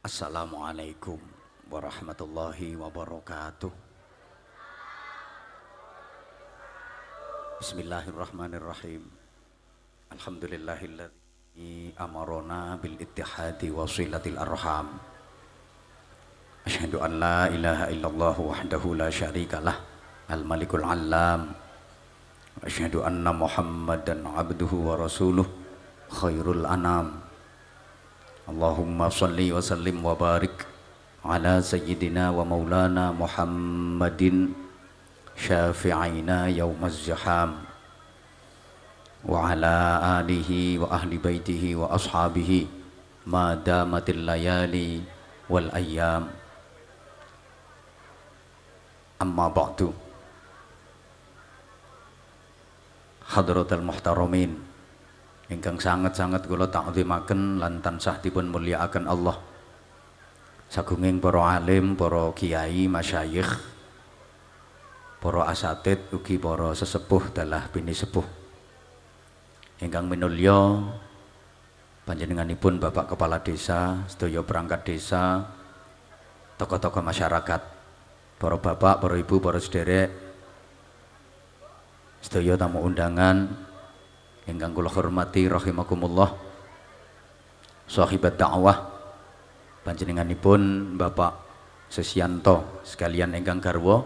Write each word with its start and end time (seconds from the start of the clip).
Assalamualaikum 0.00 1.20
warahmatullahi 1.68 2.72
wabarakatuh. 2.72 3.68
Bismillahirrahmanirrahim. 7.60 9.04
Alhamdulillahilladzi 10.08 12.00
amarona 12.00 12.80
bil 12.80 12.96
ittihadi 12.96 13.68
wa 13.68 13.84
silatil 13.84 14.40
arham. 14.40 14.96
Asyhadu 16.64 17.04
an 17.04 17.20
la 17.20 17.52
ilaha 17.52 17.92
illallah 17.92 18.36
wahdahu 18.40 18.96
la 18.96 19.12
syarikalah 19.12 19.76
al 20.32 20.48
malikul 20.48 20.80
allam. 20.80 21.52
Asyhadu 22.64 23.04
anna 23.04 23.36
Muhammadan 23.36 24.24
abduhu 24.24 24.80
wa 24.80 24.96
rasuluh 24.96 25.44
khairul 26.08 26.64
anam. 26.64 27.19
Allahumma 28.50 29.06
salli 29.14 29.54
wa 29.54 29.62
sallim 29.62 30.02
wa 30.02 30.10
barik 30.18 30.66
ala 31.22 31.62
sayyidina 31.62 32.34
wa 32.34 32.42
maulana 32.42 33.14
Muhammadin 33.14 34.50
syafi'ina 35.38 36.50
yaumaz 36.50 36.98
zaham 36.98 37.62
wa 39.22 39.54
ala 39.54 40.02
alihi 40.18 40.82
wa 40.82 40.90
ahli 40.90 41.22
baitihi 41.22 41.78
wa 41.78 41.94
ashabihi 41.94 42.66
ma 43.30 43.54
damatil 43.54 44.26
ingkang 55.50 55.76
sangat-sangat 55.76 56.46
kula 56.46 56.70
takzimaken 56.70 57.58
lan 57.58 57.82
tansah 57.82 58.22
dipun 58.22 58.48
mulyakaken 58.48 59.10
Allah 59.10 59.50
sagunging 60.70 61.18
para 61.18 61.58
alim, 61.58 61.98
para 61.98 62.30
kiai, 62.30 62.86
masyayikh, 62.86 63.50
para 65.18 65.50
asatid 65.50 65.98
ugi 66.14 66.38
para 66.38 66.70
sesepuh 66.78 67.34
dalah 67.34 67.66
bini 67.74 67.90
sepuh. 67.90 68.22
Ingkang 69.82 70.06
minulya 70.06 70.78
panjenenganipun 72.06 72.78
Bapak 72.78 73.12
Kepala 73.12 73.42
Desa, 73.42 74.06
sedaya 74.06 74.46
perangkat 74.46 74.86
desa, 74.86 75.42
tokoh-tokoh 76.54 77.02
masyarakat, 77.02 77.62
para 78.38 78.56
bapak, 78.56 79.02
para 79.02 79.14
ibu, 79.18 79.42
para 79.42 79.58
sederek, 79.58 80.10
sedaya 82.22 82.54
tamu 82.54 82.78
undangan, 82.86 83.69
ingkang 84.50 84.74
kula 84.74 84.90
hormati 84.90 85.46
rahimakumullah 85.46 86.34
sahibat 87.86 88.34
dakwah 88.34 88.76
panjenenganipun 89.86 90.94
Bapak 90.98 91.48
Sesianto 91.90 92.82
sekalian 92.82 93.34
ingkang 93.38 93.62
garwa 93.62 94.02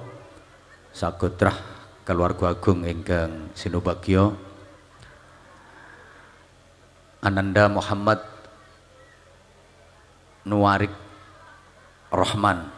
sagotrah 0.92 1.56
keluarga 2.05 2.53
agung 2.53 2.84
ingkang 2.84 3.53
sinubagya 3.56 4.28
Ananda 7.25 7.72
Muhammad 7.72 8.20
Nuwarik 10.45 10.92
Rahman. 12.12 12.69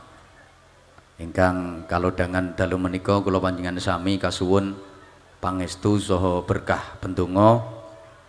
Ingkang 1.19 1.83
dengan 2.15 2.55
dalu 2.55 2.79
menika 2.79 3.19
kula 3.19 3.43
panjenengan 3.43 3.83
sami 3.83 4.23
kasuwun 4.23 4.79
pangestu 5.41 6.01
saha 6.01 6.43
berkah 6.45 6.99
pendonga. 7.01 7.63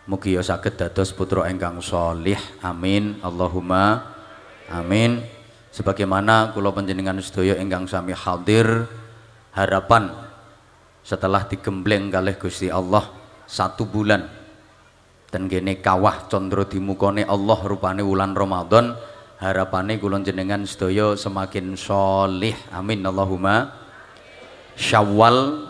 Mugi 0.08 0.40
ya 0.40 0.44
saged 0.44 0.80
dados 0.80 1.12
putra 1.12 1.52
ingkang 1.52 1.84
sholih 1.84 2.40
amin. 2.64 3.20
Allahumma 3.20 4.16
amin. 4.72 5.20
Sebagaimana 5.76 6.56
kula 6.56 6.72
panjenengan 6.72 7.20
sedaya 7.20 7.60
ingkang 7.60 7.86
sami 7.86 8.16
hadir 8.16 8.88
harapan 9.52 10.10
setelah 11.04 11.44
digembleng 11.46 12.08
kalih 12.08 12.40
Gusti 12.40 12.72
Allah 12.72 13.04
satu 13.44 13.84
bulan 13.84 14.26
dan 15.28 15.52
gene 15.52 15.84
kawah 15.84 16.32
condro 16.32 16.64
dimukone 16.64 17.28
Allah 17.28 17.60
rupane 17.68 18.00
wulan 18.00 18.32
Ramadan 18.32 18.96
harapane 19.44 20.00
kula 20.00 20.24
jenengan 20.24 20.64
sedaya 20.64 21.20
semakin 21.20 21.76
sholih 21.76 22.56
amin. 22.72 23.04
Allahumma 23.04 23.76
Syawal 24.78 25.67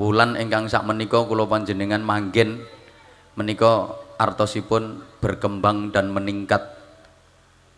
wulan 0.00 0.32
ingkang 0.40 0.64
sak 0.64 0.88
menika 0.88 1.20
kula 1.28 1.44
panjenengan 1.44 2.00
manggen 2.00 2.64
menika 3.36 4.00
artosipun 4.16 5.04
berkembang 5.20 5.92
dan 5.92 6.08
meningkat. 6.08 6.80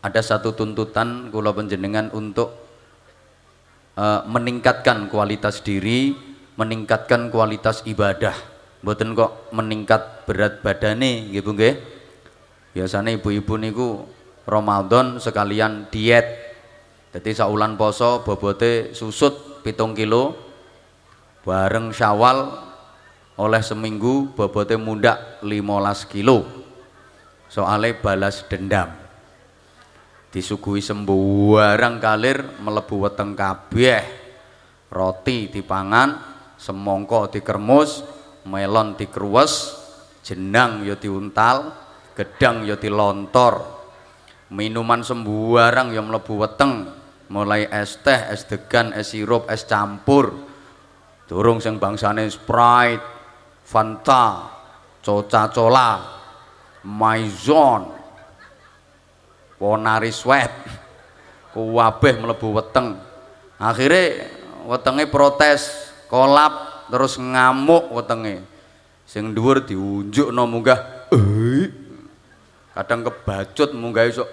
Ada 0.06 0.22
satu 0.22 0.54
tuntutan 0.54 1.34
kula 1.34 1.50
panjenengan 1.50 2.14
untuk 2.14 2.54
uh, 3.98 4.22
meningkatkan 4.30 5.10
kualitas 5.10 5.66
diri 5.66 6.14
meningkatkan 6.54 7.26
kualitas 7.34 7.82
ibadah. 7.90 8.34
Mboten 8.86 9.18
kok 9.18 9.50
meningkat 9.50 10.26
berat 10.26 10.62
badane 10.62 11.26
nggih 11.30 11.42
Bu 11.42 11.58
nggih? 11.58 11.74
Biasanya 12.74 13.18
ibu-ibu 13.18 13.54
niku 13.58 13.88
Ramadan 14.46 15.18
sekalian 15.18 15.90
diet. 15.90 16.54
Jadi 17.12 17.30
saulan 17.34 17.74
poso 17.74 18.22
bobote 18.24 18.94
susut 18.96 19.62
pitung 19.62 19.92
kilo 19.92 20.51
bareng 21.42 21.90
syawal 21.90 22.54
oleh 23.38 23.62
seminggu 23.64 24.30
bobotnya 24.38 24.78
mundak 24.78 25.18
15 25.42 26.12
kilo. 26.12 26.46
Soalnya 27.50 27.98
balas 28.00 28.46
dendam. 28.48 28.88
Disuguhi 30.32 30.80
sembarang 30.80 32.00
kalir 32.00 32.40
melebu 32.64 33.04
weteng 33.04 33.36
kabeh. 33.36 34.22
Roti 34.88 35.48
dipangan 35.48 36.20
semongko 36.56 37.32
dikermus 37.32 38.04
melon 38.44 38.92
dikeruwes 38.96 39.52
jenang 40.20 40.84
yo 40.84 40.96
diuntal 40.96 41.72
gedang 42.16 42.64
yo 42.64 42.80
dilontor. 42.80 43.82
Minuman 44.52 45.00
sembarang 45.00 45.92
yang 45.92 46.08
melebu 46.08 46.32
weteng 46.40 46.88
mulai 47.32 47.64
es 47.72 47.96
teh, 48.04 48.28
es 48.28 48.44
degan, 48.44 48.92
es 48.92 49.16
sirup, 49.16 49.48
es 49.48 49.64
campur 49.64 50.51
Durung 51.32 51.64
sing 51.64 51.80
bangsane 51.80 52.28
Sprite, 52.28 53.00
Fanta, 53.64 54.52
Coca-Cola, 55.00 56.04
Maison, 56.84 57.88
Ponari 59.56 60.12
Sweat. 60.12 60.52
Kuwabeh 61.56 62.20
mlebu 62.20 62.52
weteng. 62.52 63.00
Akhire 63.56 64.28
wetenge 64.68 65.08
protes, 65.08 65.88
kolap, 66.04 66.84
terus 66.92 67.16
ngamuk 67.16 67.88
wetenge. 67.96 68.44
Sing 69.08 69.32
dhuwur 69.32 69.64
diunjukno 69.64 70.44
munggah. 70.44 71.08
Kadang 72.76 73.08
kebacut 73.08 73.72
munggah 73.72 74.04
iso. 74.04 74.28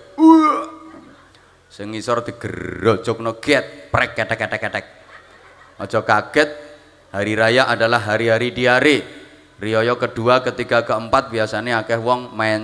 Sing 1.71 1.95
ngisor 1.95 2.27
digerojokno 2.27 3.39
get, 3.39 3.87
prek 3.87 4.19
ketek-ketek-ketek. 4.19 4.85
Aja 5.79 6.03
kaget 6.03 6.68
Hari 7.09 7.33
raya 7.33 7.65
adalah 7.65 8.01
hari-hari 8.05 8.53
diare. 8.53 8.97
Rioyo 9.59 9.99
kedua, 9.99 10.39
ketiga, 10.45 10.85
keempat 10.85 11.33
biasanya 11.33 11.83
akeh 11.83 11.99
wong 11.99 12.31
main 12.31 12.63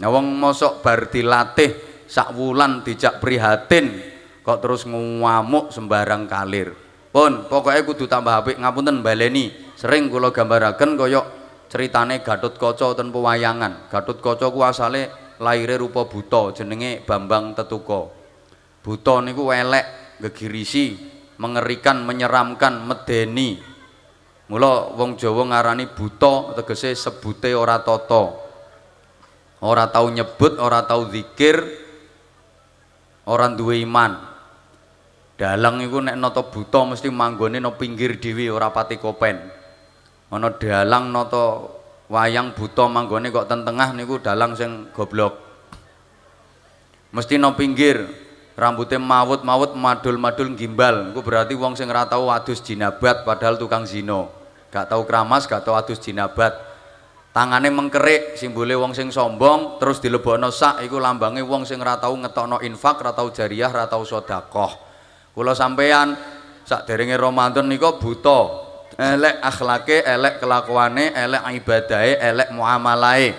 Nyawang 0.00 0.32
mosok 0.32 0.80
bar 0.80 1.12
dilatih 1.12 1.76
sak 2.08 2.32
wulan 2.32 2.80
dijak 2.80 3.20
prihatin 3.20 4.00
kok 4.40 4.64
terus 4.64 4.88
ngamuk 4.88 5.68
sembarang 5.68 6.24
kalir. 6.24 6.72
Pun 7.12 7.44
pokoknya 7.44 7.84
kudu 7.84 8.08
tambah 8.08 8.32
apik 8.32 8.56
ngapunten 8.56 9.04
baleni. 9.04 9.52
Sering 9.76 10.08
kula 10.08 10.32
gambaraken 10.32 10.96
kaya 10.96 11.20
ceritane 11.68 12.24
Gatut 12.24 12.56
Kaca 12.56 12.96
ten 12.96 13.12
pewayangan. 13.12 13.92
Gatut 13.92 14.24
Kaca 14.24 14.48
ku 14.48 14.64
asale 14.64 15.36
laire 15.36 15.76
rupa 15.76 16.08
buta 16.08 16.56
jenenge 16.56 17.04
Bambang 17.04 17.52
Tetuko. 17.52 18.08
Buta 18.80 19.20
niku 19.20 19.52
elek 19.52 20.16
gegirisi 20.24 20.96
mengerikan, 21.40 22.04
menyeramkan, 22.04 22.84
medeni. 22.84 23.56
Mula 24.52 24.92
wong 24.92 25.16
Jawa 25.16 25.48
ngarani 25.48 25.88
buta 25.88 26.52
tegese 26.60 26.92
sebute 26.92 27.56
ora 27.56 27.80
tata. 27.80 28.36
Ora 29.64 29.88
tau 29.88 30.08
nyebut, 30.12 30.60
ora 30.60 30.84
tau 30.84 31.08
zikir, 31.08 31.60
ora 33.28 33.48
duwe 33.52 33.80
iman. 33.80 34.30
Dalang 35.40 35.80
iku 35.80 36.04
nek 36.04 36.20
nata 36.20 36.44
buta 36.44 36.84
mesti 36.84 37.08
manggone 37.08 37.64
no 37.64 37.72
pinggir 37.72 38.20
dhewe 38.20 38.52
ora 38.52 38.68
pati 38.68 39.00
kopen. 39.00 39.40
Ana 40.28 40.52
dalang 40.52 41.08
nata 41.08 41.64
wayang 42.12 42.52
buta 42.52 42.84
manggone 42.92 43.32
kok 43.32 43.48
ten 43.48 43.64
tengah 43.64 43.96
niku 43.96 44.20
dalang 44.20 44.52
sing 44.52 44.92
goblok. 44.92 45.32
Mesti 47.16 47.40
no 47.40 47.56
pinggir, 47.56 48.04
rambutnya 48.60 49.00
mawut-mawut 49.00 49.72
madul-madul 49.72 50.52
gimbal. 50.52 51.16
Itu 51.16 51.24
berarti 51.24 51.56
wong 51.56 51.72
sing 51.80 51.88
ora 51.88 52.04
tau 52.04 52.28
adus 52.28 52.60
jinabat 52.60 53.24
padahal 53.24 53.56
tukang 53.56 53.88
zino 53.88 54.28
gak 54.70 54.86
tahu 54.92 55.02
keramas 55.08 55.48
gak 55.48 55.64
tahu 55.64 55.74
adus 55.80 55.96
jinabat. 55.96 56.52
Tangane 57.30 57.70
mengkerik 57.70 58.34
simbole 58.34 58.74
wong 58.74 58.92
sing 58.92 59.08
sombong 59.08 59.78
terus 59.78 60.02
dilebokno 60.02 60.50
sak 60.50 60.82
iku 60.82 61.00
lambange 61.00 61.40
wong 61.40 61.64
sing 61.64 61.80
ora 61.80 61.96
tau 61.96 62.12
ngetokno 62.18 62.60
infak 62.60 63.00
ora 63.00 63.14
tau 63.16 63.32
jariah 63.32 63.70
ora 63.70 63.86
tau 63.88 64.04
sedekah. 64.04 64.72
Kula 65.32 65.54
sampeyan 65.54 66.18
sakderenge 66.66 67.16
Ramadan 67.16 67.70
nika 67.70 67.96
buta. 67.96 68.68
Elek 69.00 69.40
akhlake 69.40 70.02
elek 70.02 70.42
kelakuane 70.42 71.14
elek 71.14 71.42
ibadahe 71.62 72.18
elek 72.18 72.50
muamalahe. 72.52 73.32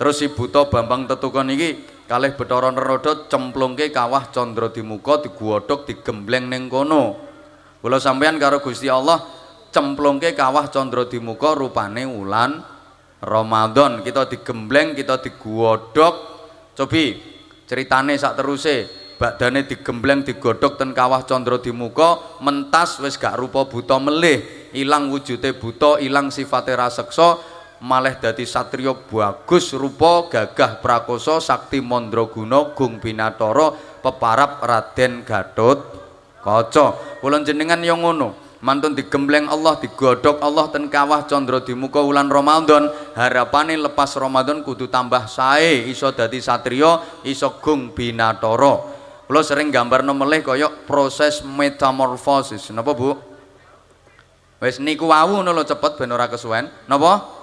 Terus 0.00 0.18
si 0.18 0.32
buta 0.32 0.66
Bambang 0.66 1.04
Tetukon 1.04 1.52
iki 1.52 1.95
kalih 2.06 2.38
Bathara 2.38 2.70
Naroda 2.70 3.26
cemplungke 3.26 3.90
kawah 3.90 4.30
Candra 4.30 4.70
di 4.70 4.80
muka 4.80 5.18
digodhog 5.20 5.84
digembleng 5.84 6.46
ning 6.46 6.70
kono. 6.70 7.18
Kula 7.82 7.98
sampeyan 7.98 8.38
karo 8.38 8.62
Gusti 8.62 8.86
Allah 8.86 9.20
cemplungke 9.74 10.32
kawah 10.32 10.70
Candra 10.70 11.04
di 11.10 11.18
muka 11.18 11.52
rupane 11.58 12.06
wulan 12.06 12.62
Ramadan. 13.18 14.06
Kita 14.06 14.30
digembleng 14.30 14.94
kita 14.94 15.18
diguodok 15.18 16.14
cobi 16.78 17.18
ceritane 17.66 18.14
sak 18.14 18.38
teruse. 18.38 19.04
Badane 19.16 19.64
digembleng 19.64 20.28
digodok 20.28 20.76
ten 20.76 20.92
kawah 20.92 21.24
condro 21.24 21.56
di 21.56 21.72
muka 21.72 22.36
mentas 22.44 23.00
wis 23.00 23.16
gak 23.16 23.40
rupa 23.40 23.64
buta 23.64 23.96
melih. 23.96 24.68
Ilang 24.76 25.08
wujute 25.08 25.56
buta 25.56 25.96
ilang 26.04 26.28
sifate 26.28 26.76
raseksa 26.76 27.55
malih 27.82 28.16
dadi 28.16 28.48
satrio 28.48 28.96
bagus 29.08 29.76
rupa 29.76 30.30
gagah 30.32 30.80
prakoso 30.80 31.42
sakti 31.42 31.84
mandraguna 31.84 32.72
gung 32.72 33.02
binatara 33.02 33.72
peparap 34.00 34.62
Raden 34.62 35.26
Gatut 35.26 35.78
Kaca. 36.40 37.18
Kula 37.18 37.42
jenengan 37.42 37.82
yo 37.82 37.98
ngono. 37.98 38.46
Mantun 38.56 38.96
digembleng 38.96 39.52
Allah 39.52 39.76
digodok 39.78 40.40
Allah 40.40 40.72
ten 40.72 40.88
kawah 40.88 41.28
condro 41.28 41.60
di 41.60 41.76
muka 41.76 42.00
wulan 42.00 42.32
Ramadan. 42.32 42.88
Harapane 43.12 43.76
lepas 43.76 44.16
Ramadan 44.16 44.64
kudu 44.64 44.88
tambah 44.88 45.28
sae 45.28 45.90
iso 45.90 46.08
dadi 46.14 46.40
satrio 46.40 47.22
iso 47.26 47.60
gung 47.60 47.92
binatoro 47.92 48.96
kula 49.26 49.42
sering 49.42 49.74
gambar 49.74 50.06
melih 50.06 50.40
kaya 50.46 50.70
proses 50.86 51.42
metamorfosis. 51.42 52.70
Napa 52.70 52.94
Bu? 52.94 53.18
Wis 54.62 54.80
niku 54.80 55.10
wau 55.10 55.42
ngono 55.42 55.66
cepet 55.66 56.00
ben 56.00 56.14
ora 56.14 56.30
kesuwen. 56.30 56.70
Napa 56.88 57.35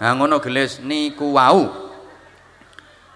nah 0.00 0.16
ngono 0.16 0.40
gelis. 0.40 0.80
Niku 0.80 1.36
wau. 1.36 1.68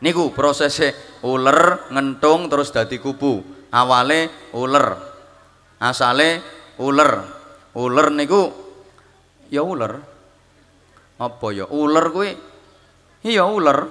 Niku 0.05 0.37
prosese 0.37 1.19
uler 1.25 1.89
ngentung 1.89 2.53
terus 2.53 2.69
dadi 2.69 3.01
kupu 3.01 3.41
awale 3.73 4.53
uler. 4.53 4.87
Asale 5.81 6.45
uler. 6.79 7.13
Uler 7.75 8.07
niku 8.13 8.53
ya 9.49 9.65
uler. 9.65 9.97
Apa 11.19 11.47
ya? 11.51 11.67
Uler 11.73 12.05
kuwi? 12.13 12.31
Iya 13.25 13.49
uler. 13.49 13.89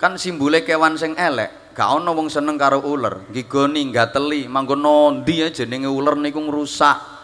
Kan 0.00 0.16
simbole 0.16 0.64
kewan 0.64 0.96
sing 0.96 1.14
elek. 1.14 1.76
Gak 1.76 1.88
ana 1.88 2.12
wong 2.12 2.32
seneng 2.32 2.56
karo 2.56 2.80
uler. 2.80 3.28
Nggigoni 3.28 3.92
gateli 3.92 4.48
manggon 4.48 4.82
ndi 5.22 5.44
ya 5.44 5.48
jenenge 5.52 5.88
uler 5.88 6.16
niku 6.16 6.40
ngrusak 6.40 7.21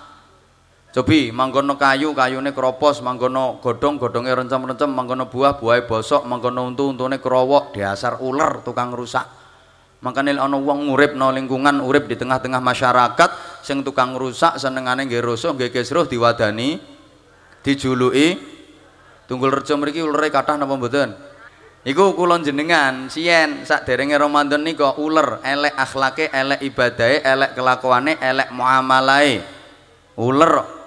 Cobi 0.88 1.28
manggono 1.28 1.76
kayu, 1.76 2.16
kayune 2.16 2.56
kropos, 2.56 3.04
manggono 3.04 3.60
godhong, 3.60 4.00
godhonge 4.00 4.32
rencem-rencem, 4.32 4.88
manggono 4.88 5.28
buah, 5.28 5.60
buahe 5.60 5.84
bosok, 5.84 6.24
manggono 6.24 6.64
untu, 6.64 6.88
untune 6.88 7.20
krowok, 7.20 7.76
dasar 7.76 8.16
uler 8.24 8.64
tukang 8.64 8.96
rusak. 8.96 9.28
Makanya 9.98 10.46
ana 10.46 10.54
wong 10.54 10.94
urip 10.94 11.18
no 11.18 11.34
lingkungan 11.34 11.82
urip 11.82 12.06
di 12.06 12.14
tengah-tengah 12.14 12.62
masyarakat 12.62 13.30
sing 13.66 13.82
tukang 13.82 14.14
rusak 14.14 14.54
senengane 14.54 15.10
nggih 15.10 15.18
rusuh 15.18 15.58
nggih 15.58 15.74
kisruh 15.74 16.06
diwadani 16.06 16.78
dijuluki 17.66 18.38
tunggul 19.26 19.50
rejo 19.50 19.74
mriki 19.74 19.98
ulere 19.98 20.30
kathah 20.30 20.54
napa 20.54 20.78
mboten? 20.78 21.18
Iku 21.82 22.14
kula 22.14 22.38
jenengan 22.38 23.10
sien 23.10 23.66
sakderenge 23.66 24.14
Ramadan 24.14 24.62
nika 24.62 24.94
uler 25.02 25.42
elek 25.42 25.74
akhlake 25.74 26.30
elek 26.30 26.62
ibadahe 26.62 27.18
elek 27.26 27.58
kelakuane 27.58 28.22
elek 28.22 28.54
muamalahe. 28.54 29.42
Uler 30.14 30.77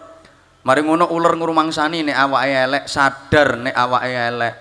mari 0.61 0.81
ngono 0.85 1.09
uler 1.09 1.33
ngrumangsani 1.37 2.05
nek 2.05 2.17
awake 2.17 2.55
elek 2.55 2.83
sadar 2.85 3.57
nek 3.57 3.75
awake 3.75 4.11
elek. 4.11 4.53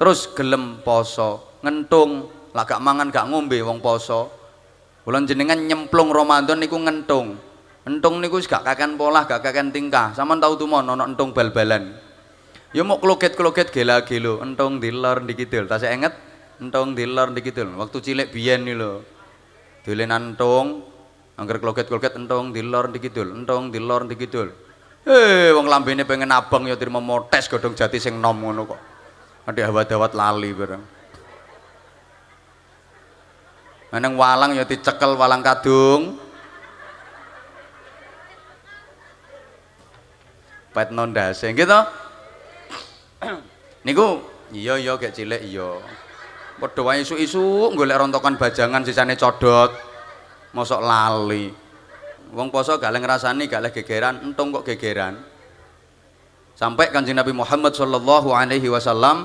Terus 0.00 0.32
gelem 0.32 0.80
poso 0.80 1.60
ngentung. 1.60 2.30
Lah 2.50 2.66
gak 2.66 2.82
mangan 2.82 3.14
gak 3.14 3.30
ngombe 3.30 3.62
wong 3.62 3.78
poso. 3.78 4.26
Bulan 5.06 5.22
jenengan 5.28 5.60
nyemplung 5.60 6.10
Ramadan 6.10 6.58
niku 6.58 6.80
ngentung. 6.82 7.38
Entung 7.86 8.18
niku 8.18 8.42
gak 8.42 8.66
kakan 8.66 8.98
pola 8.98 9.22
gak 9.28 9.44
kakan 9.44 9.70
tingkah. 9.70 10.10
Sama 10.18 10.34
tahu 10.40 10.58
tuh 10.58 10.66
mau 10.66 10.82
nono 10.82 11.06
entung 11.06 11.30
bal-balan. 11.30 11.94
Ya 12.74 12.82
mau 12.82 12.98
kloket-kloket 12.98 13.70
gela-gelo. 13.70 14.42
Entung 14.42 14.82
dilor 14.82 15.22
dikidul 15.22 15.70
tak 15.70 15.86
saya 15.86 15.94
inget 15.94 16.14
entung 16.60 16.92
dilor 16.92 17.32
dikidul 17.32 17.72
waktu 17.80 17.98
cilik 18.04 18.28
biyen 18.28 18.68
nih 18.68 18.76
lo 18.76 19.00
dolenan 19.82 20.36
entung 20.36 20.84
angker 21.40 21.56
kloket-kloket 21.56 22.12
entung 22.20 22.52
dilor 22.52 22.92
dikidul 22.92 23.32
entung 23.32 23.72
dilor 23.72 24.04
dikidul 24.04 24.52
eh 25.08 25.54
wong 25.56 25.66
lambene 25.70 26.04
pengen 26.04 26.32
abang 26.32 26.68
ya 26.68 26.76
terima 26.76 27.00
motes 27.00 27.48
godong 27.48 27.72
jati 27.72 27.96
sing 27.96 28.20
nom 28.20 28.36
ngono 28.36 28.68
kok 28.68 28.80
ada 29.48 29.60
hawa-dawat 29.64 30.12
lali 30.12 30.50
bareng 30.52 30.84
Meneng 33.90 34.14
walang 34.14 34.54
ya 34.54 34.62
dicekel 34.62 35.18
walang 35.18 35.42
kadung. 35.42 36.14
Pet 40.70 40.94
nondase 40.94 41.50
gitu. 41.50 41.80
Niku 43.82 44.22
iya 44.54 44.78
iya 44.78 44.94
gek 44.94 45.10
cilik 45.10 45.42
iya. 45.42 45.82
Padha 46.62 46.80
wae 46.86 47.02
isu-isu 47.02 47.74
golek 47.74 47.98
rontokan 47.98 48.38
bajangan 48.38 48.86
sisane 48.86 49.18
codot. 49.18 49.74
Mosok 50.54 50.78
lali. 50.78 51.50
Wong 52.30 52.48
poso 52.54 52.78
gak 52.78 52.94
le 52.94 52.98
ngrasani 53.02 53.50
gak 53.50 53.62
le 53.62 53.68
gegeran, 53.74 54.22
entung 54.22 54.54
kok 54.54 54.66
gegeran. 54.66 55.18
Sampai 56.54 56.92
Kanjeng 56.92 57.16
Nabi 57.16 57.32
Muhammad 57.32 57.72
sallallahu 57.72 58.36
alaihi 58.36 58.68
wasallam 58.68 59.24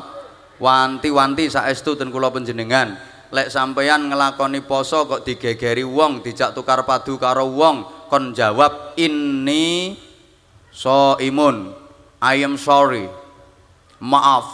wanti-wanti 0.57 1.51
saestu 1.51 1.99
ten 1.99 2.07
kula 2.07 2.31
panjenengan 2.31 2.95
lek 3.33 3.51
sampeyan 3.51 4.07
ngelakoni 4.07 4.63
poso 4.63 5.03
kok 5.03 5.27
digegeri 5.27 5.83
wong 5.83 6.23
dijak 6.23 6.55
tukar 6.55 6.87
padu 6.87 7.19
karo 7.19 7.49
wong 7.51 8.07
kon 8.07 8.31
jawab 8.31 8.95
ini 8.95 9.97
so 10.71 11.19
imun 11.19 11.75
I 12.23 12.45
am 12.47 12.55
sorry 12.55 13.03
maaf 13.99 14.47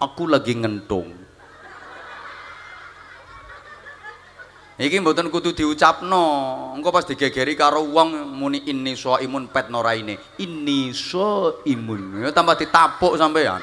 aku 0.00 0.24
lagi 0.30 0.56
ngentung 0.56 1.27
iki 4.78 5.02
mboten 5.02 5.26
kudu 5.28 5.50
diucapno. 5.50 6.24
Engko 6.78 6.94
pas 6.94 7.02
digegeri 7.02 7.58
karo 7.58 7.82
wong 7.82 8.14
muni 8.30 8.62
so 8.94 9.18
imun 9.18 9.50
pet 9.50 9.66
noraine 9.68 10.16
ini 10.38 10.94
so 10.94 11.58
imun 11.66 12.22
ya 12.22 12.30
tambah 12.30 12.54
ditapuk 12.54 13.18
sampeyan. 13.18 13.60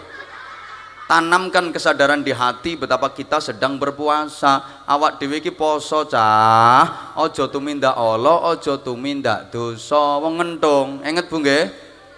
Tanamkan 1.06 1.70
kesadaran 1.70 2.26
di 2.26 2.34
hati 2.34 2.74
betapa 2.76 3.14
kita 3.14 3.38
sedang 3.38 3.78
berpuasa. 3.78 4.84
Awak 4.90 5.22
dewi 5.22 5.38
ki 5.38 5.54
poso 5.54 6.02
cah. 6.10 7.14
Ojo 7.22 7.46
tumindak 7.46 7.94
Allah 7.94 8.42
ojo 8.50 8.82
tumindak 8.82 9.54
dosa. 9.54 10.18
Wong 10.18 10.42
ngentung. 10.42 11.06
Inget 11.06 11.30
bu 11.30 11.46
nggih? 11.46 11.70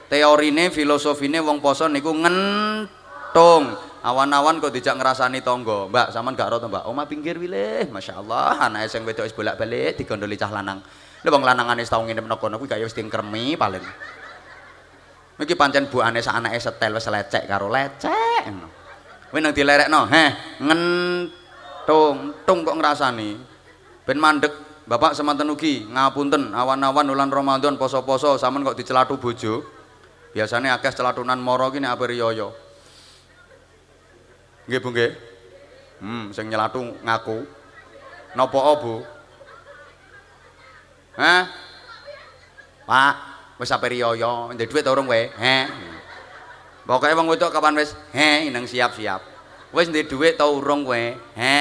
Teorine 0.07 0.71
filosofine 0.71 1.43
wong 1.43 1.59
poso 1.59 1.91
niku 1.91 2.15
ngentung 2.15 3.86
awan-awan 4.05 4.61
kok 4.61 4.73
dijak 4.73 4.97
ngerasani 4.97 5.41
tonggo 5.41 5.89
mbak 5.89 6.13
zaman 6.13 6.37
gak 6.37 6.53
roto 6.53 6.69
mbak 6.69 6.85
oma 6.85 7.09
pinggir 7.09 7.37
wileh 7.37 7.89
masya 7.89 8.21
Allah 8.21 8.69
anak 8.69 8.91
yang 8.91 9.05
wedok 9.05 9.25
bolak 9.33 9.55
balik 9.57 9.97
digondoli 9.97 10.37
cah 10.37 10.51
lanang 10.53 10.79
lu 11.25 11.29
bang 11.33 11.43
lanangane 11.43 11.81
setahun 11.81 12.09
ini 12.09 12.21
menokon 12.21 12.53
aku 12.53 12.69
kayak 12.69 12.85
wis 12.85 12.93
kremi 12.93 13.57
paling 13.57 13.81
Miki 15.37 15.53
pancen 15.53 15.85
bu 15.85 16.01
ane 16.01 16.17
sa 16.17 16.33
anake 16.33 16.57
setel 16.57 16.97
wis 16.97 17.05
lecek 17.05 17.45
karo 17.45 17.69
lecek. 17.69 18.49
Kowe 19.29 19.37
nang 19.37 19.53
dilerekno, 19.53 20.09
heh, 20.09 20.29
ngentung, 20.65 22.33
tung 22.41 22.65
kok 22.65 22.73
ngrasani. 22.73 23.37
Ben 24.01 24.17
mandek 24.17 24.49
Bapak 24.87 25.19
semanten 25.19 25.51
ugi 25.51 25.83
ngapunten 25.83 26.55
awan-awan 26.55 27.11
bulan 27.11 27.27
Ramadan 27.27 27.75
poso-poso 27.75 28.39
sampean 28.39 28.63
kok 28.63 28.79
dicelatu 28.79 29.19
bojo. 29.19 29.59
Biasane 30.31 30.71
akeh 30.71 30.95
celatunan 30.95 31.35
moro 31.43 31.67
ki 31.75 31.83
nek 31.83 31.99
ape 31.99 32.15
riyo. 32.15 32.55
Nggih 34.67 34.79
Bu 34.83 34.89
nggih. 34.91 35.11
Hmm, 36.03 36.29
sing 36.35 36.51
nyelatu 36.51 36.83
ngaku. 37.01 37.47
Napa 38.35 38.59
Bu? 38.77 39.01
Hah? 41.17 41.49
Pak, 42.87 43.15
wis 43.57 43.73
ape 43.73 43.89
riyo, 43.89 44.13
ndek 44.53 44.69
dhuwit 44.69 44.85
urung 44.85 45.09
kowe? 45.09 45.23
Heh. 45.27 45.65
Pokoknya 46.87 47.19
wong 47.19 47.27
wedok 47.27 47.51
kapan 47.51 47.75
wis 47.75 47.91
he 48.15 48.47
nang 48.53 48.63
siap-siap. 48.63 49.19
Wis 49.73 49.89
ndek 49.91 50.07
dhuwit 50.07 50.39
ta 50.39 50.47
urung 50.47 50.85
kowe? 50.85 51.03
He. 51.35 51.57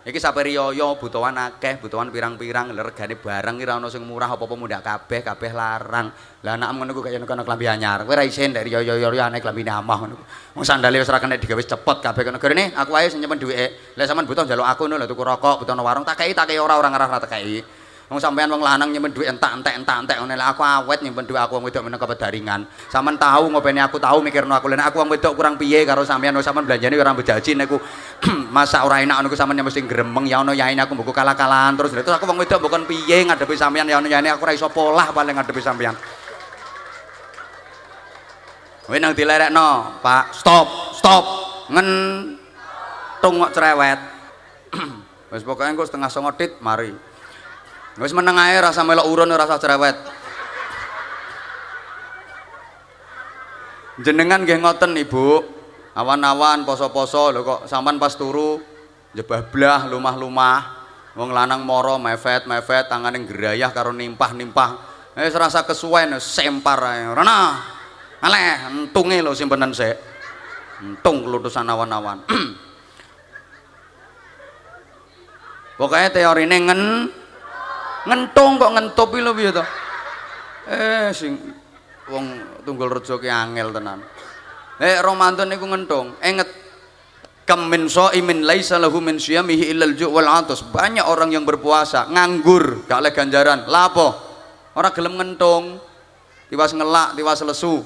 Iki 0.00 0.16
sape 0.16 0.40
riyo 0.48 0.72
butuhan 0.96 1.36
akeh, 1.36 1.76
butuhan 1.76 2.08
pirang-pirang, 2.08 2.72
regane 2.72 3.20
barang 3.20 3.56
ora 3.60 3.76
ono 3.76 3.92
sing 3.92 4.00
murah 4.00 4.32
apa-apa 4.32 4.56
mundak 4.56 4.80
kabeh, 4.80 5.20
kabeh 5.20 5.52
larang. 5.52 6.08
Lah 6.40 6.56
anakmu 6.56 6.88
ngono 6.88 6.96
ku 6.96 7.04
kaya 7.04 7.20
kono 7.20 7.44
klambi 7.44 7.68
anyar. 7.68 8.08
Kowe 8.08 8.16
ra 8.16 8.24
isin 8.24 8.48
ndek 8.48 8.64
riyo-riyo 8.64 9.20
aneh 9.20 9.44
klambi 9.44 9.60
amah 9.60 9.96
ngono. 10.00 10.16
Wong 10.56 10.64
sandale 10.64 10.96
wis 10.96 11.08
ora 11.12 11.20
kena 11.20 11.36
digawe 11.36 11.60
cepet 11.60 11.96
kabeh 12.00 12.22
kono. 12.24 12.40
Gerene 12.40 12.72
aku 12.72 12.96
ae 12.96 13.12
sing 13.12 13.20
nyimpen 13.20 13.44
duwike. 13.44 13.92
Lah 14.00 14.08
sampean 14.08 14.24
butuh 14.24 14.48
njaluk 14.48 14.64
aku 14.64 14.88
ngono 14.88 15.04
lho 15.04 15.06
tuku 15.12 15.20
rokok, 15.20 15.68
butuh 15.68 15.76
warung 15.84 16.08
tak 16.08 16.16
kei 16.16 16.32
tak 16.32 16.48
kei 16.48 16.56
ora 16.56 16.80
ora 16.80 16.88
ngarah 16.88 17.20
tak 17.20 17.36
kei. 17.36 17.60
Wong 18.10 18.18
sampean 18.18 18.50
wong 18.50 18.58
lanang 18.58 18.90
nyimpen 18.90 19.14
dhuwit 19.14 19.30
entak-entek 19.30 19.70
entak-entek 19.70 20.18
ngene 20.18 20.34
aku 20.42 20.66
awet 20.66 20.98
nyimpen 20.98 21.30
dhuwit 21.30 21.46
aku 21.46 21.62
wong 21.62 21.70
wedok 21.70 21.86
meneka 21.86 22.10
pedaringan. 22.10 22.66
Sampean 22.90 23.14
tahu 23.14 23.54
ngopeni 23.54 23.78
aku 23.78 24.02
tahu 24.02 24.18
mikirno 24.18 24.50
aku 24.50 24.66
lha 24.66 24.82
aku 24.82 24.98
wong 24.98 25.14
wedok 25.14 25.38
kurang 25.38 25.54
piye 25.54 25.86
karo 25.86 26.02
sampean 26.02 26.34
wong 26.34 26.42
sampean 26.42 26.66
belanjane 26.66 26.98
ora 26.98 27.14
bejaji 27.14 27.54
niku 27.54 27.78
masa 28.56 28.82
ora 28.82 28.98
enak 28.98 29.22
niku 29.22 29.38
sampean 29.38 29.62
mesti 29.62 29.86
gremeng 29.86 30.26
ya 30.26 30.42
ono 30.42 30.50
yaine 30.50 30.82
aku 30.82 30.98
mbuku 30.98 31.14
kalah-kalahan 31.14 31.78
terus 31.78 31.94
terus 31.94 32.10
aku 32.10 32.26
wong 32.26 32.42
wedok 32.42 32.58
bukan 32.66 32.82
piye 32.90 33.30
ngadepi 33.30 33.54
sampean 33.54 33.86
ya 33.86 34.02
ono 34.02 34.10
yaine 34.10 34.34
aku 34.34 34.42
ora 34.42 34.58
iso 34.58 34.66
polah 34.66 35.14
paling 35.14 35.38
ngadepi 35.38 35.62
sampean. 35.62 35.94
Kowe 38.90 38.98
nang 38.98 39.14
dilerekno, 39.14 40.02
Pak. 40.02 40.34
Stop, 40.34 40.98
stop. 40.98 41.22
Ngen 41.70 41.86
tungok 43.22 43.54
cerewet. 43.54 44.02
Wis 45.30 45.46
pokoke 45.46 45.62
engko 45.62 45.86
setengah 45.86 46.10
songo 46.10 46.34
tit 46.34 46.58
mari. 46.58 47.09
Wis 47.98 48.14
meneng 48.14 48.38
ae 48.38 48.54
rasa 48.62 48.86
melok 48.86 49.10
urun 49.10 49.34
rasa 49.34 49.58
cerewet. 49.58 49.98
Jenengan 53.98 54.46
nggih 54.46 54.62
ngoten 54.62 54.94
Ibu. 54.94 55.58
Awan-awan 55.90 56.62
poso-poso 56.62 57.34
lho 57.34 57.42
kok 57.42 57.60
sampean 57.66 57.98
pas 57.98 58.14
turu 58.14 58.62
jebablah 59.10 59.90
lumah-lumah. 59.90 60.78
Wong 61.18 61.34
lanang 61.34 61.66
moro 61.66 61.98
mefet 61.98 62.46
mefet 62.46 62.86
tangane 62.86 63.26
gerayah 63.26 63.74
karo 63.74 63.90
nimpah-nimpah. 63.90 64.70
Wis 65.18 65.34
rasa 65.34 65.66
kesuwen 65.66 66.14
sempar 66.22 66.78
ae. 66.86 67.10
Rana. 67.10 67.58
Aleh 68.22 68.70
entunge 68.70 69.18
lho 69.18 69.34
simpenan 69.34 69.74
sik. 69.74 69.98
Entung 70.78 71.26
kelutusan 71.26 71.66
awan-awan. 71.66 72.22
Pokoknya 75.80 76.14
teorine 76.14 76.56
ngen 76.60 76.80
ngentung 78.08 78.56
kok 78.56 78.72
ngentup 78.72 79.10
lho 79.12 79.32
piye 79.36 79.50
to? 79.52 79.64
Eh 80.70 81.10
sing 81.12 81.36
wong 82.08 82.60
tunggul 82.64 82.88
rejo 82.88 83.20
ki 83.20 83.28
angel 83.28 83.74
tenan. 83.74 84.00
Eh 84.80 84.96
Ramadan 85.02 85.50
niku 85.50 85.68
ngentung. 85.68 86.16
Inget 86.24 86.48
kam 87.44 87.66
min 87.66 87.90
shaimin 87.90 88.46
laisa 88.46 88.78
lahu 88.78 89.02
min 89.02 89.18
siyamihi 89.18 89.74
illal 89.74 89.92
ju' 89.98 90.08
wal 90.08 90.30
atas 90.30 90.62
banyak 90.62 91.02
orang 91.02 91.34
yang 91.34 91.42
berpuasa 91.42 92.08
nganggur 92.08 92.86
gak 92.86 93.02
oleh 93.02 93.12
ganjaran. 93.12 93.66
Lapo 93.68 94.14
orang 94.78 94.94
gelem 94.94 95.14
ngentung. 95.20 95.82
Tiwas 96.50 96.74
ngelak 96.74 97.14
tiwas 97.14 97.42
lesu. 97.46 97.78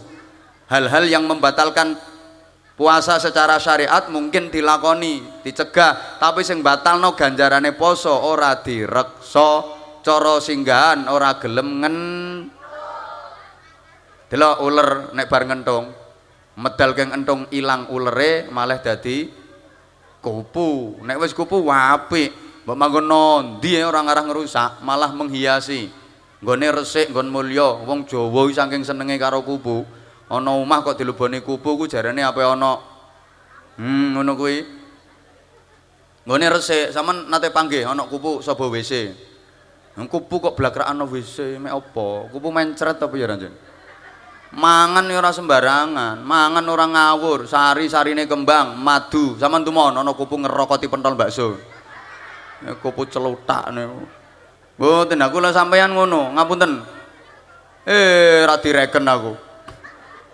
Hal-hal 0.73 1.05
yang 1.05 1.29
membatalkan 1.29 2.01
puasa 2.81 3.21
secara 3.21 3.61
syariat 3.61 4.09
mungkin 4.09 4.49
dilakoni 4.49 5.45
dicegah. 5.45 6.17
Tapi 6.17 6.41
sing 6.41 6.65
batalno 6.65 7.13
ganjarane 7.13 7.77
poso 7.77 8.13
ora 8.13 8.57
direksa 8.65 9.84
cara 10.05 10.37
singgahan 10.39 11.09
ora 11.09 11.41
gelem 11.41 11.81
ngen. 11.81 11.97
Delok 14.29 14.57
uler 14.61 14.89
nek 15.17 15.27
bar 15.33 15.49
ngentung. 15.49 15.91
Medal 16.55 16.95
keng 16.95 17.11
entung 17.11 17.51
ilang 17.51 17.91
ulere 17.91 18.47
malah 18.53 18.79
dadi 18.79 19.27
kupu. 20.21 21.01
Nek 21.03 21.19
wis 21.19 21.35
kupu 21.35 21.65
apik 21.67 22.63
mbok 22.63 22.77
manggon 22.79 23.09
nondi 23.09 23.75
ora 23.83 24.05
ngarah 24.05 24.25
ngerusak 24.29 24.71
malah 24.85 25.11
menghiasi. 25.11 25.91
Nggone 26.45 26.67
resik 26.77 27.11
nggon 27.11 27.33
mulya. 27.33 27.83
Wong 27.89 28.05
Jawa 28.05 28.47
saking 28.53 28.85
senenge 28.85 29.17
karo 29.17 29.41
kupu. 29.43 29.83
Ana 30.29 30.53
omah 30.53 30.85
kok 30.85 31.01
dileboni 31.01 31.41
kupu 31.41 31.81
ku 31.81 31.85
jarane 31.89 32.21
apa 32.21 32.45
ana? 32.45 32.77
Hmm 33.81 34.15
ngono 34.15 34.33
kuwi. 34.37 34.57
Nggone 36.29 36.47
resik 36.53 36.93
sampean 36.93 37.29
nate 37.29 37.51
panggih 37.51 37.89
ana 37.89 38.07
kupu 38.07 38.45
sapa 38.45 38.69
WC 38.69 39.34
kupu 40.03 40.43
kok 40.43 40.59
blakrakan 40.59 41.07
WC 41.07 41.63
mek 41.63 41.71
apa? 41.71 42.27
Kupu 42.35 42.51
mencret 42.51 42.99
apa 42.99 43.15
ya 43.15 43.31
Ranjen? 43.31 43.55
Mangan 44.55 45.07
ya 45.11 45.19
ora 45.19 45.35
sembarangan, 45.35 46.23
mangan 46.23 46.67
ora 46.71 46.87
ngawur, 46.87 47.47
sari-sarine 47.47 48.27
kembang, 48.27 48.79
madu. 48.79 49.35
Sampeyan 49.35 49.67
tumono 49.67 49.99
ana 50.03 50.15
kupu 50.15 50.39
ngerokoti 50.39 50.87
pentol 50.87 51.19
bakso. 51.19 51.59
Ya 52.63 52.75
kupu 52.79 53.07
celutak 53.07 53.71
niku. 53.75 54.07
Mboten 54.79 55.23
aku 55.23 55.39
lho 55.43 55.51
sampeyan 55.55 55.95
ngono, 55.95 56.35
ngapunten. 56.35 56.83
Eh, 57.87 58.43
ra 58.47 58.59
direken 58.59 59.07
aku. 59.07 59.33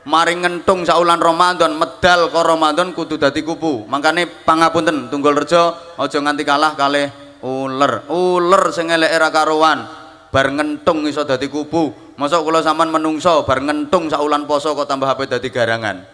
Mari 0.08 0.40
ngentung 0.40 0.88
saulan 0.88 1.20
Ramadan, 1.20 1.76
medal 1.76 2.32
karo 2.32 2.56
Ramadan 2.56 2.96
kudu 2.96 3.20
dadi 3.20 3.44
kupu. 3.44 3.84
Mangkane 3.84 4.24
pangapunten 4.48 5.12
Tunggul 5.12 5.36
Rejo 5.36 5.76
aja 6.00 6.18
nganti 6.20 6.44
kalah 6.44 6.72
kalih 6.72 7.12
uler 7.44 8.06
uler 8.12 8.62
sing 8.72 8.92
eleke 8.92 9.16
ra 9.16 9.28
karuan. 9.32 9.86
Bar 10.30 10.46
ngentung 10.54 11.08
iso 11.10 11.26
dadi 11.26 11.50
kubu. 11.50 12.14
Mosok 12.14 12.40
kula 12.46 12.60
sampean 12.62 12.92
menungso 12.92 13.42
bar 13.48 13.64
ngentung 13.64 14.12
saulan 14.12 14.44
poso 14.44 14.76
kok 14.76 14.86
tambah 14.86 15.08
HP 15.08 15.26
dadi 15.26 15.48
garangan. 15.50 16.04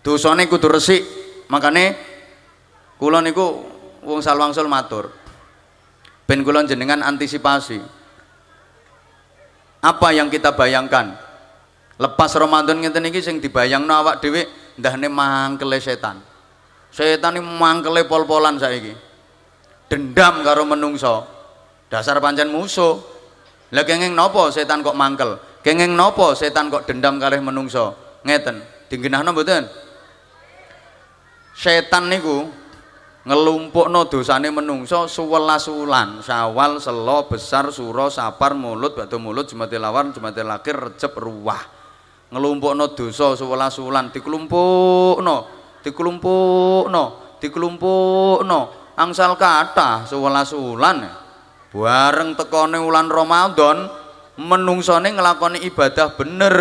Dosane 0.00 0.48
kudu 0.48 0.70
resik. 0.70 1.02
Makane 1.50 1.98
kula 2.96 3.20
niku 3.20 3.66
wong 4.06 4.22
salwangsul 4.22 4.70
matur. 4.70 5.12
Ben 6.24 6.40
kula 6.46 6.64
jenengan 6.64 7.02
antisipasi. 7.02 7.82
Apa 9.80 10.12
yang 10.12 10.30
kita 10.30 10.54
bayangkan? 10.54 11.16
Lepas 12.00 12.32
Ramadan 12.38 12.80
ngeten 12.80 13.12
iki 13.12 13.20
sing 13.20 13.44
dibayangno 13.44 13.92
awak 13.92 14.24
dhewe 14.24 14.48
ndahne 14.80 15.12
mangkele 15.12 15.76
setan 15.76 16.29
setan 16.90 17.38
ini 17.38 17.42
mangkele 17.42 18.04
pol-polan 18.06 18.58
saiki. 18.58 18.92
Dendam 19.90 20.46
karo 20.46 20.62
menungso. 20.62 21.26
Dasar 21.90 22.22
pancen 22.22 22.50
musuh. 22.54 22.98
Lah 23.70 23.82
kenging 23.86 24.14
nopo 24.14 24.50
setan 24.50 24.82
kok 24.82 24.94
mangkel? 24.94 25.38
Kenging 25.62 25.94
nopo 25.94 26.34
setan 26.38 26.70
kok 26.70 26.86
dendam 26.86 27.18
kalih 27.18 27.42
menungso? 27.42 28.18
Ngeten. 28.22 28.62
Dinggenahno 28.90 29.30
mboten? 29.34 29.66
Setan 31.54 32.10
niku 32.10 32.46
ngelumpukno 33.26 34.08
dosane 34.10 34.48
menungso 34.50 35.06
suwelas 35.06 35.68
wulan 35.68 36.24
Syawal, 36.24 36.80
Selo, 36.80 37.28
Besar, 37.28 37.68
Suro, 37.70 38.08
Sapar, 38.08 38.56
Mulut, 38.56 38.96
Batu 38.96 39.20
Mulut, 39.20 39.46
Jumatil 39.46 39.84
Awal, 39.84 40.10
Jumatil 40.10 40.48
Akhir, 40.50 40.78
Recep, 40.78 41.14
Ruwah. 41.14 41.60
Ngelumpukno 42.30 42.94
dosa 42.94 43.34
suwelas 43.34 43.74
wulan 43.78 44.14
dikelumpukno 44.14 45.59
dikelumpukno 45.82 47.30
dikelumpukno. 47.40 48.60
Angsal 49.00 49.32
kata 49.40 50.04
sewelas 50.04 50.52
wulan 50.52 51.08
bareng 51.72 52.36
tekone 52.36 52.76
wulan 52.76 53.08
Ramadan 53.08 53.88
menungsone 54.36 55.16
nglakoni 55.16 55.64
ibadah 55.64 56.14
bener. 56.14 56.56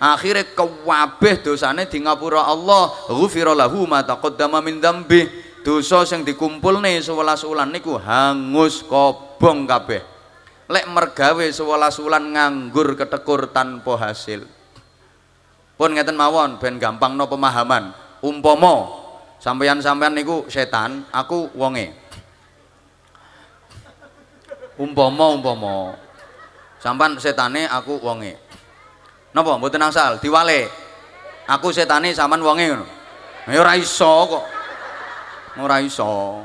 Akhirnya 0.00 0.56
kewabeh 0.56 1.44
dosane 1.44 1.84
di 1.84 2.00
ngapura 2.00 2.48
Allah. 2.48 2.88
Ghufira 3.10 3.52
lahu 3.52 3.84
ma 3.84 4.00
taqaddama 4.00 4.64
min 4.64 4.80
dzambi 4.80 5.28
dosa 5.60 6.08
sing 6.08 6.24
dikumpulne 6.24 7.04
sewelas 7.04 7.44
wulan 7.44 7.68
niku 7.68 8.00
hangus 8.00 8.80
kobong 8.86 9.68
kabeh. 9.68 10.00
Lek 10.72 10.88
mergawe 10.88 11.44
sewelas 11.52 12.00
wulan 12.00 12.32
nganggur 12.32 12.96
ketekur 12.96 13.52
tanpa 13.52 14.00
hasil. 14.00 14.48
Pun 15.76 15.92
ngeten 15.92 16.16
mawon 16.16 16.56
ben 16.56 16.80
gampang 16.80 17.12
no 17.12 17.28
pemahaman 17.28 17.92
umpama 18.20 18.88
sampeyan-sampeyan 19.40 20.12
niku 20.12 20.44
setan, 20.52 21.08
aku 21.10 21.48
wonge. 21.56 21.96
Umpama 24.80 25.32
umpama. 25.36 25.96
Sampeyan 26.80 27.16
setane, 27.20 27.68
aku 27.68 28.00
wonge. 28.00 28.36
Napa 29.36 29.60
mboten 29.60 29.84
asal 29.84 30.16
diwale. 30.20 30.68
Aku 31.48 31.72
setane 31.72 32.12
sampean 32.16 32.40
wonge 32.40 32.64
ngono. 32.68 32.86
Ya 33.48 33.60
ora 33.60 33.76
iso 33.76 34.28
kok. 34.28 34.44
Ora 35.60 35.80
iso. 35.84 36.40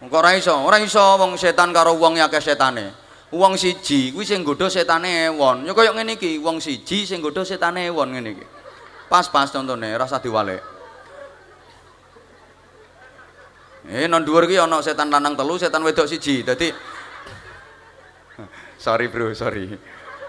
Kok 0.00 0.16
ora 0.16 0.32
iso? 0.36 0.54
Ora 0.64 0.78
iso 0.80 1.00
wong 1.20 1.36
setan 1.36 1.72
karo 1.76 1.96
wong 1.96 2.20
akeh 2.20 2.40
setane. 2.40 2.92
Wong 3.32 3.56
siji 3.56 4.12
kuwi 4.12 4.28
sing 4.28 4.44
nggodha 4.44 4.68
setane 4.68 5.32
ewon. 5.32 5.64
Ya 5.64 5.72
kaya 5.72 5.92
ngene 5.96 6.20
iki, 6.20 6.36
wong 6.40 6.60
siji 6.60 7.08
sing 7.08 7.24
nggodha 7.24 7.44
setane 7.44 7.88
ewon 7.88 8.12
ngene 8.12 8.36
iki. 8.36 8.44
Pas-pas 9.08 9.52
contone, 9.52 9.92
rasa 9.96 10.20
diwale. 10.20 10.71
Eh 13.90 14.06
non 14.06 14.22
dhuwur 14.22 14.46
ki 14.46 14.58
ana 14.62 14.78
setan 14.78 15.10
lanang 15.10 15.34
telu, 15.34 15.58
setan 15.58 15.82
wedok 15.82 16.06
siji. 16.06 16.46
Dadi 16.46 16.70
Sorry 18.82 19.06
bro, 19.06 19.30
sorry. 19.34 19.70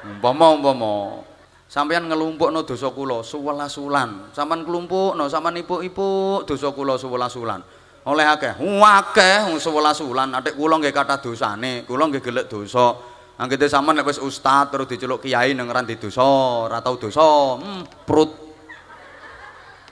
Umpama 0.06 0.54
umpama 0.54 1.26
sampeyan 1.66 2.06
ngelumpukno 2.06 2.62
dosa 2.66 2.94
kula 2.94 3.26
11 3.26 3.82
wulan. 3.82 4.10
Sampeyan 4.30 4.62
kelumpukno, 4.62 5.26
sampeyan 5.26 5.66
ipuk-ipuk 5.66 6.46
dosa 6.46 6.70
kula 6.70 7.02
11 7.02 7.42
wulan. 7.42 7.62
oleh 8.04 8.28
akeh 8.28 8.60
akeh 8.60 9.38
wong 9.48 9.60
11 9.64 10.04
wulan 10.04 10.30
atik 10.36 10.60
kula 10.60 10.76
nggih 10.76 10.92
kathah 10.92 11.24
dosane 11.24 11.88
kula 11.88 12.12
nggih 12.12 12.20
gelek 12.20 12.52
dosa 12.52 13.00
anggete 13.40 13.72
sampean 13.72 14.04
nek 14.04 14.08
wis 14.12 14.20
ustaz 14.20 14.68
terus 14.68 14.92
diceluk 14.92 15.24
kiai 15.24 15.56
nang 15.56 15.72
randi 15.72 15.96
dosa 15.96 16.24
ora 16.68 16.84
tau 16.84 17.00
dosa 17.00 17.24
hmm, 17.64 18.04
prut 18.04 18.32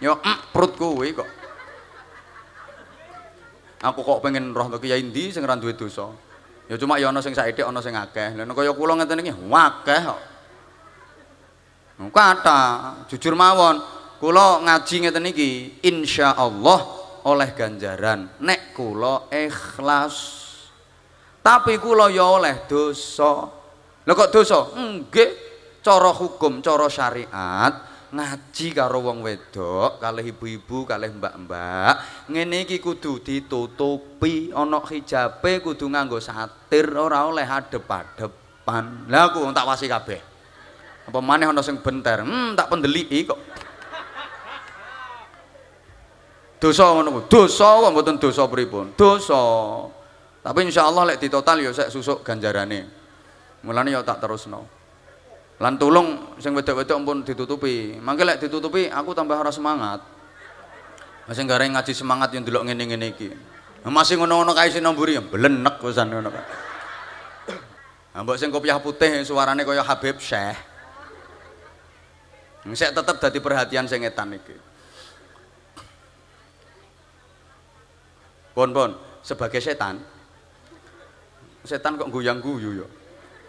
yo 0.04 0.20
mm, 0.20 0.38
prut 0.52 0.72
kuwi 0.76 1.16
kok 1.16 1.30
aku 3.82 4.00
kok 4.06 4.22
pengen 4.22 4.54
roh 4.54 4.70
kiai 4.78 5.02
ndi 5.02 5.34
sing 5.34 5.42
ora 5.42 5.58
duwe 5.58 5.74
dosa? 5.74 6.08
Ya 6.70 6.80
cuma 6.80 7.02
ya 7.02 7.12
ana 7.12 7.20
sing 7.20 7.36
saithik 7.36 7.66
ana 7.68 7.82
sing 7.84 7.98
akeh. 7.98 8.38
Lha 8.38 8.48
kaya 8.48 8.72
kula 8.72 8.96
ngeten 8.96 9.26
iki 9.26 9.34
akeh 9.34 10.02
kok. 10.08 10.22
Kata 12.10 12.60
jujur 13.12 13.36
mawon 13.38 13.78
kula 14.22 14.64
ngaji 14.64 14.96
ngeten 15.06 15.26
iki 15.30 15.50
insyaallah 15.84 16.80
oleh 17.28 17.50
ganjaran. 17.58 18.30
Nek 18.40 18.72
kula 18.72 19.28
ikhlas. 19.28 20.16
Tapi 21.42 21.82
kula 21.82 22.08
ya 22.14 22.38
oleh 22.38 22.70
dosa. 22.70 23.50
Lho 24.08 24.14
kok 24.16 24.32
dosa? 24.32 24.72
Nggih 24.78 25.30
cara 25.82 26.14
hukum 26.14 26.62
cara 26.62 26.86
syariat 26.88 27.91
ngaji 28.12 28.68
karo 28.76 29.00
wong 29.00 29.24
wedok 29.24 30.04
kalih 30.04 30.36
ibu-ibu 30.36 30.84
kalih 30.84 31.16
mbak-mbak. 31.16 32.28
Ngene 32.28 32.68
iki 32.68 32.84
kudu 32.84 33.24
ditutupi 33.24 34.52
ana 34.52 34.84
hijabe 34.84 35.64
kudu 35.64 35.88
nganggo 35.88 36.20
satir 36.20 36.92
ora 36.92 37.24
oleh 37.24 37.48
adep-adepan. 37.48 39.08
Lha 39.08 39.32
aku 39.32 39.48
tak 39.56 39.68
wasi 39.68 39.88
kabeh. 39.88 40.20
Apa 41.08 41.20
maneh 41.24 41.48
ana 41.48 41.64
sing 41.64 41.80
benter? 41.80 42.28
Hmm 42.28 42.52
tak 42.54 42.68
pendeliki 42.68 43.24
kok. 43.24 43.40
Dosa 46.62 46.94
ngono 46.94 47.10
kuwi. 47.10 47.24
Dosa 47.32 47.68
kok 47.80 47.92
mboten 47.96 48.20
dosa 48.20 48.44
pripun? 48.52 48.94
Dosa. 48.94 49.42
Tapi 50.44 50.60
insyaallah 50.68 51.16
lek 51.16 51.18
ditotal 51.24 51.64
ya 51.64 51.72
sek 51.72 51.88
susuk 51.88 52.28
ganjarane. 52.28 52.86
Mulane 53.64 53.96
ya 53.96 54.04
tak 54.04 54.20
terusno 54.20 54.81
lan 55.62 55.78
tulung 55.78 56.36
sing 56.42 56.58
wedok-wedok 56.58 56.98
pun 57.06 57.18
ditutupi 57.22 58.02
mangke 58.02 58.26
lek 58.26 58.42
ditutupi 58.42 58.90
aku 58.90 59.14
tambah 59.14 59.38
ora 59.38 59.54
semangat 59.54 60.02
masih 61.30 61.46
gak 61.46 61.62
ngaji 61.70 61.94
semangat 61.94 62.34
yang 62.34 62.42
dulu 62.42 62.66
ngene-ngene 62.66 63.14
iki 63.14 63.30
masih 63.86 64.18
ngono-ngono 64.18 64.58
kae 64.58 64.74
sing 64.74 64.82
nomburi 64.82 65.16
ya 65.16 65.24
blenek 65.24 65.78
wisan 65.86 66.10
ngono 66.10 66.34
kan 66.34 66.46
mbok 68.26 68.36
sing 68.42 68.50
kopiah 68.50 68.82
putih 68.82 69.22
suarane 69.22 69.62
kaya 69.62 69.86
Habib 69.86 70.18
Syekh 70.18 70.72
Sek 72.62 72.94
tetep 72.94 73.18
dadi 73.18 73.42
perhatian 73.42 73.90
sing 73.90 74.06
etan 74.06 74.38
iki. 74.38 74.54
Pun 78.54 78.70
sebagai 79.26 79.58
setan. 79.58 79.98
Setan 81.66 81.98
kok 81.98 82.14
guyang-guyu 82.14 82.86
ya. 82.86 82.88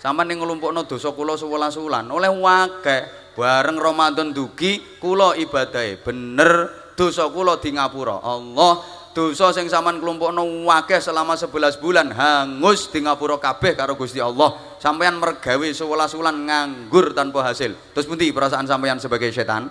Sampeyan 0.02 0.34
ning 0.34 0.42
nglumpukno 0.42 0.82
dosa 0.82 1.14
kula 1.14 1.38
11 1.38 1.78
wulan 1.78 2.10
oleh 2.10 2.26
wake 2.26 3.30
bareng 3.38 3.78
Ramadan 3.78 4.34
dugi 4.34 4.98
kula 4.98 5.38
ibadahe 5.38 5.94
bener 6.02 6.66
dosa 6.98 7.30
kula 7.30 7.62
di 7.62 7.70
ngapura. 7.70 8.18
Allah 8.18 8.82
dosa 9.14 9.54
sing 9.54 9.70
sampean 9.70 10.02
klumpukno 10.02 10.42
wakeh 10.66 10.98
selama 10.98 11.38
11 11.38 11.78
bulan 11.78 12.10
hangus 12.10 12.90
di 12.90 12.98
ngapura 13.06 13.38
kabeh 13.38 13.78
karo 13.78 13.94
Gusti 13.94 14.18
Allah. 14.18 14.74
Sampeyan 14.82 15.22
mergawe 15.22 15.68
11 15.70 16.18
wulan 16.18 16.50
nganggur 16.50 17.14
tanpa 17.14 17.46
hasil. 17.46 17.70
Terus 17.94 18.10
pundi 18.10 18.34
perasaan 18.34 18.66
sampeyan 18.66 18.98
sebagai 18.98 19.30
setan? 19.30 19.70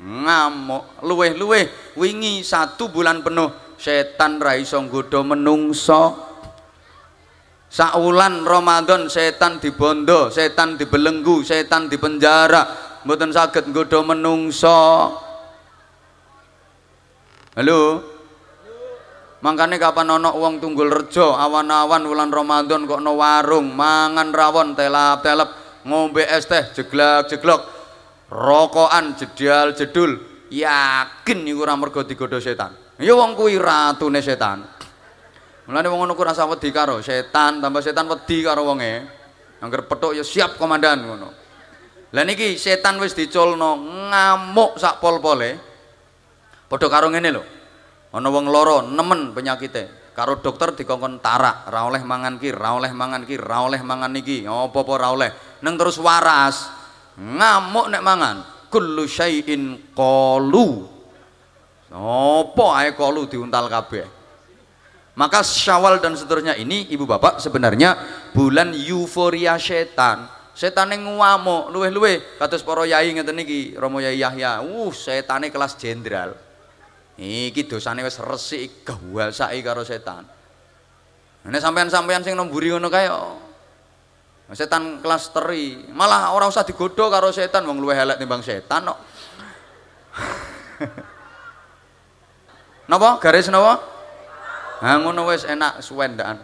ngamuk 0.00 1.04
luweh-luweh 1.04 1.92
wingi 2.00 2.40
satu 2.40 2.88
bulan 2.88 3.20
penuh 3.20 3.69
setan 3.80 4.36
ra 4.36 4.60
iso 4.60 4.76
nggodha 4.76 5.24
menungso 5.24 6.28
saulan 7.72 8.44
Ramadan 8.44 9.08
setan 9.08 9.56
dibondo 9.56 10.28
setan 10.28 10.76
dibelenggu 10.76 11.40
setan 11.40 11.88
dipenjara. 11.88 12.92
Mboten 13.00 13.32
saged 13.32 13.72
nggodha 13.72 14.04
menungso 14.04 15.08
halo? 17.56 17.80
Mangkane 19.40 19.80
kapan 19.80 20.20
ana 20.20 20.36
wong 20.36 20.60
tunggul 20.60 20.92
rejo 20.92 21.32
awan-awan 21.32 22.04
wulan 22.04 22.28
Ramadan 22.28 22.84
kok 22.84 23.00
no 23.00 23.16
warung 23.16 23.72
mangan 23.72 24.36
rawon 24.36 24.76
telap-telep 24.76 25.48
ngombe 25.88 26.20
es 26.28 26.44
teh 26.44 26.60
jeglak-jeglok 26.76 27.64
rokokan 28.28 29.16
jedal 29.16 29.72
jedul 29.72 30.20
yakin 30.52 31.48
iku 31.48 31.64
ora 31.64 31.72
mergo 31.80 32.04
digodha 32.04 32.36
setan 32.36 32.76
ya 33.00 33.12
wong 33.16 33.32
kuwi 33.34 33.56
ratune 33.56 34.20
setan. 34.20 34.62
Mulane 35.66 35.86
wong 35.88 36.02
ngono 36.04 36.14
rasa 36.18 36.44
wedi 36.50 36.68
karo 36.74 37.00
setan 37.00 37.62
tambah 37.64 37.80
setan 37.80 38.04
wedi 38.10 38.44
karo 38.44 38.66
wonge. 38.68 39.06
Angger 39.60 39.84
petuk 39.88 40.16
ya 40.16 40.24
siap 40.24 40.56
komandan 40.60 41.04
ngono. 41.04 41.28
Lah 42.10 42.24
niki 42.26 42.58
setan 42.58 42.98
wis 42.98 43.14
diculno 43.14 43.78
ngamuk 44.10 44.76
sak 44.82 44.98
pol-pole. 44.98 45.50
Padha 46.66 46.86
karo 46.90 47.06
ngene 47.06 47.30
lho. 47.30 47.42
Ana 48.10 48.28
wong 48.28 48.50
loro 48.50 48.82
nemen 48.82 49.30
penyakite. 49.30 50.10
Karo 50.10 50.42
dokter 50.42 50.74
dikongkon 50.74 51.22
tarak 51.22 51.70
ra 51.70 51.86
oleh 51.86 52.02
mangan 52.02 52.36
ki 52.36 52.50
ra 52.50 52.74
oleh 52.74 52.90
mangan 52.90 53.22
ki 53.22 53.38
ra 53.38 53.62
oleh 53.62 53.78
mangan 53.78 54.10
niki. 54.10 54.42
Apa-apa 54.42 54.92
ra 54.98 55.08
oleh. 55.14 55.30
Neng 55.62 55.78
terus 55.78 56.02
waras 56.02 56.66
ngamuk 57.14 57.94
nek 57.94 58.02
mangan. 58.02 58.36
Kullu 58.70 59.06
syai'in 59.06 59.94
qalu 59.94 60.99
apa 61.90 62.66
ae 62.78 62.94
qalu 62.94 63.26
diuntal 63.26 63.66
kabeh? 63.66 64.06
Maka 65.18 65.42
Syawal 65.42 65.98
dan 65.98 66.14
seterusnya 66.14 66.54
ini 66.54 66.86
ibu 66.88 67.04
bapak 67.04 67.42
sebenarnya 67.42 67.98
bulan 68.30 68.72
euforia 68.72 69.58
setan. 69.58 70.30
Setan 70.54 70.94
yang 70.94 71.18
ngamuk 71.18 71.74
luweh-luweh. 71.74 72.38
Kados 72.38 72.62
para 72.62 72.86
yai 72.86 73.10
ngeten 73.10 73.42
iki 73.42 73.74
Romo 73.74 73.98
Yai 73.98 74.22
Yahya. 74.22 74.62
Uh 74.62 74.88
setane 74.94 75.50
kelas 75.50 75.74
jenderal 75.76 76.36
iki 77.20 77.68
dosane 77.68 78.00
wis 78.00 78.16
resik 78.16 78.86
gawasake 78.86 79.60
karo 79.60 79.84
setan. 79.84 80.24
Nek 81.44 81.60
sampean-sampean 81.60 82.24
sing 82.24 82.32
nomburi 82.32 82.72
ngono 82.72 82.88
kae 82.88 83.08
setan 84.56 85.04
kelas 85.04 85.28
teri. 85.36 85.90
Malah 85.92 86.32
orang 86.32 86.48
usah 86.48 86.64
digodo 86.64 87.12
karo 87.12 87.28
setan 87.28 87.68
wong 87.68 87.76
luwih 87.76 87.98
elek 87.98 88.16
timbang 88.16 88.40
setan 88.40 88.88
kok 88.88 88.98
napa? 92.90 93.22
Garis 93.22 93.46
napa? 93.46 93.78
Ha 94.82 94.98
ngono 94.98 95.30
wis 95.30 95.46
enak 95.46 95.78
suwendakan. 95.78 96.42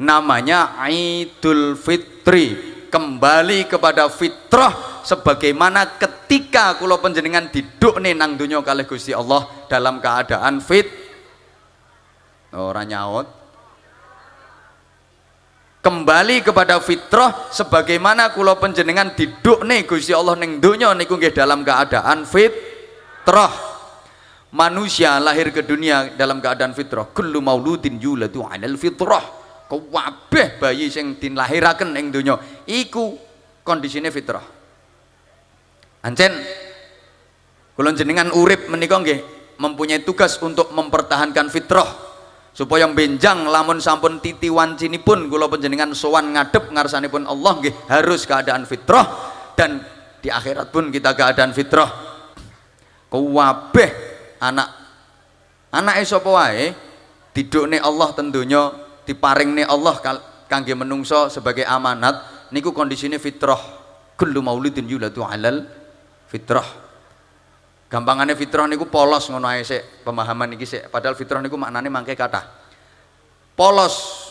Namanya 0.00 0.80
Idul 0.88 1.76
Fitri. 1.76 2.72
Kembali 2.86 3.68
kepada 3.68 4.08
fitrah 4.08 5.02
sebagaimana 5.04 6.00
ketika 6.00 6.78
kula 6.80 6.96
panjenengan 6.96 7.50
diduk 7.50 8.00
nih 8.00 8.16
nang 8.16 8.38
dunya 8.38 8.62
kalih 8.64 8.88
Gusti 8.88 9.12
Allah 9.12 9.44
dalam 9.68 10.00
keadaan 10.00 10.64
fit. 10.64 10.88
Orang 12.56 12.88
nyaut 12.88 13.45
kembali 15.86 16.42
kepada 16.42 16.82
fitrah 16.82 17.46
sebagaimana 17.54 18.34
kula 18.34 18.58
penjenengan 18.58 19.14
diduk 19.14 19.62
nih 19.62 19.86
Gusti 19.86 20.10
Allah 20.10 20.34
ning 20.34 20.58
donya 20.58 20.90
niku 20.98 21.14
nggih 21.14 21.30
dalam 21.30 21.62
keadaan 21.62 22.26
fitrah. 22.26 23.54
Manusia 24.50 25.22
lahir 25.22 25.54
ke 25.54 25.62
dunia 25.62 26.10
dalam 26.18 26.42
keadaan 26.42 26.74
fitrah. 26.74 27.06
Kullu 27.06 27.38
mauludin 27.38 28.02
yuladu 28.02 28.42
'alal 28.42 28.74
fitrah. 28.74 29.22
Kabeh 29.70 30.58
bayi 30.58 30.90
sing 30.90 31.22
dilahiraken 31.22 31.94
ing 31.94 32.10
donya. 32.10 32.34
Iku 32.66 33.14
kondisine 33.62 34.10
fitrah. 34.10 34.42
Ancen 36.02 36.34
kula 37.78 37.94
jenengan 37.94 38.34
urip 38.34 38.66
menika 38.66 38.98
nggih 38.98 39.22
mempunyai 39.62 40.02
tugas 40.02 40.34
untuk 40.42 40.74
mempertahankan 40.74 41.46
fitrah 41.46 42.05
supaya 42.56 42.88
benjang 42.88 43.44
lamun 43.44 43.76
sampun 43.76 44.16
titi 44.24 44.48
pun 44.48 45.28
kula 45.28 45.44
panjenengan 45.44 45.92
sowan 45.92 46.32
ngadep 46.32 46.72
ngarsanipun 46.72 47.28
Allah 47.28 47.52
nggih 47.60 47.74
harus 47.92 48.24
keadaan 48.24 48.64
fitrah. 48.64 49.04
Dan 49.52 49.84
di 50.24 50.32
akhirat 50.32 50.72
pun 50.72 50.88
kita 50.88 51.12
keadaan 51.12 51.52
fitrah. 51.52 51.92
Kabeh 53.12 53.90
anak 54.40 54.68
anak 55.68 55.94
sapa 56.08 56.28
wae? 56.32 56.72
Didukne 57.36 57.76
Allah 57.76 58.16
tentunya 58.16 58.72
diparingne 59.04 59.68
Allah 59.68 60.00
kangge 60.48 60.72
menungso 60.72 61.28
sebagai 61.28 61.68
amanat. 61.68 62.48
Niku 62.56 62.72
kondisine 62.72 63.20
fitrah. 63.20 63.60
Kullu 64.16 64.40
maulidin 64.40 64.88
yuladu 64.88 65.20
alal 65.20 65.60
fitrah 66.24 66.85
Gampangane 67.96 68.36
fitrah 68.36 68.68
niku 68.68 68.92
polos 68.92 69.32
ngono 69.32 69.48
ae 69.48 69.64
sik, 69.64 70.04
pemahaman 70.04 70.52
iki 70.52 70.68
sik. 70.68 70.92
Padahal 70.92 71.16
fitrah 71.16 71.40
niku 71.40 71.56
maknane 71.56 71.88
mangke 71.88 72.12
kathah. 72.12 72.44
Polos. 73.56 74.28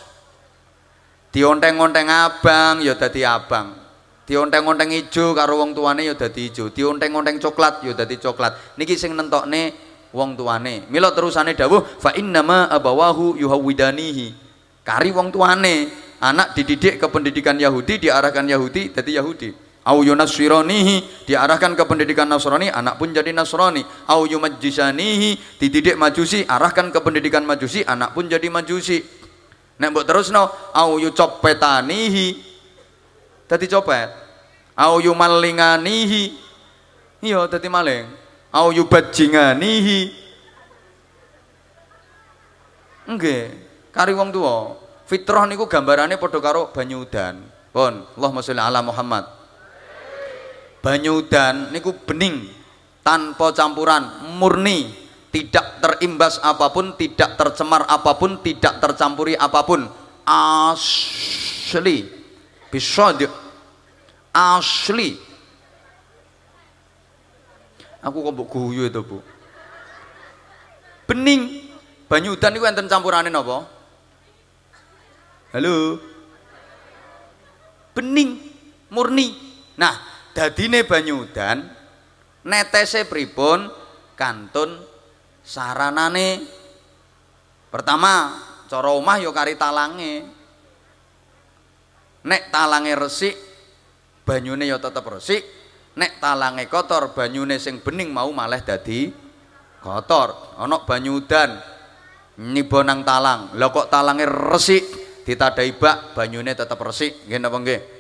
Dionteng-onteng 1.34 2.06
abang 2.06 2.86
ya 2.86 2.94
dadi 2.94 3.26
abang. 3.26 3.86
dionteng-onteng 4.26 4.90
ijo 4.90 5.38
karo 5.38 5.62
wong 5.62 5.78
tuane 5.78 6.02
ya 6.02 6.18
dadi 6.18 6.50
ijo 6.50 6.74
dionteng-onteng 6.74 7.38
coklat 7.38 7.86
ya 7.86 7.94
dadi 7.94 8.18
coklat 8.18 8.74
niki 8.74 8.98
sing 8.98 9.14
nentokne 9.14 9.70
wong 10.10 10.34
tuane 10.34 10.90
mila 10.90 11.14
terusane 11.14 11.54
dawuh 11.54 11.86
fa 12.02 12.10
innama 12.18 12.66
abawahu 12.74 13.38
yuhawidanihi 13.38 14.34
kari 14.82 15.14
wong 15.14 15.30
tuane 15.30 15.94
anak 16.18 16.58
dididik 16.58 16.98
ke 16.98 17.06
pendidikan 17.06 17.54
Yahudi 17.62 18.02
diarahkan 18.02 18.50
Yahudi 18.50 18.90
jadi 18.98 19.22
Yahudi 19.22 19.65
au 19.86 20.02
yunasironihi 20.02 21.30
diarahkan 21.30 21.78
ke 21.78 21.84
pendidikan 21.86 22.26
Nasrani 22.26 22.74
anak 22.74 22.98
pun 22.98 23.14
jadi 23.14 23.30
Nasrani. 23.30 23.86
Au 24.10 24.26
yumajjisanihi 24.26 25.62
dididik 25.62 25.96
Majusi 25.96 26.42
arahkan 26.42 26.90
ke 26.90 27.00
pendidikan 27.06 27.46
Majusi 27.46 27.86
anak 27.86 28.18
pun 28.18 28.26
jadi 28.26 28.50
Majusi. 28.50 29.06
Nek 29.78 29.90
mbok 29.94 30.06
terusno 30.10 30.50
au 30.74 30.98
yucopetanihi 30.98 32.28
dadi 33.46 33.66
copet. 33.70 34.10
Au 34.74 34.98
yumallinganihi 34.98 36.24
iya 37.22 37.46
dadi 37.46 37.70
maling. 37.70 38.10
Au 38.50 38.74
yubajinganihi 38.74 40.26
nggih 43.06 43.44
kari 43.94 44.18
wong 44.18 44.34
tua 44.34 44.74
fitrah 45.06 45.46
niku 45.46 45.70
gambarane 45.70 46.18
padha 46.18 46.42
karo 46.42 46.74
banyu 46.74 47.06
udan. 47.06 47.38
Pun 47.70 48.08
Allahumma 48.16 48.42
sholli 48.42 48.64
ala 48.64 48.80
Muhammad 48.80 49.45
banyu 50.86 51.26
udan 51.26 51.74
niku 51.74 51.98
bening 52.06 52.46
tanpa 53.02 53.50
campuran 53.58 54.30
murni 54.38 54.94
tidak 55.34 55.82
terimbas 55.82 56.38
apa 56.46 56.70
pun 56.70 56.94
tidak 56.94 57.34
tercemar 57.36 57.90
apa 57.90 58.14
pun 58.16 58.40
tidak 58.40 58.80
tercampuri 58.80 59.36
apa 59.36 59.68
pun. 59.68 59.84
Asli. 60.24 62.08
Bisadiq 62.72 63.28
asli. 64.32 65.20
Aku 68.00 68.22
kok 68.22 68.48
guyu 68.48 68.88
itu 68.88 69.02
bu? 69.04 69.20
Bening. 71.10 71.68
Banyu 72.08 72.38
udan 72.38 72.56
itu 72.56 72.64
enten 72.64 72.88
campurane 72.88 73.28
napa? 73.28 73.68
Halo? 75.52 76.00
Bening 77.92 78.40
murni. 78.88 79.36
Nah 79.76 80.15
dadine 80.36 80.84
banyu 80.84 81.24
udan 81.24 81.64
netese 82.44 83.08
pripun 83.08 83.72
kantun 84.20 84.84
saranane? 85.42 86.44
Pertama 87.72 88.36
cara 88.68 88.92
omah 88.92 89.18
ya 89.24 89.32
kari 89.32 89.56
talange. 89.56 90.28
Nek 92.26 92.52
talange 92.52 92.94
resik 93.00 93.36
banyune 94.28 94.68
ya 94.68 94.76
tetep 94.76 95.08
resik. 95.08 95.44
Nek 95.96 96.20
talange 96.20 96.68
kotor 96.68 97.16
banyune 97.16 97.56
sing 97.56 97.80
bening 97.80 98.12
mau 98.12 98.28
malah 98.36 98.60
dadi 98.60 99.08
kotor. 99.80 100.60
Ana 100.60 100.84
banyu 100.84 101.24
udan 101.24 101.56
niba 102.44 102.84
nang 102.84 103.08
talang. 103.08 103.56
Lha 103.56 103.72
kok 103.72 103.88
talange 103.88 104.28
resik 104.28 104.84
ditadai 105.24 105.72
bak 105.80 106.12
banyune 106.12 106.52
tetep 106.52 106.80
resik. 106.80 107.24
Nggih 107.28 107.40
napa 107.40 107.58
nggih 107.64 107.95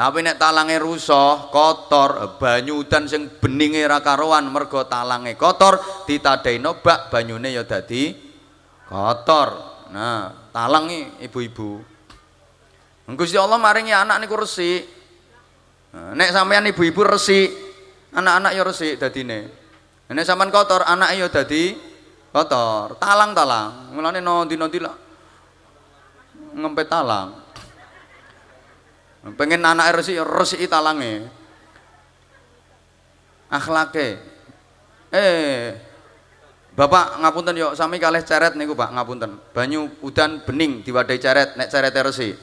tapi 0.00 0.24
nek 0.24 0.40
talange 0.40 0.80
rusak 0.80 1.52
kotor 1.52 2.40
banyu 2.40 2.80
udan 2.80 3.04
sing 3.04 3.28
beninge 3.36 3.84
ra 3.84 4.00
karuan 4.00 4.48
mergo 4.48 4.88
talange 4.88 5.36
kotor 5.36 5.76
ditadai 6.08 6.56
bak 6.80 7.12
banyune 7.12 7.52
ya 7.52 7.68
dadi 7.68 8.16
kotor 8.88 9.60
nah 9.92 10.48
talang 10.56 10.88
ibu-ibu 11.20 11.90
Gusti 13.16 13.34
Allah 13.38 13.58
maringi 13.58 13.90
anak 13.90 14.22
niku 14.22 14.38
resik. 14.38 14.86
Nek 15.90 16.30
sampean 16.30 16.70
ibu-ibu 16.70 17.02
resik, 17.02 17.50
anak-anak 18.14 18.54
ya 18.54 18.62
resik 18.62 18.94
dadine. 19.02 19.50
Nek 20.10 20.22
sampean 20.26 20.54
kotor, 20.54 20.86
anak 20.86 21.18
ya 21.18 21.26
dadi 21.26 21.74
kotor. 22.30 22.94
Talang-talang. 23.02 23.90
Mulane 23.94 24.22
nondi-nondi 24.22 24.78
lah 24.78 24.94
ngempet 26.54 26.86
talang. 26.86 27.39
Pengen 29.36 29.60
anak 29.64 30.00
resik, 30.00 30.16
ya 30.16 30.24
resiki 30.24 30.64
talange. 30.64 31.28
Akhlake. 33.52 34.16
Eh, 35.10 35.76
Bapak 36.70 37.18
ngapunten 37.18 37.58
yuk 37.58 37.74
sami 37.74 37.98
kalih 37.98 38.22
ceret 38.22 38.54
niku 38.54 38.78
Pak 38.78 38.94
ngapunten. 38.94 39.36
Banyu 39.52 39.90
udan 40.00 40.40
bening 40.46 40.86
diwadahi 40.86 41.18
ceret 41.18 41.58
nek 41.58 41.68
cerete 41.68 42.00
resik 42.00 42.34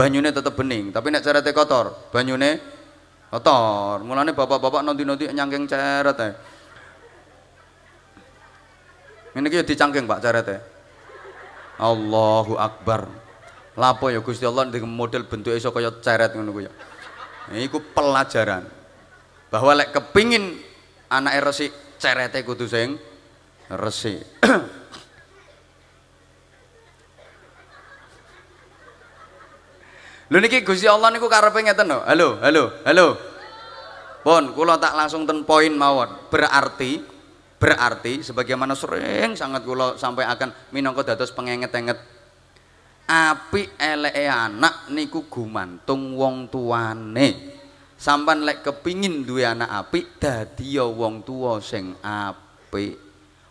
banyune 0.00 0.32
tetep 0.32 0.56
bening 0.56 0.88
tapi 0.88 1.12
nek 1.12 1.20
cerete 1.20 1.52
kotor 1.52 2.08
banyune 2.08 2.56
kotor 3.28 4.00
mulane 4.00 4.32
bapak-bapak 4.32 4.80
nanti-nanti 4.80 5.28
nyangking 5.28 5.68
ceret 5.68 6.16
ae 6.16 6.32
ini 9.36 9.46
ki 9.52 9.60
dicangking 9.68 10.08
Pak 10.08 10.20
cerete 10.24 10.56
Allahu 11.76 12.56
Akbar 12.56 13.12
lapo 13.80 14.12
ya 14.12 14.20
Gusti 14.20 14.44
Allah 14.44 14.68
dengan 14.68 14.92
model 14.92 15.24
bentuk 15.24 15.56
iso 15.56 15.72
kaya 15.72 15.88
ceret 16.04 16.36
ngono 16.36 16.52
ku 16.52 16.60
ya 16.60 16.72
iku 17.56 17.80
pelajaran 17.96 18.68
bahwa 19.48 19.72
lek 19.72 19.96
kepingin 19.96 20.60
anak 21.08 21.40
resik 21.48 21.72
cerete 21.96 22.44
kudu 22.44 22.68
sing 22.68 23.00
resik 23.72 24.20
Lho 30.30 30.38
niki 30.38 30.62
Gusti 30.62 30.86
Allah 30.86 31.10
niku 31.10 31.26
karepe 31.26 31.58
ngeten 31.58 31.90
lho. 31.90 32.06
Halo, 32.06 32.38
halo, 32.38 32.70
halo. 32.86 33.18
Pun 34.22 34.54
kula 34.54 34.78
tak 34.78 34.94
langsung 34.94 35.26
ten 35.26 35.42
poin 35.42 35.74
mawon. 35.74 36.06
Berarti 36.30 37.02
berarti 37.58 38.22
sebagaimana 38.22 38.78
sering 38.78 39.34
sangat 39.34 39.66
kula 39.66 39.98
akan 39.98 40.48
minangka 40.70 41.02
dados 41.02 41.34
pengenget-enget 41.34 42.19
api 43.10 43.74
eleke 43.74 44.30
anak 44.30 44.86
niku 44.94 45.26
gumantung 45.26 46.14
wong 46.14 46.46
tuane. 46.46 47.58
Sampan 47.98 48.46
lek 48.46 48.62
kepingin 48.64 49.26
duwe 49.26 49.44
anak 49.44 49.68
apik 49.68 50.16
dadi 50.22 50.78
ya 50.78 50.86
wong 50.86 51.26
tuwa 51.26 51.58
sing 51.58 51.98
apik. 52.00 52.96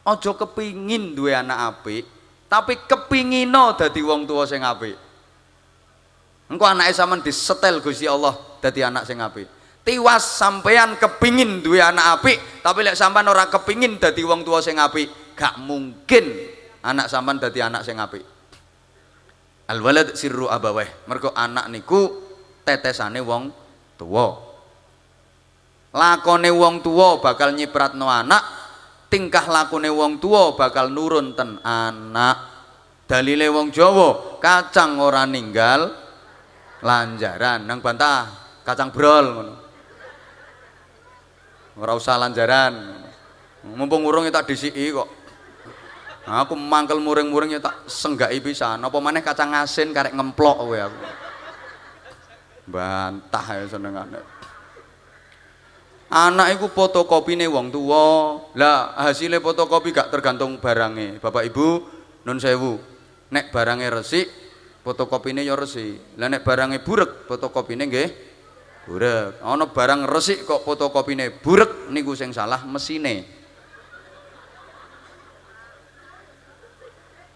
Aja 0.07 0.31
kepingin 0.33 1.13
duwe 1.13 1.35
anak 1.37 1.59
apik, 1.75 2.07
tapi 2.49 2.79
kepingino 2.87 3.77
dadi 3.77 4.01
wong 4.01 4.25
tuwa 4.25 4.47
sing 4.49 4.65
apik. 4.65 4.97
Engko 6.49 6.65
anake 6.65 6.97
sampean 6.97 7.21
disetel 7.21 7.77
Gusti 7.77 8.09
Allah 8.09 8.33
dadi 8.57 8.81
anak 8.81 9.05
sing 9.05 9.21
apik. 9.21 9.45
Tiwas 9.85 10.25
sampean 10.25 10.97
kepingin 10.97 11.61
duwe 11.61 11.77
anak 11.77 12.17
apik, 12.17 12.65
tapi 12.65 12.81
lek 12.81 12.97
sampean 12.97 13.29
ora 13.29 13.45
kepingin 13.45 14.01
dadi 14.01 14.25
wong 14.25 14.41
tua 14.41 14.65
sing 14.65 14.81
apik, 14.81 15.37
gak 15.37 15.61
mungkin 15.61 16.25
anak 16.81 17.05
sampean 17.05 17.37
dadi 17.37 17.61
anak 17.61 17.85
sing 17.85 18.01
apik. 18.01 18.38
Al 19.69 19.79
walad 19.85 20.17
sirru 20.17 20.49
abaweh. 20.49 21.05
Mergo 21.05 21.29
anak 21.37 21.69
niku 21.69 22.09
tetesane 22.65 23.21
wong 23.21 23.53
tua. 23.95 24.49
Lakone 25.93 26.49
wong 26.49 26.81
tua 26.85 27.17
bakal 27.17 27.53
nyipratno 27.53 28.09
anak, 28.09 28.43
tingkah 29.09 29.45
lakune 29.49 29.89
wong 29.89 30.21
tua 30.21 30.53
bakal 30.57 30.89
nurun 30.89 31.33
ten 31.37 31.57
anak. 31.61 32.37
Dalile 33.09 33.49
wong 33.49 33.73
Jawa, 33.73 34.37
kacang 34.37 35.01
ora 35.01 35.25
ninggal, 35.25 36.09
lanjaran 36.79 37.67
nang 37.67 37.83
bantah 37.83 38.27
kacang 38.63 38.91
brol 38.91 39.25
ngono 39.35 39.53
ora 41.79 41.91
usah 41.95 42.15
lanjaran 42.15 43.03
mumpung 43.75 44.07
urung 44.07 44.27
tak 44.31 44.47
disiki 44.47 44.95
kok 44.95 45.18
aku 46.29 46.53
mangkel 46.53 47.01
muring-muring 47.01 47.57
ya 47.57 47.61
tak 47.63 47.89
senggaki 47.89 48.37
pisan 48.45 48.85
apa 48.85 48.97
maneh 49.01 49.25
kacang 49.25 49.57
asin 49.57 49.89
karek 49.89 50.13
ngemplok 50.13 50.61
kowe 50.61 50.77
aku 50.77 50.99
bantah 52.69 53.45
ya 53.57 53.65
senengane 53.65 54.21
anak 56.13 56.53
iku 56.53 56.69
fotokopine 56.69 57.49
wong 57.49 57.73
tua 57.73 58.37
lah 58.53 58.93
hasilnya 59.01 59.41
fotokopi 59.41 59.89
gak 59.89 60.13
tergantung 60.13 60.61
barangnya 60.61 61.17
bapak 61.17 61.49
ibu 61.49 61.81
nun 62.23 62.37
sewu 62.37 62.77
nek 63.33 63.49
barangnya 63.49 63.89
resik 63.89 64.49
fotokopine 64.89 65.45
ya 65.45 65.53
resik. 65.53 66.17
Lah 66.17 66.31
nek 66.31 66.41
barange 66.41 66.81
burek, 66.81 67.29
fotokopine 67.29 67.85
nggih 67.85 68.09
burek. 68.87 69.43
Ana 69.45 69.69
barang 69.69 70.09
resik 70.09 70.47
kok 70.47 70.65
fotokopine 70.65 71.29
burek 71.29 71.91
niku 71.93 72.15
sing 72.17 72.33
salah 72.33 72.63
mesine. 72.65 73.38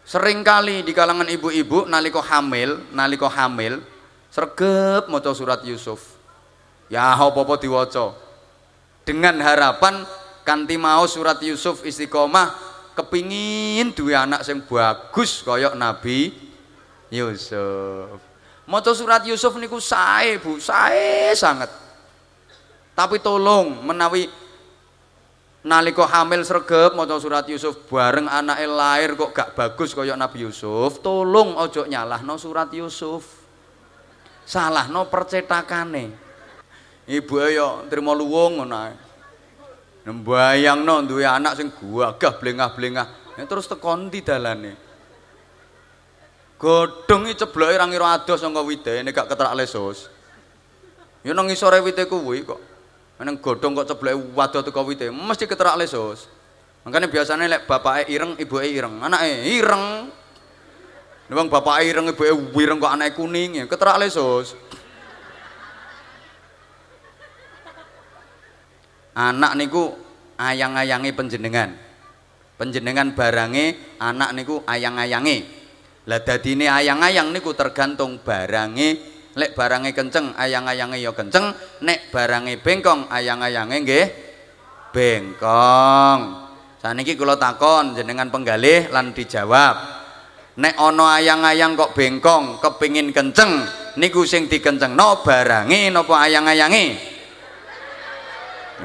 Seringkali 0.04 0.84
di 0.84 0.92
kalangan 0.92 1.28
ibu-ibu 1.32 1.88
nalika 1.88 2.20
hamil, 2.20 2.84
nalika 2.92 3.32
hamil 3.32 3.80
sregep 4.28 5.08
maca 5.08 5.32
surat 5.32 5.64
Yusuf. 5.64 6.20
Ya 6.92 7.16
apa-apa 7.16 7.56
diwaca. 7.56 8.12
Dengan 9.08 9.40
harapan 9.40 10.04
kanthi 10.44 10.76
mau 10.76 11.08
surat 11.08 11.40
Yusuf 11.40 11.88
istiqomah 11.88 12.52
kepingin 12.94 13.96
duwe 13.96 14.14
anak 14.14 14.46
sing 14.46 14.62
bagus 14.62 15.42
kaya 15.42 15.74
Nabi 15.74 16.30
Yusuf 17.10 18.22
maca 18.70 18.92
surat 18.94 19.24
Yusuf 19.26 19.56
niku 19.58 19.82
sae 19.82 20.38
Bu 20.38 20.62
sae 20.62 21.34
sangat 21.34 21.72
tapi 22.94 23.18
tolong 23.18 23.82
menawi 23.82 24.30
nalika 25.64 26.04
hamil 26.04 26.44
sregep 26.44 26.92
maca 26.94 27.16
surat 27.18 27.48
Yusuf 27.48 27.88
bareng 27.88 28.28
anake 28.28 28.68
lahir 28.68 29.16
kok 29.16 29.32
gak 29.32 29.50
bagus 29.56 29.96
kaya 29.96 30.14
Nabi 30.20 30.44
Yusuf 30.44 31.00
tolong 31.00 31.56
ojo 31.56 31.88
nyalahno 31.88 32.36
surat 32.36 32.70
Yusuf. 32.76 33.44
Salahno 34.44 35.08
percetakane. 35.08 36.12
Ibu 37.08 37.36
yo 37.56 37.88
trimo 37.88 38.12
luwung 38.12 38.60
ngono 38.60 38.76
ae. 38.76 38.96
Nembayangno 40.04 41.08
duwe 41.08 41.24
anak 41.24 41.56
sing 41.56 41.72
gagah 41.72 42.36
blengah-blengah. 42.44 43.40
Ya 43.40 43.48
terus 43.48 43.72
tekon 43.72 44.12
di 44.12 44.20
dalane? 44.20 44.76
Godhong 46.60 47.32
iki 47.32 47.40
cebloke 47.40 47.76
ra 47.76 47.88
ngira 47.88 48.20
ados 48.20 48.44
saka 48.44 48.60
wite 48.64 49.00
nek 49.00 49.16
gak 49.16 49.32
ketrak 49.32 49.56
lesus. 49.56 50.12
Ya 51.24 51.32
nang 51.32 51.48
ngisore 51.48 51.80
wite 51.80 52.04
kuwi 52.04 52.44
kok 52.44 52.73
nang 53.24 53.40
godhong 53.40 53.74
kok 53.74 53.88
cebloke 53.90 54.36
wado 54.36 54.60
teko 54.62 54.84
wite 54.84 55.08
mesti 55.10 55.48
ketrak 55.48 55.80
lesus 55.80 56.28
makanya 56.84 57.08
biasanya 57.08 57.48
lek 57.48 57.64
bapake 57.64 58.12
ireng 58.12 58.36
ibuke 58.38 58.68
ireng 58.68 59.00
anake 59.00 59.48
ireng 59.48 60.12
Wong 61.34 61.48
bapak 61.50 61.88
ireng 61.88 62.12
ibuke 62.12 62.30
wireng 62.54 62.78
kok 62.78 62.94
anake 62.94 63.16
kuning 63.18 63.58
ya 63.58 63.66
ketrak 63.66 63.98
lesus. 63.98 64.54
Anak 69.14 69.56
niku 69.58 69.94
ayang-ayange 70.36 71.10
penjenengan. 71.16 71.74
Penjenengan 72.60 73.16
barange 73.16 73.98
anak 73.98 74.30
niku 74.38 74.62
ayang-ayange. 74.68 75.48
Lah 76.12 76.20
dadine 76.20 76.68
ayang-ayang 76.68 77.32
niku 77.32 77.56
tergantung 77.56 78.20
barange. 78.20 79.13
Lek 79.34 79.58
barange 79.58 79.92
kenceng, 79.98 80.38
ayang-ayange 80.38 81.02
ya 81.02 81.10
kenceng. 81.10 81.54
Nek 81.82 82.14
barange 82.14 82.62
bengkong, 82.62 83.10
ayang-ayange 83.10 83.78
nggih 83.82 84.06
bengkong. 84.94 86.20
Saniki 86.78 87.18
kula 87.18 87.40
takon 87.40 87.98
jenengan 87.98 88.30
penggalih 88.30 88.94
lan 88.94 89.16
dijawab. 89.16 89.76
Nek 90.62 90.78
ana 90.78 91.18
ayang-ayang 91.18 91.74
kok 91.74 91.98
bengkong 91.98 92.62
kepingin 92.62 93.10
kenceng 93.10 93.66
niku 93.98 94.22
sing 94.22 94.46
dikencengno 94.46 95.26
barange 95.26 95.90
napa 95.90 96.30
ayang-ayange? 96.30 96.86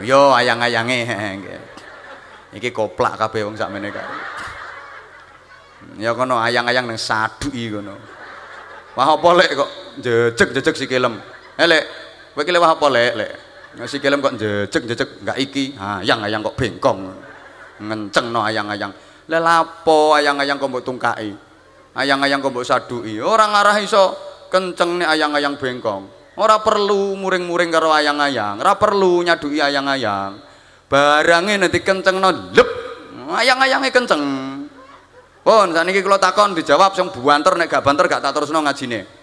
Yo 0.01 0.33
ayang-ayange. 0.33 0.99
Iki 2.57 2.73
koplak 2.73 3.21
kabeh 3.21 3.45
wong 3.45 3.61
sakmene 3.61 3.93
kae 3.93 4.39
ya 5.99 6.15
kono 6.15 6.39
ayang-ayang 6.39 6.85
nang 6.87 6.99
saduki 7.01 7.73
kono. 7.73 7.97
Wah 8.99 9.15
apa 9.15 9.29
lek 9.39 9.51
kok 9.55 9.71
jejeg-jejeg 10.03 10.75
sikilem 10.75 11.15
elek 11.59 11.83
eh, 11.83 11.85
kowe 12.35 12.43
iki 12.47 12.55
wah 12.59 12.73
apa 12.79 12.87
lek? 12.87 13.11
Lek 13.19 13.31
sikilem 13.91 14.23
kok 14.23 14.35
jejeg-jejeg 14.39 15.09
enggak 15.27 15.39
iki? 15.39 15.75
Ayang-ayang 15.75 16.41
kok 16.47 16.57
bengkong. 16.57 17.01
Ngencengno 17.79 18.41
ayang-ayang. 18.43 18.93
Lha 19.29 19.39
lapo 19.39 20.17
ayang-ayang 20.17 20.57
kok 20.57 20.69
mbok 20.71 20.85
tungkai 20.87 21.31
ayang-ayang 21.99 22.39
kok 22.39 22.55
mbok 22.55 22.67
saduki? 22.67 23.19
Ora 23.19 23.51
ngarah 23.51 23.77
iso 23.83 24.15
kenceng 24.49 25.03
nih 25.03 25.07
ayang-ayang 25.11 25.59
bengkong. 25.59 26.07
Ora 26.39 26.63
perlu 26.63 27.19
muring-muring 27.19 27.75
karo 27.75 27.91
ayang-ayang. 27.91 28.63
Ora 28.63 28.79
perlu 28.79 29.27
nyaduki 29.27 29.59
ayang-ayang. 29.59 30.39
Barangnya 30.89 31.67
nanti 31.67 31.83
kenceng 31.83 32.23
no 32.23 32.31
lep 32.55 32.69
ayang-ayangnya 33.35 33.91
kenceng. 33.91 34.23
Pun 35.43 35.73
saat 35.73 35.89
ini 35.89 36.05
kalau 36.05 36.21
takon 36.21 36.53
dijawab 36.53 36.93
yang 36.93 37.09
buanter 37.09 37.57
nek 37.57 37.73
gak 37.73 37.81
banter 37.81 38.05
gak 38.05 38.21
tak 38.21 38.37
terus 38.37 38.53
no 38.53 38.61
ngajine 38.61 39.18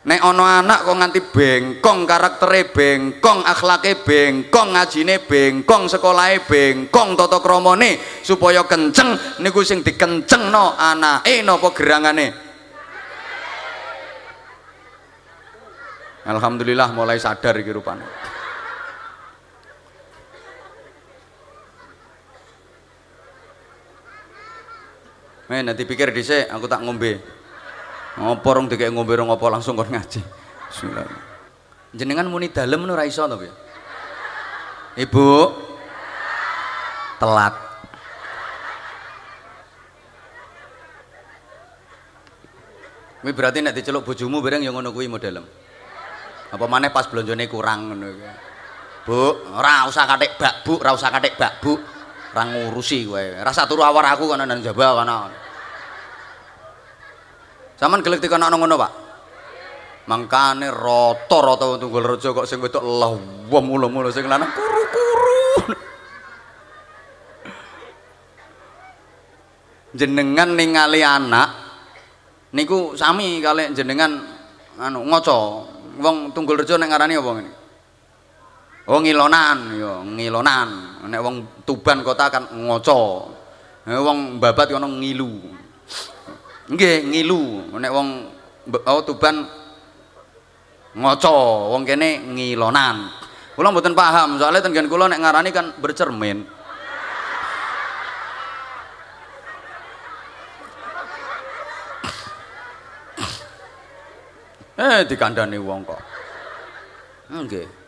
nek 0.00 0.20
ono 0.24 0.48
anak 0.48 0.88
kok 0.88 0.96
nganti 0.96 1.20
bengkong 1.28 2.08
karaktere 2.08 2.72
bengkong 2.72 3.44
akhlake 3.44 4.00
bengkong 4.00 4.72
ngajine 4.72 5.20
bengkong 5.20 5.92
sekolahe 5.92 6.40
bengkong 6.48 7.20
tata 7.20 7.36
kramane 7.44 8.00
supaya 8.24 8.64
kenceng 8.64 9.12
niku 9.44 9.60
sing 9.60 9.84
dikencengno 9.84 10.80
anake 10.80 11.44
napa 11.44 11.68
gerangane 11.76 12.32
Alhamdulillah 16.20 16.92
mulai 16.96 17.20
sadar 17.20 17.56
iki 17.60 17.72
rupane 17.72 18.04
Eh 25.50 25.66
nanti 25.66 25.82
pikir 25.82 26.14
dhisik 26.14 26.46
aku 26.46 26.70
tak 26.70 26.78
ngombe. 26.86 27.39
Ngopo 28.20 28.48
rong 28.52 28.68
dikek 28.68 28.92
ngombe 28.92 29.16
apa 29.16 29.46
langsung 29.48 29.80
kon 29.80 29.88
ngaji. 29.88 30.20
Bismillah. 30.68 31.08
Jenengan 31.96 32.28
muni 32.28 32.52
dalem 32.52 32.84
ora 32.84 33.08
iso 33.08 33.24
to, 33.24 33.40
Ibu. 35.00 35.28
Telat. 37.16 37.54
Kuwi 43.20 43.32
berarti 43.36 43.60
nek 43.60 43.76
diceluk 43.76 44.08
bojomu 44.08 44.40
bareng 44.40 44.64
ya 44.64 44.72
ngono 44.72 44.92
kuwi 44.96 45.08
modelem. 45.08 45.44
Apa 46.50 46.64
maneh 46.64 46.88
pas 46.88 47.04
blonjone 47.08 47.44
kurang 47.48 47.92
ngono. 47.92 48.08
Bu, 49.04 49.20
ora 49.56 49.88
usah 49.88 50.04
katik 50.04 50.36
bak, 50.36 50.64
Bu, 50.64 50.76
ora 50.80 50.92
usah 50.92 51.12
katik 51.12 51.36
bak, 51.36 51.60
Bu. 51.60 51.76
Ora 52.32 52.42
ngurusi 52.48 53.08
kowe. 53.08 53.24
Rasa 53.44 53.68
turu 53.68 53.84
awar 53.84 54.12
aku 54.12 54.28
kana 54.32 54.44
nang 54.48 54.64
jaba 54.64 54.96
kana. 54.96 55.49
Saman 57.80 58.04
gelek 58.04 58.20
dikono 58.20 58.44
ngono, 58.52 58.76
Pak. 58.76 58.92
Mangkane 60.04 60.68
rata-rata 60.68 61.64
wong 61.64 61.80
Tunggal 61.80 62.04
Reja 62.12 62.36
kok 62.36 62.44
sing 62.44 62.60
wedok 62.60 62.84
lawom 62.84 63.64
mulu-mulu 63.64 64.12
sing 64.12 64.28
lanang 64.28 64.52
kuru-kuru. 64.52 65.70
Jenengan 69.98 70.52
ningali 70.58 71.00
anak 71.00 71.48
niku 72.52 72.98
sami 72.98 73.40
kali 73.40 73.72
jenengan 73.72 74.18
anu 74.76 75.00
ngaca. 75.08 75.38
Wong 76.00 76.36
Tunggul 76.36 76.60
Reja 76.60 76.76
nek 76.76 76.90
ngarani 76.90 77.14
apa 77.16 77.30
ngene? 77.38 77.52
Oh 78.90 78.98
ngilonan 78.98 79.58
ya, 79.78 80.04
ngilonan. 80.04 80.68
Nek 81.06 81.20
wong 81.22 81.64
Tuban 81.64 82.02
kota 82.02 82.28
kan 82.28 82.50
ngaca. 82.50 83.00
Wong 83.88 84.42
Babat 84.42 84.68
kono 84.68 84.90
ngilu. 84.90 85.59
Nggih, 86.70 86.96
ngilu. 87.10 87.74
Nek 87.74 87.90
wong 87.90 88.08
oh, 88.70 89.02
Tuban 89.02 89.42
ngoco, 90.94 91.36
wong 91.74 91.82
kene 91.82 92.22
ngilonan. 92.30 93.10
Kula 93.58 93.74
mboten 93.74 93.98
paham, 93.98 94.38
soalnya 94.38 94.62
tenggen 94.62 94.86
kula 94.86 95.10
nek 95.10 95.20
ngarani 95.20 95.50
kan 95.50 95.74
bercermin. 95.82 96.46
eh 104.80 105.04
dikandani 105.04 105.60
wong 105.60 105.84
kok. 105.84 106.00
Nggih. 107.28 107.79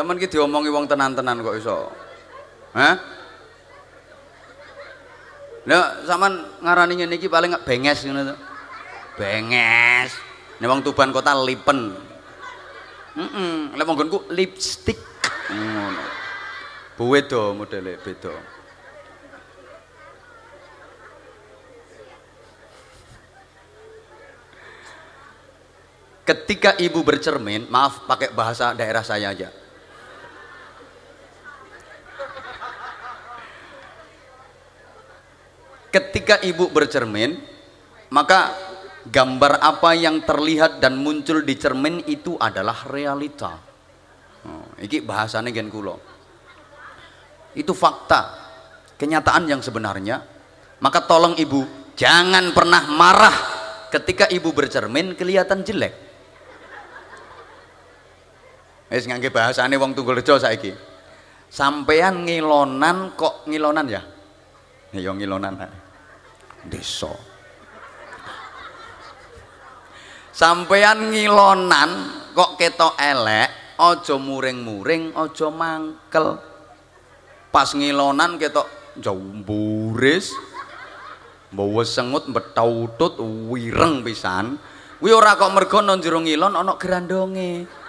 Sampeyan 0.00 0.16
ki 0.16 0.32
diomongi 0.32 0.72
wong 0.72 0.88
tenan-tenan 0.88 1.44
kok 1.44 1.60
iso. 1.60 1.92
Hah? 2.72 2.96
Lah 5.68 6.00
sampean 6.08 6.40
ngarani 6.64 7.04
ngene 7.04 7.20
iki 7.20 7.28
paling 7.28 7.52
benges 7.68 8.08
ngono 8.08 8.32
to. 8.32 8.36
Benges. 9.20 10.16
Nek 10.56 10.72
wong 10.72 10.80
Tuban 10.80 11.12
kota 11.12 11.36
lipen. 11.36 11.92
Heeh, 13.12 13.76
lek 13.76 13.84
monggonku 13.84 14.32
lipstick. 14.32 14.96
Ngono. 15.52 16.04
Beda 16.96 17.52
modele 17.52 18.00
beda. 18.00 18.32
Ketika 26.24 26.72
ibu 26.80 27.04
bercermin, 27.04 27.68
maaf 27.68 28.08
pakai 28.08 28.32
bahasa 28.32 28.72
daerah 28.72 29.04
saya 29.04 29.36
aja. 29.36 29.59
Ketika 35.90 36.38
ibu 36.42 36.70
bercermin 36.70 37.38
maka 38.10 38.54
gambar 39.06 39.62
apa 39.62 39.94
yang 39.94 40.22
terlihat 40.22 40.82
dan 40.82 40.98
muncul 40.98 41.42
di 41.42 41.54
cermin 41.58 42.02
itu 42.06 42.34
adalah 42.38 42.86
realita. 42.90 43.58
Oh, 44.40 44.64
ini 44.80 45.04
bahasanya 45.04 45.52
gen 45.52 45.68
kulo 45.68 46.10
itu 47.54 47.72
fakta 47.74 48.30
kenyataan 48.94 49.50
yang 49.50 49.60
sebenarnya. 49.62 50.22
Maka 50.80 51.04
tolong 51.04 51.36
ibu 51.36 51.92
jangan 51.98 52.54
pernah 52.56 52.88
marah 52.88 53.36
ketika 53.92 54.30
ibu 54.30 54.54
bercermin 54.54 55.12
kelihatan 55.18 55.60
jelek. 55.66 55.92
Wis 58.90 59.06
ngangge 59.06 59.30
bahasane 59.30 59.78
wong 59.78 59.94
tunggul 59.94 60.18
rejo 60.18 60.34
saiki. 60.40 60.74
Sampean 61.50 62.26
ngilonan 62.26 63.14
kok 63.18 63.46
ngilonan 63.46 63.86
ya? 63.86 64.02
Ya 64.94 65.10
ngilonan 65.14 65.54
desa. 66.66 67.12
Sampean 70.34 71.12
ngilonan 71.12 71.90
kok 72.32 72.56
ketok 72.56 72.96
elek 72.96 73.76
aja 73.76 74.16
muring-muring 74.16 75.12
aja 75.12 75.48
mangkel. 75.52 76.40
Pas 77.52 77.68
ngilonan 77.76 78.40
ketok 78.40 78.96
jauburis 78.96 80.32
bawa 81.52 81.82
sengut 81.84 82.30
betautut 82.30 83.20
wireng 83.20 84.00
pisan. 84.06 84.56
Kuwi 85.00 85.16
ora 85.16 85.36
kok 85.36 85.52
mergo 85.52 85.80
nang 85.80 86.00
jero 86.00 86.20
ngilon 86.20 86.56
ana 86.56 86.76
grandonge 86.76 87.80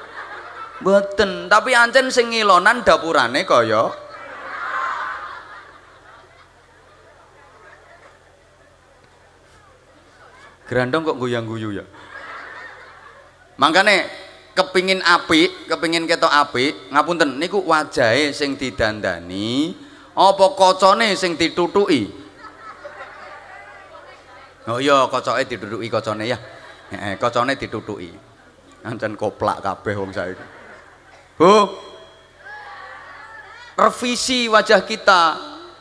mboten 0.82 1.46
tapi 1.46 1.78
ancen 1.78 2.10
sing 2.10 2.34
ngilonan 2.34 2.82
dapurane 2.82 3.46
kaya 3.46 3.94
grandong 10.72 11.04
kok 11.04 11.20
goyang-guyu 11.20 11.76
ya 11.76 11.86
makanya 13.60 14.08
kepingin 14.56 15.04
api 15.04 15.68
kepingin 15.68 16.08
ketok 16.08 16.32
api 16.32 16.88
ngapunten 16.96 17.36
niku 17.36 17.60
wajahe 17.68 18.32
sing 18.32 18.56
didandani 18.56 19.76
apa 20.16 20.46
kocone 20.56 21.12
sing 21.20 21.36
ditutuki 21.36 22.22
Oh 24.70 24.78
iya, 24.78 25.10
kocoke 25.10 25.42
ditutuki 25.50 25.90
kocone 25.90 26.30
ya. 26.30 26.38
Heeh, 26.94 27.18
kocone 27.18 27.58
ditutuki. 27.58 28.14
Ancen 28.86 29.18
koplak 29.18 29.58
kabeh 29.58 29.98
wong 29.98 30.14
saiki. 30.14 30.46
Bu. 31.34 31.66
Revisi 33.74 34.46
wajah 34.46 34.86
kita, 34.86 35.22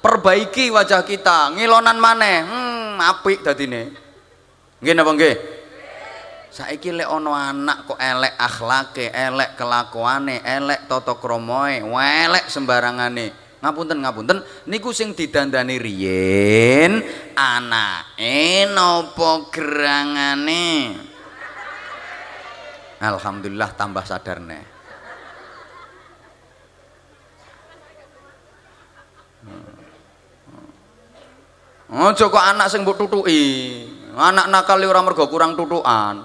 perbaiki 0.01 0.73
wajah 0.73 1.05
kita, 1.05 1.53
ngilonan 1.53 2.01
maneh. 2.01 2.41
Hmm, 2.41 2.97
apik 2.97 3.45
dadine. 3.45 3.93
Nggih 4.81 4.95
napa 4.97 5.13
nggih? 5.13 5.37
Saiki 6.51 6.91
lek 6.91 7.07
ana 7.07 7.55
anak 7.55 7.87
kok 7.87 8.01
elek 8.01 8.35
akhlake, 8.35 9.07
elek 9.15 9.55
kelakuane, 9.55 10.43
elek 10.43 10.91
tata 10.91 11.15
kramae, 11.15 11.85
elek 12.27 12.51
sembarangane. 12.51 13.31
Ngapunten 13.61 14.01
ngapunten. 14.01 14.39
Niku 14.67 14.91
sing 14.91 15.13
didandani 15.13 15.77
riyen 15.77 17.05
anake 17.37 18.67
napa 18.73 19.53
gerangane? 19.53 20.97
Alhamdulillah 23.01 23.73
tambah 23.81 24.05
sadar 24.05 24.45
nih 24.45 24.61
Ojo 31.91 32.31
kok 32.31 32.39
anak 32.39 32.71
sing 32.71 32.87
mbok 32.87 33.03
tutuki. 33.03 33.43
Anak 34.17 34.47
nakal 34.51 34.83
ora 34.83 35.01
mergo 35.03 35.27
kurang 35.31 35.55
tutukan. 35.55 36.17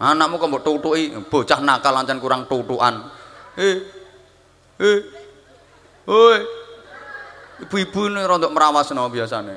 Anakmu 0.00 0.40
kok 0.40 0.48
mbok 0.48 0.64
tutuki, 0.64 1.12
bocah 1.28 1.60
nakal 1.60 1.92
ancen 1.92 2.16
kurang 2.20 2.48
tutukan. 2.48 3.04
Eh. 3.60 3.76
Eh. 4.80 5.00
Hoi. 6.08 6.40
Ibu-ibu 7.60 8.08
ini 8.08 8.24
rontok 8.24 8.56
merawasno 8.56 9.04
biasane. 9.12 9.56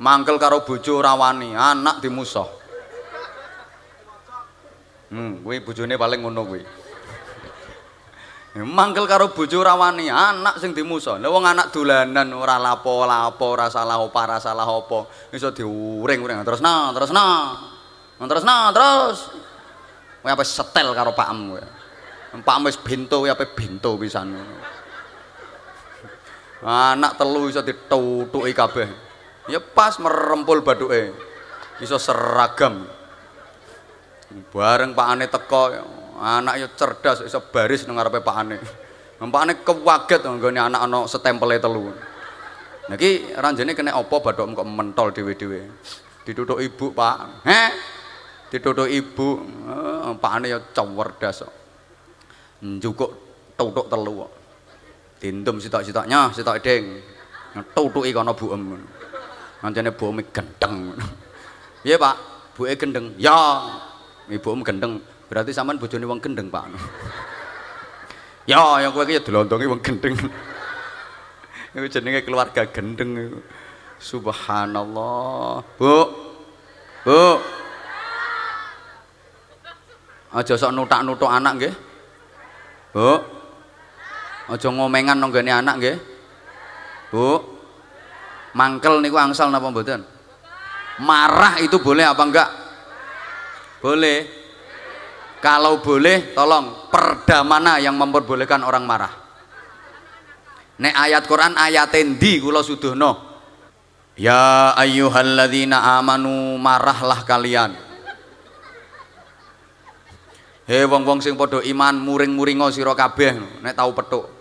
Mangkel 0.00 0.40
karo 0.40 0.64
bojo 0.64 1.04
rawani, 1.04 1.52
anak 1.52 2.00
dimusuh. 2.00 2.48
Hmm, 5.12 5.44
kuwi 5.44 5.60
bojone 5.60 5.94
paling 6.00 6.24
ngono 6.24 6.42
kuwi. 6.48 6.64
Mangkel 8.54 9.10
karo 9.10 9.34
bojo 9.34 9.66
rawani, 9.66 10.06
anak 10.06 10.62
sing 10.62 10.70
dimusuh. 10.70 11.18
Lah 11.18 11.26
wong 11.26 11.42
anak 11.42 11.74
dolanan 11.74 12.30
ora 12.38 12.54
lapo-lapo, 12.62 13.58
ora 13.58 13.66
salah 13.66 13.98
apa, 13.98 14.14
ora 14.14 14.38
salah 14.38 14.62
apa, 14.62 15.10
iso 15.34 15.50
diuring-uring. 15.50 16.38
Terus 16.46 16.62
nah, 16.62 16.94
terus 16.94 17.10
nah. 17.10 17.58
Terus 18.14 18.44
nah, 18.46 18.70
terus. 18.70 19.18
Kowe 20.22 20.30
apa 20.30 20.44
setel 20.46 20.94
karo 20.94 21.10
pakmu 21.10 21.58
kowe. 21.58 21.64
Pakmu 22.46 22.70
wis 22.70 22.78
bento 22.78 23.26
kowe 23.26 23.30
apa 23.34 23.42
bento 23.50 23.98
pisan 23.98 24.38
anak 26.64 27.20
telu 27.20 27.52
iso 27.52 27.60
ditutuki 27.60 28.56
kabeh 28.56 28.88
ya 29.52 29.60
pas 29.60 30.00
merempul 30.00 30.64
baduke 30.64 31.12
iso 31.84 32.00
seragam 32.00 32.88
bareng 34.48 34.96
Pak 34.96 35.06
Ane 35.06 35.28
teko 35.28 35.62
anak 36.20 36.54
ya 36.60 36.68
cerdas 36.74 37.24
iso 37.24 37.40
baris 37.50 37.86
nang 37.86 37.98
ngarepe 37.98 38.20
Pak 38.22 38.36
Ane 38.36 38.56
Pak 39.18 39.40
Ane 39.40 39.52
kewaget 39.64 40.20
nggone 40.26 40.60
anak 40.60 40.80
ana 40.84 40.98
setempele 41.08 41.58
telu 41.58 41.94
Niki 42.84 43.32
ranjene 43.32 43.72
kena 43.72 43.96
apa 43.96 44.20
badhok 44.20 44.60
kok 44.60 44.68
mentol 44.68 45.08
dhewe-dhewe. 45.08 45.72
Ditutuk 46.28 46.60
ibu, 46.60 46.92
Pak. 46.92 47.48
Heh. 47.48 47.72
Ditutuk 48.52 48.92
ibu. 48.92 49.40
Eh, 49.40 50.12
Pak 50.20 50.32
Ane 50.36 50.52
ya 50.52 50.60
cerdas 50.60 51.48
kok. 51.48 51.52
Njukuk 52.60 53.10
tutuk 53.56 53.88
telu 53.88 54.28
kok. 54.28 54.32
dindum 55.24 55.56
sitok-sitoknya 55.56 56.28
sitok 56.36 56.60
ding 56.60 57.00
tutuki 57.72 58.12
kono 58.12 58.36
buem 58.36 58.76
ngancene 59.64 59.88
bueme 59.96 60.20
gendeng 60.28 60.92
iya 61.80 61.96
pak 61.96 62.12
buke 62.52 62.76
gendeng 62.76 63.16
ya 63.16 63.64
ibu 64.28 64.52
gendeng 64.60 65.00
berarti 65.30 65.50
sampean 65.50 65.80
bojone 65.80 66.04
wong 66.08 66.20
gendeng 66.20 66.48
pak 66.52 66.68
ya 68.50 68.60
yang 68.80 68.92
kowe 68.92 69.04
iki 69.04 69.18
ya 69.18 69.22
dilondongi 69.24 69.66
wong 69.68 69.80
gendeng 69.80 70.14
iku 71.74 71.86
jenenge 71.90 72.22
keluarga 72.22 72.62
gendeng 72.68 73.40
subhanallah 73.98 75.64
bu 75.80 75.94
bu 77.02 77.22
aja 80.34 80.54
sok 80.58 80.74
nutak-nutuk 80.74 81.30
anak 81.30 81.52
nggih 81.58 81.74
bu 82.92 83.34
Aja 84.44 84.68
ngomengan 84.68 85.16
nang 85.16 85.32
gone 85.32 85.48
anak 85.48 85.74
nggih. 85.80 85.96
Bu. 87.08 87.40
Mangkel 88.54 89.00
niku 89.00 89.16
angsal 89.18 89.50
napa 89.50 89.72
mboten? 89.72 90.04
Marah 91.02 91.58
itu 91.58 91.80
boleh 91.80 92.06
apa 92.06 92.22
enggak? 92.22 92.48
Boleh. 93.80 94.43
Kalau 95.44 95.84
boleh, 95.84 96.32
tolong 96.32 96.88
perda 96.88 97.44
mana 97.44 97.76
yang 97.76 98.00
memperbolehkan 98.00 98.64
orang 98.64 98.88
marah? 98.88 99.12
Nek 100.80 100.94
ayat 100.96 101.28
Quran 101.28 101.52
ayat 101.52 101.92
endi 102.00 102.40
kula 102.40 102.64
suduhno? 102.64 103.36
Ya 104.16 104.72
ayyuhalladzina 104.72 106.00
amanu 106.00 106.56
marahlah 106.56 107.28
kalian. 107.28 107.76
He 110.64 110.80
wong-wong 110.88 111.20
sing 111.20 111.36
padha 111.36 111.60
iman 111.60 111.92
muring-muringa 112.00 112.72
sira 112.72 112.96
kabeh 112.96 113.60
nek 113.60 113.76
tau 113.76 113.92
petuk. 113.92 114.32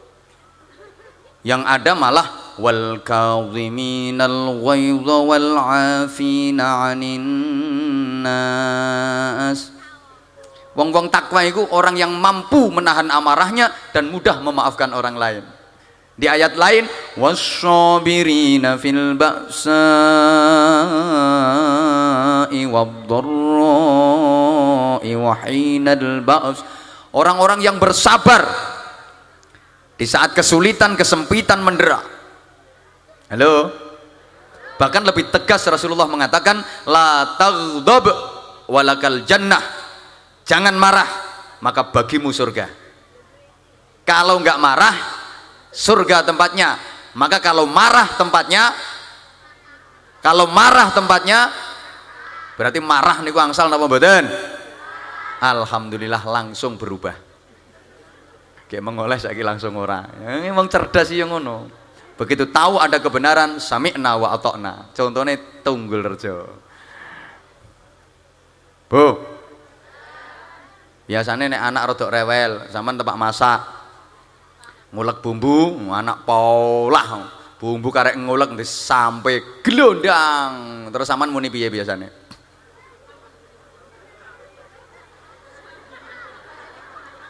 Yang 1.43 1.67
ada 1.67 1.99
malah 1.99 2.55
wal 2.55 3.03
kadhiminal 3.03 4.55
ghaidha 4.55 5.15
wal 5.19 5.51
'afina 5.59 6.87
'anil 6.87 7.27
nas. 8.23 9.72
Wong-wong 10.73 11.13
takwa 11.13 11.45
itu 11.45 11.61
orang 11.69 11.93
yang 11.93 12.17
mampu 12.17 12.73
menahan 12.73 13.05
amarahnya 13.13 13.69
dan 13.93 14.09
mudah 14.09 14.41
memaafkan 14.41 14.89
orang 14.89 15.13
lain. 15.13 15.45
Di 16.13 16.29
ayat 16.29 16.53
lain 16.57 16.85
wasyabirina 17.17 18.77
fil 18.77 19.17
ba'sa'i 19.17 19.73
wad-dharra'i 22.69 25.15
wa 25.17 25.33
hinal 25.45 26.21
ba's. 26.21 26.61
Orang-orang 27.13 27.61
yang 27.61 27.77
bersabar 27.77 28.41
di 29.93 30.09
saat 30.09 30.33
kesulitan, 30.33 30.97
kesempitan 30.97 31.61
mendera. 31.61 32.01
Halo. 33.29 33.69
Bahkan 34.81 35.05
lebih 35.05 35.29
tegas 35.29 35.61
Rasulullah 35.69 36.09
mengatakan 36.09 36.65
la 36.89 37.37
taghdab 37.37 38.09
walakal 38.65 39.21
jannah. 39.25 39.82
Jangan 40.43 40.75
marah, 40.75 41.09
maka 41.63 41.87
bagimu 41.87 42.31
surga. 42.35 42.67
Kalau 44.03 44.39
enggak 44.39 44.59
marah, 44.59 44.95
surga 45.71 46.27
tempatnya. 46.27 46.75
Maka 47.13 47.37
kalau 47.39 47.69
marah 47.69 48.09
tempatnya 48.17 48.73
kalau 50.23 50.47
marah 50.47 50.87
tempatnya 50.95 51.51
berarti 52.55 52.79
marah 52.79 53.19
niku 53.19 53.43
angsal 53.43 53.67
napa 53.67 53.85
mboten? 53.91 54.23
Alhamdulillah 55.43 56.23
langsung 56.23 56.79
berubah. 56.79 57.11
Kayak 58.71 58.87
mengoles 58.87 59.27
lagi 59.27 59.43
langsung 59.43 59.75
ora. 59.75 60.07
Emang 60.47 60.71
cerdas 60.71 61.11
sih 61.11 61.19
yang 61.19 61.35
ngono. 61.35 61.67
Begitu 62.15 62.47
tahu 62.47 62.79
ada 62.79 63.03
kebenaran 63.03 63.59
sami'na 63.59 64.15
wa 64.15 64.31
atokna. 64.31 64.89
Contohnya 64.95 65.35
tunggul 65.59 66.01
rejo. 66.07 66.47
Bu 68.87 69.32
biasanya 71.03 71.51
nek 71.51 71.61
anak 71.61 71.83
rodok 71.93 72.09
rewel 72.09 72.51
zaman 72.71 72.95
tempat 72.95 73.15
masak 73.19 73.59
ngulek 74.93 75.19
bumbu 75.19 75.89
anak 75.91 76.23
polah 76.23 77.27
bumbu 77.57 77.89
karek 77.89 78.19
ngulek 78.19 78.55
sampai 78.63 79.63
gelondang. 79.63 80.85
Terus 80.93 81.09
aman 81.09 81.31
muni 81.31 81.47
piye 81.47 81.71
biasanya 81.71 82.23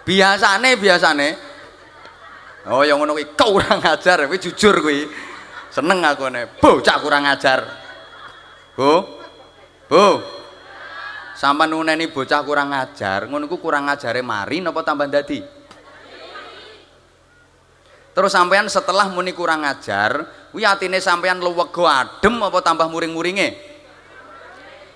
biasane 0.03 0.69
biasane. 0.77 1.29
Oh 2.67 2.83
yang 2.87 2.99
ngono 2.99 3.15
kuwi 3.15 3.27
kurang 3.35 3.83
ajar. 3.83 4.27
Kuwi 4.27 4.39
jujur 4.39 4.75
kuwi. 4.79 5.07
Seneng 5.73 5.99
aku 6.05 6.29
nih 6.29 6.47
bocah 6.59 6.97
kurang 7.01 7.27
ajar. 7.27 7.59
Bu 8.75 9.03
bu 9.87 10.05
sampai 11.33 11.65
nuneni 11.65 12.09
bocah 12.09 12.41
kurang 12.45 12.71
ajar 12.73 13.25
ngono 13.25 13.49
ku 13.49 13.57
kurang 13.57 13.89
ajare 13.89 14.21
mari 14.21 14.61
napa 14.61 14.85
tambah 14.85 15.09
dadi? 15.09 15.41
Terus 18.13 18.29
sampean 18.29 18.69
setelah 18.69 19.09
muni 19.09 19.33
kurang 19.33 19.65
ajar 19.65 20.29
kuwi 20.53 20.61
atine 20.61 21.01
sampean 21.01 21.41
luwego 21.41 21.89
adem 21.89 22.37
apa 22.45 22.61
tambah 22.61 22.85
muring-muringe? 22.85 23.73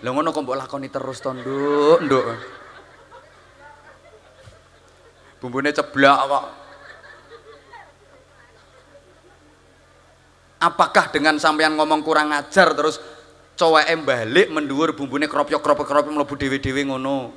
Lho 0.05 0.09
ngono 0.13 0.29
kok 0.29 0.45
mbok 0.45 0.57
lakoni 0.61 0.93
terus 0.93 1.17
to 1.17 1.33
nduk? 1.33 1.97
Nduk. 2.05 2.25
Bumbune 5.41 5.73
ceblak 5.73 6.19
kok. 6.29 6.45
Apakah 10.57 11.09
dengan 11.09 11.41
sampean 11.41 11.73
ngomong 11.73 12.05
kurang 12.05 12.29
ajar 12.33 12.77
terus 12.77 13.01
coweke 13.57 13.97
balik 14.05 14.47
menduur 14.53 14.93
bumbune 14.93 15.25
kropyok 15.25 15.59
kropyok 15.59 15.87
kropyok 15.89 16.13
mlebu 16.13 16.35
dhewe-dhewe 16.37 16.81
ngono. 16.85 17.33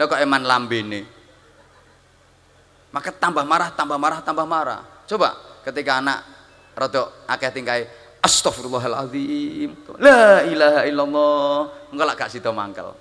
Lha 0.00 0.04
kok 0.08 0.18
eman 0.18 0.42
lambene? 0.48 1.04
Maka 2.88 3.12
tambah 3.12 3.44
marah 3.44 3.68
tambah 3.76 4.00
marah 4.00 4.20
tambah 4.24 4.48
marah. 4.48 4.80
Coba 5.04 5.36
ketika 5.68 6.00
anak 6.00 6.24
rada 6.72 7.12
akeh 7.28 7.52
tingkai 7.52 7.84
astagfirullahaladzim 8.24 10.00
la 10.00 10.48
ilaha 10.48 10.80
illallah. 10.88 11.56
Engko 11.92 12.04
lak 12.08 12.16
gak 12.16 12.32
sida 12.32 12.48
mangkel. 12.48 12.96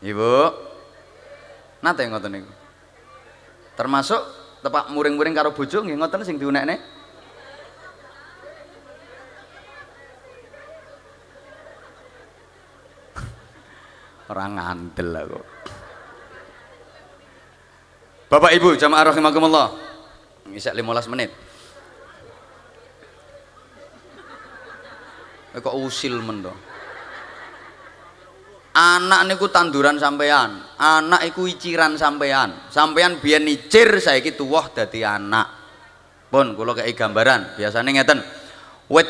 Ibu 0.00 0.32
nate 1.84 2.02
ngoten 2.08 2.32
niku. 2.32 2.52
Termasuk 3.76 4.20
tepak 4.64 4.88
muring-muring 4.88 5.36
karo 5.36 5.52
bojo 5.52 5.84
ngoten 5.84 6.24
sing 6.24 6.40
diunekne 6.40 6.95
orang 14.30 14.50
ngandel 14.58 15.10
aku 15.14 15.40
Bapak 18.26 18.58
Ibu 18.58 18.74
jamaah 18.74 19.14
rahimakumullah. 19.14 19.70
Bisa 20.50 20.74
15 20.74 21.12
menit. 21.14 21.30
Kok 25.56 25.72
usil 25.72 26.20
men 26.20 26.44
anak 28.76 29.24
niku 29.24 29.48
tanduran 29.48 29.96
sampean 29.96 30.60
anak 30.76 31.24
iku 31.32 31.48
iciran 31.48 31.96
sampean 31.96 32.68
sampean 32.68 33.16
biyen 33.24 33.48
nicir 33.48 33.88
saiki 33.96 34.36
tuwuh 34.36 34.68
dadi 34.74 35.00
anak. 35.00 35.48
Pun 36.28 36.52
kula 36.52 36.76
kei 36.76 36.92
gambaran. 36.92 37.56
Biasanya 37.56 37.88
ngeten 37.88 38.20
wit 38.92 39.08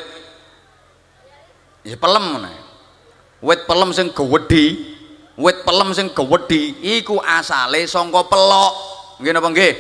ya 1.83 1.99
pelem 1.99 2.47
wit 3.43 3.61
pelem 3.67 3.91
sing 3.91 4.15
gewedhi 4.15 4.96
wit 5.37 5.63
pelem 5.63 5.93
sing 5.93 6.11
gewedhi 6.13 6.77
iku 7.01 7.21
asale 7.21 7.85
saka 7.85 8.21
pelok. 8.27 8.75
Nggih 9.21 9.33
napa 9.33 9.49
nggih? 9.53 9.73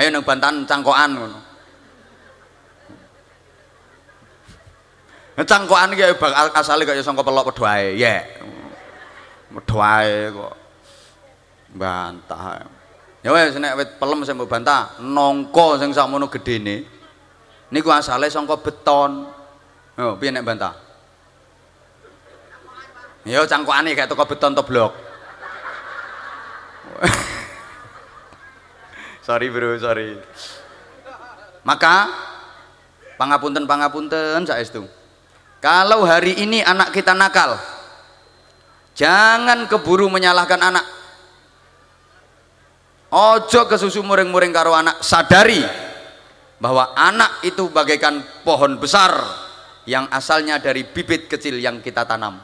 Ayo 0.00 0.08
nang 0.08 0.24
bantan 0.24 0.64
cangkokan 0.64 1.10
ngono. 1.12 1.38
Cangkokan 5.44 5.92
iki 5.92 6.04
asale 6.56 6.88
kaya 6.88 7.04
saka 7.04 7.20
pelok 7.20 7.52
padha 7.52 7.80
ae 7.80 8.00
ya 8.00 8.24
medhae 9.52 10.32
kok. 10.32 10.54
Bantah. 11.72 12.64
Ya 13.24 13.32
wis 13.32 13.56
nek 13.60 13.76
wit 13.76 13.90
pelem 14.00 14.24
sing 14.24 14.36
bantah 14.40 14.96
nangka 15.00 15.80
sing 15.80 15.92
sakmono 15.92 16.32
gedene 16.32 16.88
niku 17.68 17.92
asale 17.92 18.32
saka 18.32 18.56
beton. 18.56 19.28
Oh 20.00 20.16
piye 20.16 20.32
nek 20.32 20.44
bantah 20.44 20.91
ya 23.28 23.44
cangkokane 23.46 23.94
kayak 23.94 24.10
toko 24.10 24.24
beton 24.26 24.54
to 24.54 24.62
blok 24.62 24.92
sorry 29.26 29.50
bro 29.50 29.78
sorry 29.78 30.18
maka 31.62 32.10
pangapunten 33.16 33.66
pangapunten 33.66 34.42
saestu 34.46 34.86
kalau 35.62 36.02
hari 36.02 36.34
ini 36.42 36.58
anak 36.62 36.90
kita 36.90 37.14
nakal 37.14 37.54
Jangan 38.92 39.64
keburu 39.68 40.12
menyalahkan 40.12 40.60
anak. 40.60 40.84
Ojo 43.12 43.68
kesusu 43.68 44.04
muring-muring 44.04 44.52
karo 44.52 44.76
anak. 44.76 45.00
Sadari 45.04 45.60
bahwa 46.60 46.92
anak 46.96 47.44
itu 47.44 47.68
bagaikan 47.72 48.20
pohon 48.44 48.76
besar 48.76 49.12
yang 49.88 50.08
asalnya 50.12 50.60
dari 50.60 50.84
bibit 50.84 51.28
kecil 51.28 51.56
yang 51.60 51.80
kita 51.80 52.04
tanam. 52.04 52.40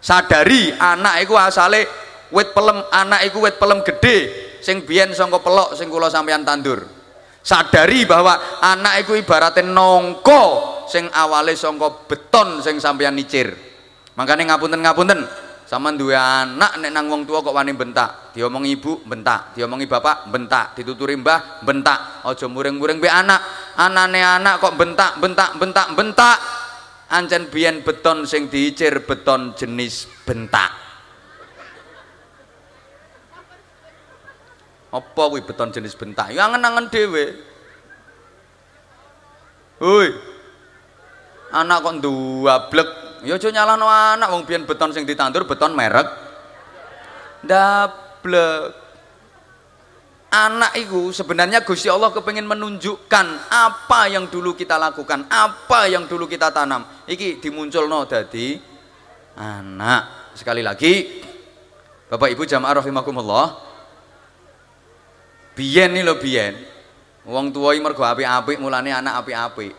Sadari 0.00 0.72
anak 0.72 1.28
itu 1.28 1.36
asale 1.36 1.84
wit 2.32 2.56
pelem, 2.56 2.80
anak 2.88 3.28
itu 3.28 3.36
wit 3.44 3.60
pelem 3.60 3.84
gede 3.84 4.48
sing 4.64 4.84
biyen 4.88 5.12
sangka 5.12 5.44
pelok 5.44 5.76
sing 5.76 5.92
kula 5.92 6.08
sampean 6.08 6.40
tandur. 6.40 6.88
Sadari 7.40 8.08
bahwa 8.08 8.60
anak 8.64 9.04
itu 9.04 9.16
ibaratnya 9.16 9.64
nongko 9.64 10.42
sing 10.88 11.08
awale 11.12 11.52
sangka 11.52 12.08
beton 12.08 12.64
sing 12.64 12.80
sampean 12.80 13.16
nicir. 13.16 13.52
Makanya 14.16 14.56
ngapunten 14.56 14.80
ngapunten. 14.80 15.20
Sama 15.70 15.94
dua 15.94 16.42
anak 16.42 16.82
nek 16.82 16.90
nang 16.90 17.06
wong 17.06 17.22
tua 17.22 17.46
kok 17.46 17.54
wani 17.54 17.70
bentak. 17.70 18.34
Diomongi 18.34 18.74
ibu 18.74 19.06
bentak. 19.06 19.54
Diomongi 19.54 19.86
bapak 19.86 20.26
bentak. 20.26 20.74
Dituturi 20.74 21.14
mbah 21.14 21.62
bentak. 21.62 22.26
Ojo 22.26 22.50
muring-muring 22.50 22.98
be 22.98 23.06
anak. 23.06 23.38
Anane 23.78 24.18
anak 24.18 24.58
kok 24.58 24.74
bentak 24.74 25.22
bentak 25.22 25.54
bentak 25.62 25.94
bentak 25.94 26.36
ancen 27.10 27.50
biyen 27.50 27.82
beton 27.82 28.22
sing 28.24 28.46
diicir 28.46 29.02
beton 29.02 29.52
jenis 29.58 30.06
bentak. 30.22 30.70
Apa 34.90 35.22
kuwi 35.30 35.42
beton 35.42 35.70
jenis 35.70 35.94
bentak? 35.94 36.34
Ya 36.34 36.46
angen-angen 36.46 36.90
dhewe. 36.90 37.34
Hoi. 39.82 40.08
Anak 41.50 41.82
kok 41.82 41.98
blek 42.70 42.88
ya 43.26 43.34
aja 43.34 43.48
nyalahno 43.50 43.86
anak. 43.90 44.30
Wong 44.30 44.42
biyen 44.46 44.66
beton 44.66 44.94
sing 44.94 45.02
ditandur 45.06 45.46
beton 45.46 45.74
merek. 45.74 46.06
Ndablek 47.46 48.89
anak 50.30 50.78
itu 50.78 51.10
sebenarnya 51.10 51.66
Gusti 51.66 51.90
Allah 51.90 52.14
kepengen 52.14 52.46
menunjukkan 52.46 53.26
apa 53.50 54.06
yang 54.06 54.30
dulu 54.30 54.54
kita 54.54 54.78
lakukan 54.78 55.26
apa 55.26 55.90
yang 55.90 56.06
dulu 56.06 56.30
kita 56.30 56.54
tanam. 56.54 56.86
Iki 57.10 57.42
dimunculno 57.42 58.06
dadi 58.06 58.56
anak. 59.34 60.34
Sekali 60.38 60.62
lagi 60.62 61.20
Bapak 62.06 62.30
Ibu 62.30 62.46
jamaah 62.46 62.78
rahimakumullah 62.78 63.46
biyen 65.58 65.90
nih 65.92 66.06
lo 66.06 66.16
biyen 66.16 66.54
wong 67.26 67.50
tua 67.50 67.74
mergo 67.82 68.06
apik-apik 68.06 68.56
mulane 68.62 68.94
anak 68.94 69.26
apik-apik. 69.26 69.74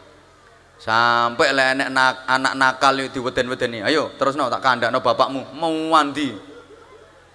Sampai 0.81 1.53
lah 1.53 1.77
anak, 1.77 1.89
nak, 1.93 2.13
anak 2.25 2.53
nakal 2.57 2.97
diweden-wedeni. 2.97 3.85
Ayo 3.85 4.17
terus 4.17 4.33
no 4.33 4.49
tak 4.49 4.65
no 4.89 4.99
bapakmu. 4.99 5.53
Mau 5.53 5.71
mandi 5.93 6.50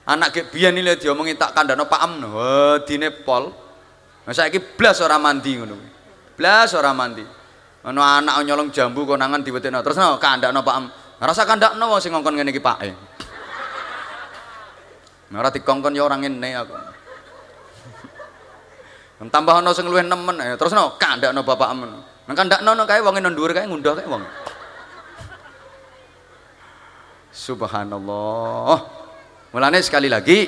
anak 0.06 0.28
ke 0.30 0.40
biyen 0.46 0.78
iki 0.78 1.06
diomongi 1.06 1.34
tak 1.34 1.52
no 1.74 1.84
Am 1.90 2.12
wah 2.30 2.78
dine 2.86 3.10
pol. 3.10 3.50
Nah 4.26 4.32
saiki 4.34 4.58
blas 4.58 5.02
ora 5.02 5.18
mandi 5.18 5.58
ngono. 5.58 5.74
Blas 6.38 6.74
ora 6.78 6.94
mandi. 6.94 7.26
Ono 7.86 8.00
anak 8.02 8.42
nyolong 8.42 8.70
jambu 8.70 9.06
konangan 9.06 9.42
diwedeni 9.42 9.78
terus 9.82 9.98
no 9.98 10.18
no 10.18 10.60
Pak 10.62 10.74
Am. 10.78 10.84
Ngerasa 11.18 11.42
no 11.74 11.98
sing 11.98 12.14
ngongkon 12.14 12.34
ngene 12.38 12.50
iki 12.54 12.62
Pak 12.62 12.78
e. 12.86 12.90
Ora 15.34 15.50
dikongkon 15.50 15.98
ya 15.98 16.06
orang 16.06 16.22
ngene 16.22 16.50
aku. 16.54 16.74
Tambah 19.26 19.64
ono 19.64 19.72
sing 19.72 19.88
luwih 19.88 20.04
nemen 20.04 20.36
eh, 20.44 20.54
terus 20.60 20.76
no 20.76 20.94
no 21.00 21.40
bapak 21.42 21.68
am. 21.72 21.82
Nang 22.26 22.36
nono 22.62 22.82
kae 22.84 23.00
wong 23.00 23.16
nang 23.22 23.32
dhuwur 23.32 23.54
kae 23.56 23.64
ngundah 23.64 23.96
kae 23.96 24.06
wong. 24.06 24.22
Subhanallah. 27.32 28.95
Mulane 29.56 29.80
sekali 29.80 30.12
lagi 30.12 30.44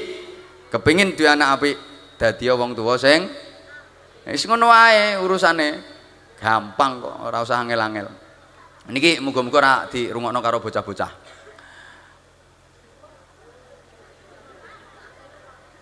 kepingin 0.68 1.16
duwe 1.16 1.32
anak 1.32 1.48
apik 1.56 1.76
dadi 2.20 2.44
wong 2.52 2.76
tuwa 2.76 3.00
sing 3.00 3.24
wis 4.28 4.44
ngono 4.44 4.68
wae 4.68 5.16
urusane. 5.16 5.96
Gampang 6.36 7.00
kok, 7.00 7.16
ora 7.24 7.40
usah 7.40 7.64
angel-angel. 7.64 8.04
Niki 8.92 9.16
muga-muga 9.24 9.58
ora 9.58 9.74
dirungokno 9.88 10.38
karo 10.44 10.60
bocah-bocah. 10.60 11.10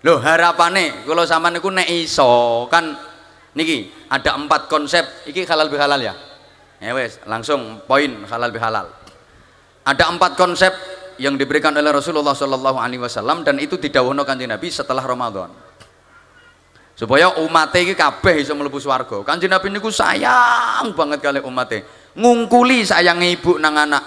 Loh 0.06 0.22
harapane 0.22 1.02
kalau 1.02 1.26
sama 1.26 1.50
niku 1.50 1.74
nek 1.74 1.90
iso 1.90 2.70
kan 2.70 2.94
niki 3.58 3.90
ada 4.06 4.38
empat 4.38 4.70
konsep 4.70 5.02
iki 5.26 5.42
halal 5.50 5.66
bihalal 5.66 5.98
ya. 5.98 6.14
Ya 6.78 6.94
wes 6.94 7.18
langsung 7.26 7.82
poin 7.90 8.22
halal 8.30 8.54
bihalal. 8.54 8.86
Ada 9.82 10.14
empat 10.14 10.38
konsep 10.38 10.95
yang 11.16 11.36
diberikan 11.36 11.72
oleh 11.72 11.92
Rasulullah 11.92 12.36
Shallallahu 12.36 12.78
Alaihi 12.80 13.00
Wasallam 13.00 13.44
dan 13.44 13.56
itu 13.60 13.80
didawuhno 13.80 14.24
kanjeng 14.24 14.52
Nabi 14.52 14.68
setelah 14.68 15.04
Ramadan. 15.04 15.52
Supaya 16.96 17.28
umat 17.44 17.76
ini 17.76 17.92
kabeh 17.92 18.40
iso 18.40 18.56
mlebu 18.56 18.80
swarga. 18.80 19.20
Kanjeng 19.20 19.52
Nabi 19.52 19.68
niku 19.68 19.92
sayang 19.92 20.96
banget 20.96 21.20
kali 21.20 21.44
umatnya. 21.44 21.84
Ngungkuli 22.16 22.88
sayang 22.88 23.20
ibu 23.20 23.60
nang 23.60 23.76
anak. 23.76 24.00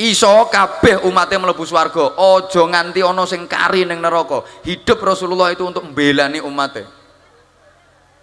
Iso 0.00 0.48
kabeh 0.48 1.04
umatnya 1.04 1.36
mlebu 1.36 1.68
swarga. 1.68 2.16
Ojo 2.16 2.64
nganti 2.72 3.04
ono 3.04 3.28
sing 3.28 3.44
kari 3.44 3.84
ning 3.84 4.00
neraka. 4.00 4.64
Hidup 4.64 4.96
Rasulullah 5.04 5.52
itu 5.52 5.68
untuk 5.68 5.84
membelani 5.84 6.40
umatnya. 6.40 6.88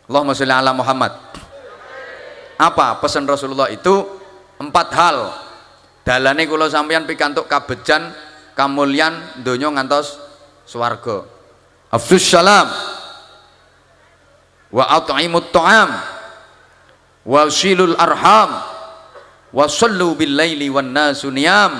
Allahumma 0.10 0.34
sholli 0.34 0.54
ala 0.54 0.74
Muhammad. 0.74 1.14
Apa? 2.58 2.98
Pesan 2.98 3.30
Rasulullah 3.30 3.70
itu 3.70 4.10
empat 4.58 4.88
hal 4.98 5.45
dalane 6.06 6.46
kula 6.46 6.70
sampeyan 6.70 7.10
pikantuk 7.10 7.50
kabejan 7.50 8.14
kamulyan 8.54 9.42
donya 9.42 9.74
ngantos 9.74 10.22
swarga. 10.70 11.26
Afsus 11.90 12.30
salam. 12.30 12.70
Wa 14.70 14.86
at'imut 15.02 15.50
ta'am. 15.50 15.90
Wa 17.26 17.50
silul 17.50 17.98
arham. 17.98 18.52
Wa 19.56 19.66
sallu 19.66 20.14
bil 20.14 20.36
laili 20.36 20.70
wan 20.70 20.94
nasu 20.94 21.34
niyam. 21.34 21.80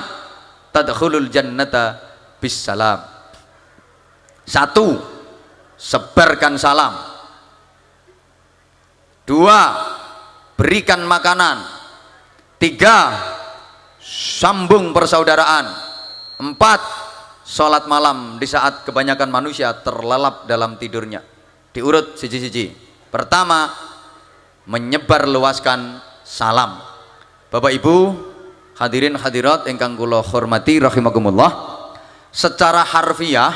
Tadkhulul 0.74 1.30
jannata 1.30 2.00
bis 2.42 2.56
salam. 2.56 3.04
Satu 4.46 5.00
sebarkan 5.76 6.56
salam. 6.56 6.94
Dua 9.26 9.62
berikan 10.56 11.02
makanan. 11.04 11.66
Tiga 12.56 13.12
sambung 14.16 14.96
persaudaraan. 14.96 15.68
Empat 16.40 16.80
sholat 17.44 17.88
malam 17.92 18.40
di 18.40 18.48
saat 18.48 18.88
kebanyakan 18.88 19.28
manusia 19.28 19.76
terlelap 19.84 20.48
dalam 20.48 20.80
tidurnya. 20.80 21.20
Diurut 21.76 22.16
siji-siji. 22.16 22.72
Pertama 23.12 23.72
menyebar 24.68 25.28
luaskan 25.28 26.00
salam. 26.24 26.80
Bapak 27.52 27.72
Ibu 27.76 27.96
hadirin 28.80 29.16
hadirat 29.16 29.68
ingkang 29.68 29.96
kula 30.00 30.24
hormati 30.24 30.80
rahimakumullah. 30.80 31.76
Secara 32.36 32.84
harfiah 32.84 33.56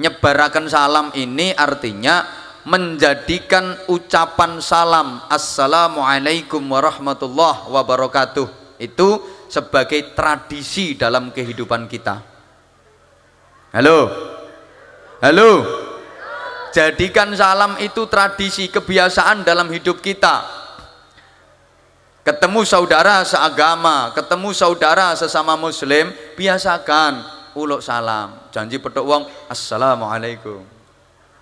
nyebarakan 0.00 0.64
salam 0.72 1.06
ini 1.12 1.52
artinya 1.52 2.24
menjadikan 2.64 3.76
ucapan 3.92 4.56
salam 4.64 5.20
assalamualaikum 5.28 6.64
warahmatullahi 6.64 7.68
wabarakatuh. 7.68 8.48
Itu 8.80 9.20
sebagai 9.48 10.14
tradisi 10.16 10.96
dalam 10.98 11.30
kehidupan 11.30 11.86
kita. 11.86 12.20
Halo? 13.74 13.98
Halo? 15.18 15.50
Jadikan 16.74 17.30
salam 17.38 17.78
itu 17.78 18.06
tradisi 18.10 18.66
kebiasaan 18.66 19.46
dalam 19.46 19.70
hidup 19.70 20.02
kita. 20.02 20.42
Ketemu 22.24 22.64
saudara 22.64 23.20
seagama 23.20 24.08
ketemu 24.16 24.56
saudara 24.56 25.12
sesama 25.12 25.60
muslim 25.60 26.08
biasakan 26.34 27.20
uluk 27.52 27.84
salam. 27.84 28.48
Janji 28.48 28.80
petuk 28.80 29.04
wong 29.04 29.28
assalamualaikum. 29.46 30.64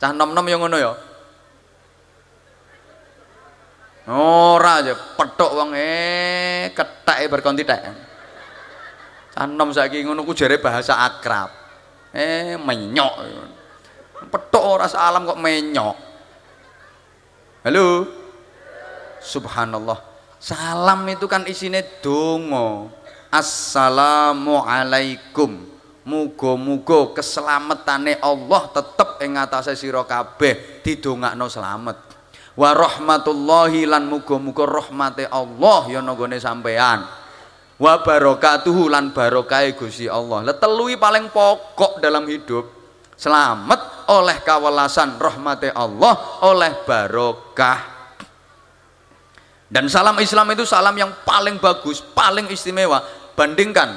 Cah 0.02 0.10
nom 0.10 0.34
nom 0.34 0.42
yang 0.42 0.58
ngono 0.58 0.76
ya 0.76 0.92
ora 4.10 4.82
aja 4.82 4.94
petuk 4.94 5.50
wong 5.52 5.70
eh 5.78 6.74
ketek 6.74 7.30
berkonti 7.30 7.62
tek 7.62 7.82
cah 9.32 9.46
nom 9.46 9.70
saiki 9.70 10.02
ngono 10.02 10.26
ku 10.26 10.34
jare 10.34 10.58
bahasa 10.58 10.98
akrab 11.06 11.50
eh 12.10 12.58
menyok 12.58 13.14
petuk 14.26 14.64
ora 14.64 14.90
salam 14.90 15.28
kok 15.28 15.38
menyok 15.38 15.96
halo 17.62 17.86
subhanallah 19.22 20.12
Salam 20.42 21.06
itu 21.06 21.30
kan 21.30 21.46
isinya 21.46 21.78
dongo. 22.02 22.90
Assalamualaikum. 23.30 25.70
Mugo-mugo 26.02 27.14
keselamatane 27.14 28.18
Allah 28.18 28.66
tetep 28.74 29.22
ing 29.22 29.38
atase 29.38 29.78
sira 29.78 30.02
kabeh 30.02 30.82
didongakno 30.82 31.46
selamat. 31.46 32.11
Wa 32.52 32.70
rahmatullahi 32.76 33.88
lan 33.88 34.08
mugo-mugo 34.08 34.68
rahmate 34.68 35.24
Allah 35.28 35.88
ya 35.88 36.00
nanggone 36.04 36.36
sampean. 36.36 37.04
Wa 37.80 38.04
barakatuhu 38.04 38.92
lan 38.92 39.10
barokahe 39.16 39.72
Gusti 39.74 40.06
Allah. 40.06 40.44
Lah 40.46 40.56
telui 40.56 41.00
paling 41.00 41.32
pokok 41.32 41.98
dalam 41.98 42.28
hidup. 42.28 42.68
Selamat 43.16 44.10
oleh 44.10 44.42
kawelasan 44.42 45.14
rahmate 45.16 45.70
Allah, 45.70 46.42
oleh 46.42 46.74
barokah 46.82 47.92
dan 49.72 49.88
salam 49.88 50.20
Islam 50.20 50.52
itu 50.52 50.68
salam 50.68 50.92
yang 50.92 51.08
paling 51.24 51.56
bagus, 51.56 52.04
paling 52.04 52.44
istimewa. 52.52 53.00
Bandingkan, 53.32 53.96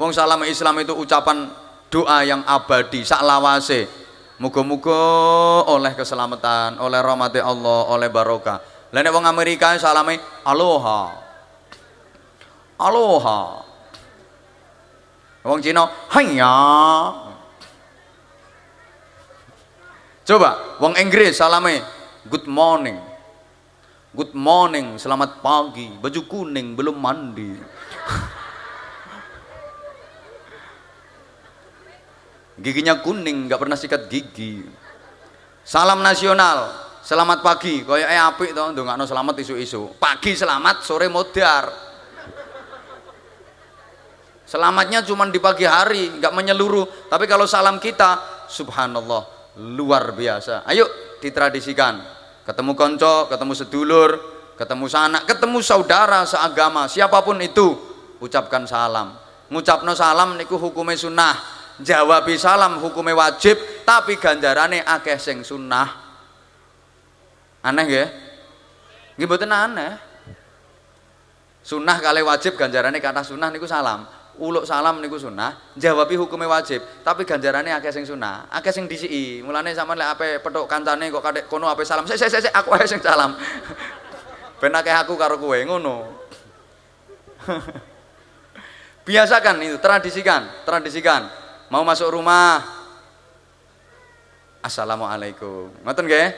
wong 0.00 0.08
salam 0.08 0.40
Islam 0.48 0.80
itu 0.80 0.96
ucapan 0.96 1.52
doa 1.92 2.24
yang 2.24 2.40
abadi, 2.48 3.04
saklawase. 3.04 4.01
Muga-muga 4.40 5.02
oleh 5.68 5.92
keselamatan, 5.92 6.80
oleh 6.80 7.00
rahmati 7.04 7.40
Allah, 7.42 7.92
oleh 7.92 8.08
barokah. 8.08 8.60
Lain 8.92 9.08
wong 9.08 9.24
Amerika 9.24 9.72
salame 9.80 10.20
aloha. 10.44 11.16
Aloha. 12.80 13.64
Wong 15.42 15.60
Cina, 15.64 15.88
hanya. 16.12 16.52
Coba, 20.22 20.78
wong 20.78 20.94
Inggris 21.00 21.40
salame 21.40 21.82
good 22.28 22.46
morning. 22.46 23.00
Good 24.12 24.36
morning, 24.36 25.00
selamat 25.00 25.40
pagi. 25.40 25.88
Baju 25.96 26.20
kuning, 26.28 26.76
belum 26.76 27.00
mandi. 27.00 27.56
Giginya 32.62 33.02
kuning, 33.02 33.50
nggak 33.50 33.58
pernah 33.58 33.74
sikat 33.74 34.06
gigi. 34.06 34.62
Salam 35.66 35.98
nasional, 35.98 36.70
selamat 37.02 37.42
pagi. 37.42 37.82
Kayak 37.82 38.08
eh 38.14 38.22
apik 38.22 38.50
to, 38.54 38.70
ndongakno 38.70 39.02
selamat 39.02 39.34
isu-isu. 39.42 39.98
Pagi 39.98 40.38
selamat, 40.38 40.86
sore 40.86 41.10
modar. 41.10 41.90
Selamatnya 44.46 45.02
cuma 45.02 45.26
di 45.26 45.42
pagi 45.42 45.66
hari, 45.66 46.22
nggak 46.22 46.30
menyeluruh. 46.30 47.10
Tapi 47.10 47.26
kalau 47.26 47.50
salam 47.50 47.82
kita, 47.82 48.46
subhanallah, 48.46 49.54
luar 49.58 50.14
biasa. 50.14 50.62
Ayo 50.62 50.86
ditradisikan 51.18 51.98
ketemu 52.46 52.78
konco, 52.78 53.26
ketemu 53.30 53.52
sedulur, 53.58 54.10
ketemu 54.54 54.86
sanak, 54.86 55.22
ketemu 55.26 55.58
saudara 55.62 56.22
seagama, 56.26 56.86
siapa 56.86 57.22
pun 57.26 57.38
itu, 57.42 57.74
ucapkan 58.22 58.66
salam. 58.70 59.18
Ngucapno 59.52 59.92
salam 59.92 60.38
niku 60.40 60.56
hukumnya 60.56 60.96
sunnah. 60.96 61.61
Jawabi 61.82 62.38
salam 62.38 62.78
hukumnya 62.78 63.18
wajib, 63.18 63.58
tapi 63.82 64.14
ganjarane 64.14 64.86
akeh 64.86 65.18
sing 65.18 65.42
sunnah. 65.42 65.90
Aneh 67.62 67.86
ya? 67.90 68.06
Nggih 69.18 69.26
mboten 69.26 69.50
aneh. 69.50 69.98
Sunnah 71.62 71.98
kali 71.98 72.22
wajib 72.22 72.58
ganjarannya 72.58 72.98
kata 72.98 73.22
sunnah 73.22 73.50
niku 73.50 73.66
salam 73.66 74.02
uluk 74.40 74.64
salam 74.64 74.96
niku 75.04 75.20
sunnah, 75.20 75.76
jawabi 75.76 76.16
hukumnya 76.16 76.48
wajib, 76.48 76.80
tapi 77.04 77.28
ganjarannya 77.28 77.76
akeh 77.76 77.92
sing 77.92 78.08
sunnah, 78.08 78.48
akeh 78.48 78.72
sing 78.72 78.88
disii. 78.88 79.44
Mulane 79.44 79.76
sampean 79.76 80.00
lek 80.00 80.08
ape 80.16 80.28
petuk 80.40 80.64
kancane 80.64 81.12
kok 81.12 81.20
kadek 81.20 81.44
kono 81.52 81.68
ape 81.68 81.84
salam, 81.84 82.08
sik 82.08 82.16
sik 82.16 82.48
sik 82.48 82.54
aku 82.54 82.72
ae 82.72 82.86
sing 82.88 83.02
salam. 83.04 83.36
ben 84.60 84.72
akeh 84.72 84.94
aku 84.94 85.20
karo 85.20 85.36
kowe 85.36 85.58
ngono. 85.60 86.24
Biasakan 89.06 89.58
itu, 89.66 89.76
tradisikan, 89.82 90.46
tradisikan. 90.62 91.41
Mau 91.72 91.88
masuk 91.88 92.12
rumah 92.12 92.60
Assalamualaikum. 94.60 95.72
Ngoten 95.82 96.04
nggih? 96.04 96.28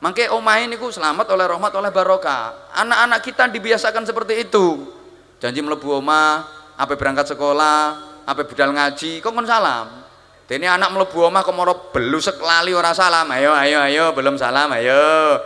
Mangke 0.00 0.30
omahe 0.32 0.64
niku 0.64 0.88
selamat 0.88 1.28
oleh 1.28 1.44
rahmat 1.44 1.72
oleh 1.74 1.90
barokah. 1.92 2.72
Anak-anak 2.72 3.20
kita 3.20 3.50
dibiasakan 3.52 4.06
seperti 4.06 4.48
itu. 4.48 4.94
Janji 5.42 5.60
mlebu 5.60 6.00
omah, 6.00 6.46
apa 6.78 6.96
berangkat 6.96 7.36
sekolah, 7.36 7.84
apa 8.24 8.48
budal 8.48 8.72
ngaji, 8.72 9.20
kok 9.20 9.28
kon 9.28 9.44
salam. 9.44 10.06
Dene 10.48 10.70
anak 10.70 10.88
mlebu 10.94 11.28
omah 11.28 11.44
kok 11.44 11.52
moro 11.52 11.92
belusek 11.92 12.40
lali 12.40 12.72
ora 12.72 12.96
salam. 12.96 13.28
Ayo 13.28 13.52
ayo 13.52 13.82
ayo 13.84 14.04
belum 14.16 14.40
salam, 14.40 14.72
ayo. 14.72 15.36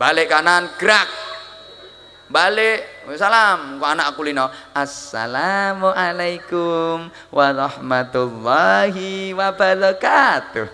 Balik 0.00 0.32
kanan, 0.32 0.72
gerak. 0.80 1.33
Balik 2.24 3.04
salam 3.20 3.76
kok 3.76 3.84
anak 3.84 4.16
kulino 4.16 4.48
assalamualaikum 4.72 7.12
warahmatullahi 7.28 9.36
wabarakatuh 9.36 10.64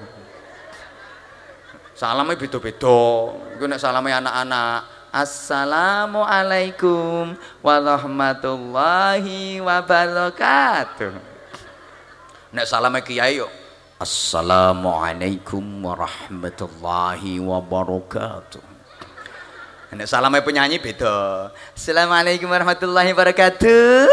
salamnya 1.99 2.39
beda-beda 2.39 3.35
iku 3.59 3.67
nek 3.67 3.83
salame 3.83 4.15
anak-anak 4.15 5.03
Assalamualaikum 5.11 7.35
warahmatullahi 7.67 9.59
wabarakatuh. 9.59 11.11
Nek 12.55 12.63
salame 12.63 13.03
kiai 13.03 13.43
yo. 13.43 13.51
Assalamualaikum 13.99 15.83
warahmatullahi 15.83 17.43
wabarakatuh. 17.43 18.70
Nek 19.91 20.07
salame 20.07 20.39
penyanyi 20.39 20.79
beda. 20.79 21.51
Assalamualaikum 21.75 22.47
warahmatullahi 22.47 23.11
wabarakatuh. 23.11 24.07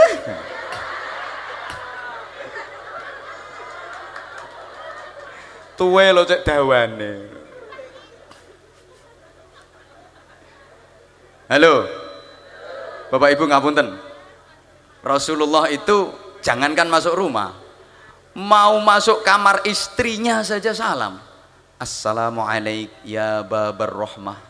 Tuwe 5.77 6.05
lo 6.09 6.25
cek 6.25 6.41
dawane. 6.41 7.13
Halo. 11.45 11.85
Bapak 13.13 13.37
Ibu 13.37 13.45
ngapunten. 13.45 13.87
Rasulullah 15.05 15.69
itu 15.69 16.09
jangankan 16.41 16.89
masuk 16.89 17.13
rumah, 17.15 17.53
mau 18.33 18.81
masuk 18.81 19.21
kamar 19.21 19.61
istrinya 19.69 20.41
saja 20.41 20.73
salam. 20.73 21.21
Assalamualaikum 21.77 22.91
ya 23.05 23.45
babar 23.45 23.93
rahmah. 23.93 24.46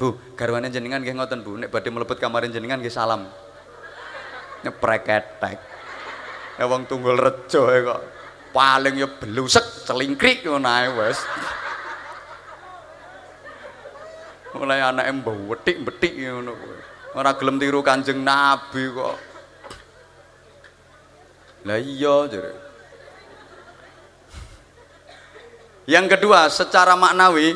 Bu, 0.00 0.16
garwane 0.32 0.72
jenengan 0.72 1.04
nggih 1.04 1.12
ngoten 1.12 1.44
Bu, 1.44 1.60
nek 1.60 1.68
badhe 1.68 1.92
mlebet 1.92 2.16
kamar 2.16 2.48
jenengan 2.48 2.80
nggih 2.80 2.88
salam. 2.88 3.28
Nyepreketek. 4.64 5.60
Ya 6.56 6.64
wong 6.64 6.88
tunggul 6.88 7.20
rejo 7.20 7.68
kok. 7.68 8.00
Paling 8.56 8.96
ya 8.96 9.06
belusek 9.12 9.84
celingkrik 9.84 10.42
ngono 10.48 10.66
ae 10.66 10.88
wis 10.90 11.20
mulai 14.50 14.82
anak 14.82 15.06
mbah 15.22 15.36
wetik-betik 15.46 16.18
ngono 16.18 16.58
kowe 16.58 16.78
ora 17.14 17.38
gelem 17.38 17.62
tiru 17.62 17.80
Kanjeng 17.86 18.20
Nabi 18.26 18.82
kok. 18.90 19.16
Lah 21.70 21.78
iya 21.78 22.16
jare 22.26 22.52
yang 25.86 26.06
kedua 26.10 26.50
secara 26.50 26.98
maknawi 26.98 27.54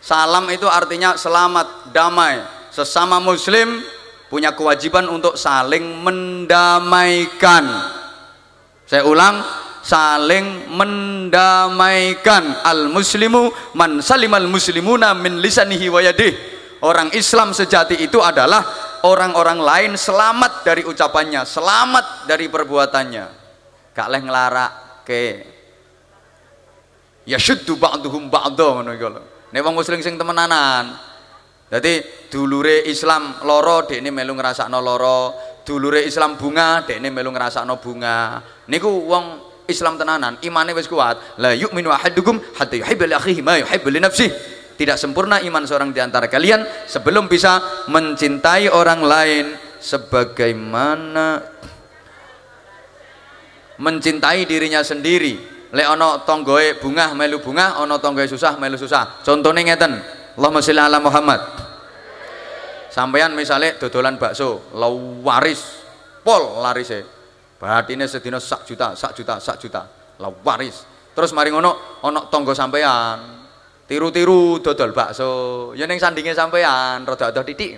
salam 0.00 0.48
itu 0.48 0.66
artinya 0.66 1.14
selamat 1.14 1.92
damai. 1.92 2.42
Sesama 2.72 3.20
muslim 3.20 3.84
punya 4.30 4.54
kewajiban 4.56 5.06
untuk 5.10 5.36
saling 5.36 6.00
mendamaikan. 6.00 7.66
Saya 8.86 9.06
ulang 9.06 9.42
saling 9.82 10.70
mendamaikan. 10.70 12.62
Al 12.64 12.88
muslimu 12.88 13.50
man 13.76 14.00
salimal 14.00 14.46
muslimuna 14.46 15.12
min 15.14 15.38
lisanihi 15.42 15.86
wa 15.92 16.00
yadih 16.00 16.32
orang 16.84 17.12
Islam 17.12 17.52
sejati 17.52 18.00
itu 18.00 18.22
adalah 18.22 18.62
orang-orang 19.04 19.60
lain 19.60 19.92
selamat 19.96 20.64
dari 20.64 20.82
ucapannya 20.84 21.44
selamat 21.44 22.30
dari 22.30 22.46
perbuatannya. 22.48 23.26
Gak 23.92 24.08
leh 24.08 24.22
ngelarak 24.22 24.72
ke. 25.04 25.24
Ya 27.28 27.36
syuddu 27.36 27.76
ba'duhum 27.76 28.32
ba'do 28.32 28.80
ngono 28.80 28.96
nek 29.50 29.60
wong 29.60 29.74
muslim 29.74 29.98
sing 30.02 30.14
temenanan 30.16 30.94
jadi 31.70 32.26
dulure 32.30 32.86
Islam 32.90 33.42
loro 33.46 33.86
dekne 33.86 34.10
melu 34.10 34.34
ngrasakno 34.34 34.78
loro 34.82 35.34
dulure 35.62 36.02
Islam 36.02 36.34
bunga 36.34 36.82
dekne 36.82 37.10
melu 37.14 37.30
ngrasakno 37.30 37.78
bunga 37.78 38.42
niku 38.66 38.88
wong 38.88 39.50
Islam 39.70 39.94
tenanan, 39.94 40.34
imannya 40.42 40.74
wis 40.74 40.90
kuat. 40.90 41.38
La 41.38 41.54
yu'minu 41.54 41.94
ahadukum 41.94 42.42
hatta 42.58 42.74
yuhibba 42.74 43.06
li 43.06 43.14
akhihi 43.14 43.40
ma 43.40 43.54
yuhibbu 43.62 43.88
li 43.88 44.02
nafsihi. 44.02 44.58
Tidak 44.74 44.98
sempurna 44.98 45.38
iman 45.38 45.62
seorang 45.62 45.94
di 45.94 46.02
antara 46.02 46.26
kalian 46.26 46.66
sebelum 46.90 47.30
bisa 47.30 47.84
mencintai 47.86 48.66
orang 48.66 49.00
lain 49.04 49.44
sebagaimana 49.78 51.44
mencintai 53.78 54.44
dirinya 54.48 54.82
sendiri. 54.82 55.49
Lek 55.70 55.86
ono 55.86 56.26
tonggoe 56.26 56.78
bunga 56.82 57.14
melu 57.14 57.38
bunga, 57.38 57.78
ono 57.78 58.02
tonggoe 58.02 58.26
susah 58.26 58.58
melu 58.58 58.74
susah. 58.74 59.22
Contohnya 59.22 59.62
ngeten. 59.62 59.92
Allahumma 60.34 60.62
sholli 60.62 60.82
ala 60.82 60.98
Muhammad. 60.98 61.40
Sampeyan 62.90 63.38
misalnya 63.38 63.78
dodolan 63.78 64.18
bakso, 64.18 64.66
lawaris 64.74 65.62
pol 66.26 66.58
larise 66.58 67.20
Batine 67.60 68.08
sedina 68.08 68.40
sak 68.40 68.64
juta, 68.64 68.96
sak 68.96 69.12
juta, 69.12 69.36
sak 69.36 69.60
juta. 69.60 69.84
Lah 70.16 70.32
waris. 70.32 70.80
Terus 71.12 71.36
mari 71.36 71.52
ngono 71.52 72.00
ana 72.00 72.24
tangga 72.32 72.56
sampean. 72.56 73.44
Tiru-tiru 73.84 74.64
dodol 74.64 74.96
bakso. 74.96 75.28
Ya 75.76 75.84
ning 75.84 76.00
sandinge 76.00 76.32
sampean 76.32 77.04
rada-rada 77.04 77.44
titik. 77.44 77.76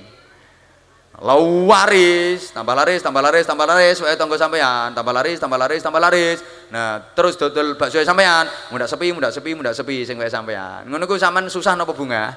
Lah 1.23 1.39
waris, 1.39 2.51
tambah 2.51 2.75
laris, 2.75 2.99
tambah 2.99 3.23
laris, 3.23 3.47
tambah 3.47 3.63
laris, 3.63 4.03
wae 4.03 4.19
tangga 4.19 4.35
sampean, 4.35 4.91
tambah 4.91 5.15
laris, 5.15 5.39
tambah 5.39 5.55
laris, 5.55 5.79
tambah 5.79 6.03
laris. 6.03 6.39
Nah, 6.75 6.99
terus 7.15 7.39
dodol 7.39 7.79
bakso 7.79 8.03
sampean, 8.03 8.51
mudah 8.75 8.91
sepi, 8.91 9.15
mudah 9.15 9.31
sepi, 9.31 9.55
mudah 9.55 9.71
sepi 9.71 10.03
sing 10.03 10.19
wae 10.19 10.27
sampean. 10.27 10.83
Ngono 10.91 11.07
ku 11.07 11.15
susah 11.15 11.79
napa 11.79 11.95
bunga? 11.95 12.35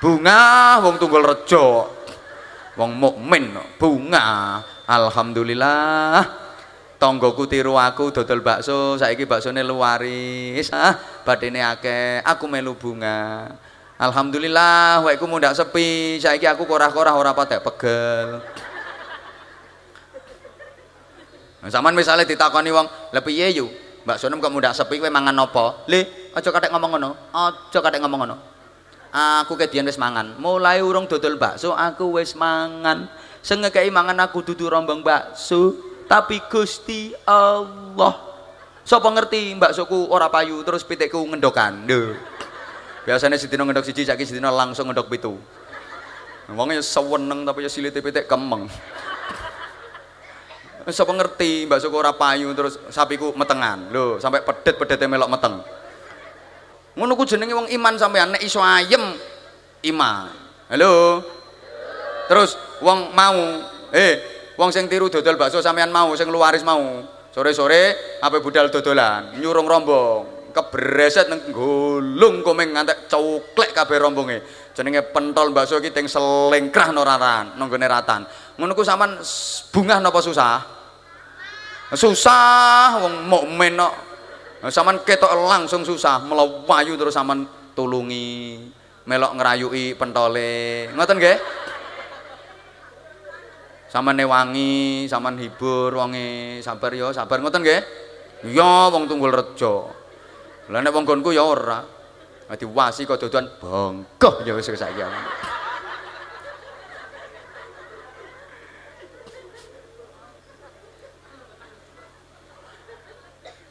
Bunga 0.00 0.40
wong 0.80 0.96
tunggul 0.96 1.20
rejo. 1.20 1.92
Wong 2.74 2.90
mukmin 2.98 3.54
bunga 3.78 4.58
Alhamdulillah 4.90 6.26
tonggoku 6.98 7.46
tiru 7.46 7.78
aku 7.78 8.10
dodol 8.10 8.42
bakso 8.42 8.98
saiki 8.98 9.30
baksone 9.30 9.62
luaris 9.62 10.74
ah 10.74 10.98
badene 11.22 11.62
akeh 11.62 12.18
aku 12.26 12.50
melu 12.50 12.74
bunga 12.74 13.46
Alhamdulillah 13.94 15.06
wekku 15.06 15.24
mundak 15.30 15.54
sepi 15.54 16.18
saiki 16.18 16.46
aku 16.50 16.66
korah-korah 16.66 17.14
ora 17.14 17.30
patek 17.30 17.62
pegel 17.62 18.42
Saman 21.64 21.96
misalnya 21.96 22.28
ditakoni 22.28 22.68
wong, 22.68 22.84
"Lah 23.08 23.24
piye 23.24 23.48
yu? 23.56 23.72
Baksone 24.04 24.36
kok 24.36 24.52
mundak 24.52 24.76
sepi 24.76 25.00
kowe 25.00 25.08
mangan 25.08 25.32
apa?" 25.48 25.88
Le, 25.88 26.28
aja 26.36 26.52
katek 26.52 26.68
ngomong 26.68 26.90
ngono. 26.92 27.10
Aja 27.32 27.80
katek 27.80 28.04
ngomong 28.04 28.20
ngono. 28.20 28.36
Aku 29.08 29.56
kedian 29.56 29.88
wis 29.88 29.96
mangan. 29.96 30.36
Mulai 30.36 30.84
urung 30.84 31.08
dodol 31.08 31.40
bakso 31.40 31.72
aku 31.72 32.20
wis 32.20 32.36
mangan 32.36 33.08
sing 33.44 33.60
ngekeki 33.60 33.92
mangan 33.92 34.24
aku 34.24 34.40
dudu 34.40 34.72
rombong 34.72 35.04
bakso 35.04 35.76
tapi 36.08 36.40
Gusti 36.48 37.12
Allah 37.28 38.16
sapa 38.80 39.04
ngerti 39.12 39.52
baksoku 39.60 40.08
ora 40.08 40.32
payu 40.32 40.64
terus 40.64 40.80
pitikku 40.80 41.20
ngendokan 41.28 41.84
lho 41.84 42.16
biasanya 43.04 43.36
sedina 43.36 43.68
ngendok 43.68 43.84
siji 43.84 44.08
saiki 44.08 44.24
sedina 44.24 44.48
langsung 44.48 44.88
ngendok 44.88 45.12
pitu. 45.12 45.36
Wongnya 46.52 46.84
seweneng 46.84 47.48
tapi 47.48 47.64
ya 47.64 47.72
silite 47.72 48.04
pitik 48.04 48.28
kemeng. 48.28 48.68
Sapa 50.92 51.16
ngerti 51.16 51.64
baksoku 51.64 51.96
ora 51.96 52.12
payu 52.12 52.52
terus 52.52 52.76
sapiku 52.92 53.32
metengan. 53.32 53.88
Lho 53.88 54.20
sampai 54.20 54.44
pedet-pedete 54.44 55.08
melok 55.08 55.32
meteng. 55.32 55.64
Ngono 56.96 57.12
ku 57.16 57.24
jenenge 57.24 57.56
wong 57.56 57.68
iman 57.72 57.96
sampean 57.96 58.36
nek 58.36 58.44
iso 58.44 58.60
ayem 58.60 59.00
iman. 59.88 60.28
Halo? 60.68 61.24
Terus 62.28 62.60
wong 62.84 63.16
mau. 63.16 63.40
Eh 63.88 64.20
wong 64.60 64.68
sing 64.68 64.84
tiru 64.84 65.08
dodol 65.08 65.40
bakso 65.40 65.64
sampean 65.64 65.88
mau 65.88 66.12
sing 66.12 66.28
luaris 66.28 66.60
mau. 66.60 67.00
Sore-sore 67.32 67.96
apa 68.20 68.38
budal 68.38 68.68
dodolan? 68.68 69.40
Nyurung 69.40 69.66
rombong 69.66 70.33
kebreset 70.54 71.26
nang 71.26 71.50
gulung 71.50 72.46
komeng 72.46 72.70
ngantek 72.70 73.10
coklek 73.10 73.74
kabeh 73.74 73.98
rombonge. 73.98 74.38
Jenenge 74.70 75.02
pentol 75.10 75.50
bakso 75.50 75.82
iki 75.82 75.90
teng 75.90 76.06
selengkrah 76.06 76.94
no 76.94 77.02
ratan 77.02 77.58
nang 77.58 77.66
ratan. 77.66 78.22
Ngono 78.54 78.72
ku 78.78 78.86
sampean 78.86 79.18
bungah 79.74 79.98
napa 79.98 80.22
susah? 80.22 80.62
Susah 81.94 83.02
wong 83.02 83.26
mukmin 83.26 83.74
kok 83.76 83.94
sampean 84.70 85.02
ketok 85.02 85.34
langsung 85.50 85.82
susah 85.82 86.22
melawayu 86.22 86.94
terus 86.94 87.12
sampean 87.12 87.44
tulungi 87.74 88.62
melok 89.04 89.34
ngerayui 89.36 89.98
pentole. 89.98 90.88
Ngoten 90.94 91.18
nggih? 91.18 91.38
Samane 93.90 94.26
wangi, 94.26 95.06
sampean 95.06 95.38
hibur 95.38 95.94
wonge 95.94 96.58
sabar 96.66 96.90
ya, 96.90 97.14
sabar. 97.14 97.38
Ngoten 97.38 97.62
nggih. 97.62 97.82
Iya 98.50 98.90
wong 98.90 99.06
tunggul 99.06 99.30
rejo. 99.30 100.03
Lah 100.72 100.80
nek 100.80 100.92
wong 100.94 101.04
gonku 101.04 101.34
ya 101.34 101.44
ora. 101.44 101.84
Dadi 102.44 102.64
wasi 102.68 103.08
kok 103.08 103.18
dodoan 103.18 103.48
bongkoh 103.58 104.44
ya 104.46 104.52
wis 104.54 104.68
saiki. 104.68 105.02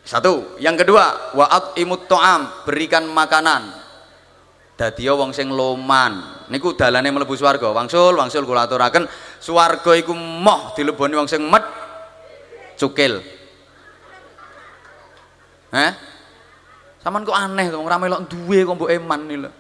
Satu, 0.04 0.60
yang 0.62 0.78
kedua, 0.78 1.34
wa'at 1.34 1.80
imut 1.80 2.06
to'am, 2.06 2.68
berikan 2.68 3.08
makanan. 3.10 3.84
dadi 4.74 5.06
wong 5.06 5.32
sing 5.32 5.54
loman 5.54 6.46
niku 6.50 6.74
dalane 6.74 7.14
mlebu 7.14 7.38
swarga 7.38 7.70
wangsul 7.70 8.18
wangsul 8.18 8.44
kula 8.44 8.66
aturaken 8.66 9.06
swarga 9.38 9.94
iku 9.94 10.18
moh 10.18 10.74
dileboni 10.74 11.14
wong 11.14 11.30
sing 11.30 11.46
met 11.46 11.64
cukil 12.76 13.22
Heh? 15.74 16.13
Saman 17.04 17.28
kok 17.28 17.36
aneh 17.36 17.68
to, 17.68 17.84
ora 17.84 18.00
melok 18.00 18.32
duwe 18.32 18.64
kok 18.64 18.80
mbok 18.80 18.92
eman 18.96 19.22
iki 19.28 19.38
lho. 19.44 19.52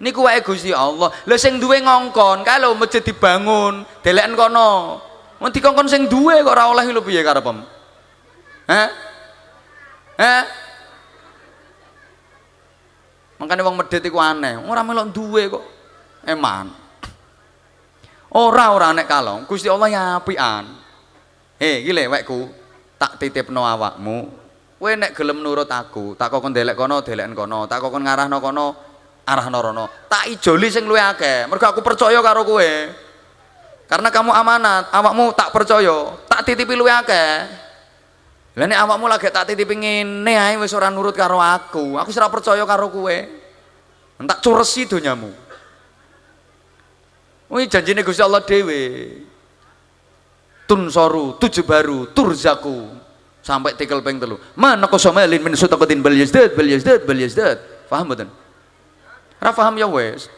Niku 0.00 0.24
wae 0.24 0.40
Gusti 0.40 0.72
Allah. 0.72 1.12
Lha 1.28 1.36
sing 1.36 1.60
duwe 1.60 1.76
ngongkon, 1.84 2.40
kae 2.40 2.56
lho 2.56 2.72
masjid 2.72 3.04
dibangun, 3.04 3.84
deleken 4.00 4.32
kono. 4.32 4.96
Mun 5.36 5.52
dikongkon 5.52 5.92
sing 5.92 6.08
duwe 6.08 6.40
kok 6.40 6.56
ora 6.56 6.72
oleh 6.72 6.88
lho 6.88 7.04
piye 7.04 7.20
karepem? 7.20 7.60
Heh? 8.64 8.88
Heh? 10.16 10.42
Makanya 13.36 13.64
wong 13.68 13.76
medit 13.76 14.00
iku 14.00 14.16
aneh, 14.16 14.56
ora 14.64 14.80
melok 14.80 15.12
duwe 15.12 15.52
kok. 15.52 15.64
Eman. 16.24 16.72
Ora 18.32 18.72
ora 18.72 18.96
nek 18.96 19.04
kalong, 19.04 19.44
Gusti 19.44 19.68
Allah 19.68 19.88
ya 19.92 20.02
apian. 20.16 20.64
Heh, 21.60 21.84
iki 21.84 21.92
lho 21.92 22.08
wekku, 22.08 22.48
tak 22.96 23.20
titipno 23.20 23.68
awakmu, 23.68 24.32
Kowe 24.80 24.96
nek 24.96 25.12
gelem 25.12 25.44
nurut 25.44 25.68
aku, 25.68 26.16
tak 26.16 26.32
kokon 26.32 26.56
delek 26.56 26.72
kono, 26.72 27.04
deleken 27.04 27.36
kono, 27.36 27.68
tak 27.68 27.84
kokon 27.84 28.00
ngarahno 28.00 28.40
kono, 28.40 28.66
arahno 29.28 29.58
rono. 29.60 29.84
Tak 30.08 30.32
ijoli 30.32 30.72
sing 30.72 30.88
luwih 30.88 31.04
akeh. 31.04 31.44
Mergo 31.52 31.68
aku 31.68 31.84
percaya 31.84 32.16
karo 32.24 32.48
kowe. 32.48 32.72
Karena 33.84 34.08
kamu 34.08 34.32
amanat, 34.32 34.88
awakmu 34.88 35.36
tak 35.36 35.52
percaya, 35.52 36.16
tak 36.24 36.48
titipi 36.48 36.72
luwih 36.72 36.96
akeh. 36.96 37.44
Lah 38.56 38.72
awakmu 38.88 39.04
lagi 39.04 39.28
tak 39.28 39.52
titipi 39.52 39.76
ngene 39.76 40.32
ae 40.32 40.56
wis 40.56 40.72
ora 40.72 40.88
nurut 40.88 41.12
karo 41.12 41.44
aku. 41.44 42.00
Aku 42.00 42.08
ora 42.16 42.32
percaya 42.32 42.64
karo 42.64 42.88
kowe. 42.88 43.16
Tak 44.16 44.40
curesi 44.40 44.88
donyamu. 44.88 45.28
Wih 47.52 47.68
janjine 47.68 48.00
Gusti 48.00 48.24
Allah 48.24 48.40
dhewe. 48.40 48.80
Tunsoru, 50.64 51.36
tujuh 51.36 51.68
baru, 51.68 52.08
turzaku 52.16 52.99
sampai 53.40 53.72
tikel 53.76 54.00
peng 54.04 54.20
telu. 54.20 54.36
Mana 54.56 54.86
kosomelin 54.86 55.40
min 55.40 55.56
sutakotin 55.56 56.04
bal 56.04 56.12
yazdad 56.12 56.52
bal 56.56 56.68
yazdad 56.68 57.04
bal 57.04 57.16
yazdad. 57.18 57.58
Paham 57.88 58.12
betul? 58.12 58.28
Ora 59.40 59.50
paham 59.56 59.74
ya 59.80 59.88
wes. 59.88 60.28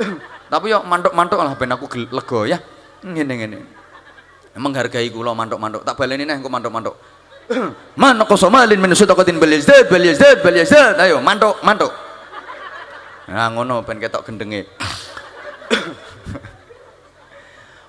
Tapi 0.52 0.72
yo 0.72 0.80
mantuk-mantuk 0.80 1.36
lah 1.36 1.52
ben 1.54 1.68
aku 1.72 1.86
lega 2.08 2.40
ya. 2.48 2.58
Ngene 3.04 3.34
ngene. 3.36 3.58
Menghargai 4.58 5.06
kula 5.12 5.36
mantuk-mantuk. 5.36 5.84
Tak 5.84 5.94
baleni 5.94 6.24
neh 6.24 6.34
engko 6.34 6.48
mantuk-mantuk. 6.50 6.96
Mana 8.00 8.24
kosomelin 8.24 8.80
min 8.80 8.96
sutakotin 8.96 9.36
bal 9.36 9.52
yazdad 9.52 9.86
bal 9.92 10.02
yazdad 10.02 10.40
bal 10.40 10.56
yazdad. 10.56 10.96
Ayo 10.98 11.20
mantuk 11.20 11.60
mantuk. 11.60 11.92
Nah 13.28 13.52
ngono 13.52 13.84
ben 13.84 14.00
ketok 14.00 14.24
gendenge. 14.24 14.64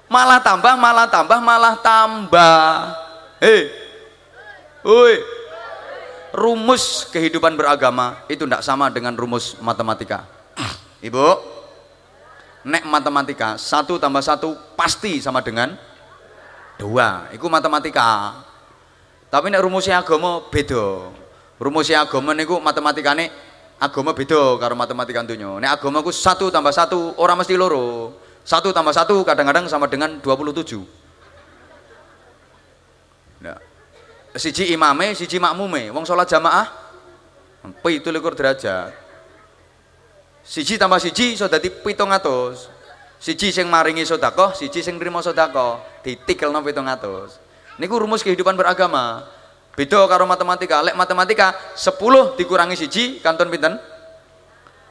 Malah 0.10 0.41
tambah 0.41 0.74
malah 0.74 1.05
tambah 1.05 1.38
malah 1.38 1.78
tambah. 1.80 2.97
Hei 3.39 3.89
Woi. 4.84 5.16
Rumus 6.30 7.10
kehidupan 7.10 7.58
beragama 7.58 8.22
itu 8.30 8.46
tidak 8.46 8.62
sama 8.62 8.94
dengan 8.94 9.18
rumus 9.18 9.58
matematika. 9.66 10.30
Ibu, 11.02 11.26
nek 12.70 12.86
matematika 12.86 13.58
satu 13.58 13.98
tambah 13.98 14.22
satu 14.22 14.54
pasti 14.78 15.18
sama 15.18 15.42
dengan 15.42 15.74
dua. 16.78 17.34
Itu 17.34 17.50
matematika. 17.50 18.40
Tapi 19.34 19.50
nek 19.50 19.62
rumusnya 19.66 20.06
agama 20.06 20.38
beda. 20.54 21.10
Rumusnya 21.58 22.06
agama 22.06 22.38
niku 22.38 22.62
matematikane 22.62 23.34
agama 23.82 24.14
beda 24.14 24.60
karo 24.62 24.78
matematika 24.78 25.26
dunia. 25.26 25.58
Nek 25.58 25.82
agama 25.82 26.06
ku 26.06 26.14
satu 26.14 26.54
tambah 26.54 26.72
satu 26.72 27.18
orang 27.18 27.42
mesti 27.42 27.58
loro. 27.58 28.14
Satu 28.46 28.70
tambah 28.70 28.94
satu 28.94 29.22
kadang-kadang 29.26 29.66
sama 29.66 29.86
dengan 29.86 30.18
27. 30.22 30.82
Nah, 33.46 33.58
siji 34.40 34.72
imame 34.72 35.12
siji 35.14 35.38
makmume. 35.38 35.92
Wong 35.92 36.08
sholat 36.08 36.26
jamaah 36.32 36.66
pitu 37.84 38.10
likur 38.10 38.34
derajat. 38.34 38.96
Siji 40.42 40.80
tambah 40.80 40.98
siji 40.98 41.36
so 41.36 41.46
dadi 41.52 41.70
pitung 41.70 42.10
atus. 42.10 42.72
Siji 43.20 43.52
sing 43.52 43.68
maringi 43.68 44.08
sodako 44.08 44.56
siji 44.56 44.80
sing 44.80 44.96
nerima 44.96 45.20
sodako 45.20 45.84
ditikelno 46.02 46.64
pitung 46.64 46.88
atus. 46.88 47.38
Niku 47.78 48.00
rumus 48.00 48.24
kehidupan 48.24 48.56
beragama. 48.56 49.28
Beda 49.76 50.08
karo 50.08 50.24
matematika. 50.26 50.82
Lek 50.82 50.96
matematika 50.96 51.54
10 51.76 52.40
dikurangi 52.40 52.76
siji 52.80 53.20
kanton 53.20 53.52
pinten? 53.52 53.76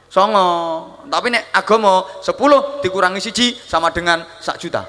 Songo. 0.09 0.45
Tapi 1.09 1.27
nek 1.33 1.49
agama 1.53 2.05
10 2.21 2.85
dikurangi 2.85 3.21
siji 3.21 3.57
sama 3.65 3.89
dengan 3.89 4.23
sak 4.39 4.61
juta. 4.61 4.85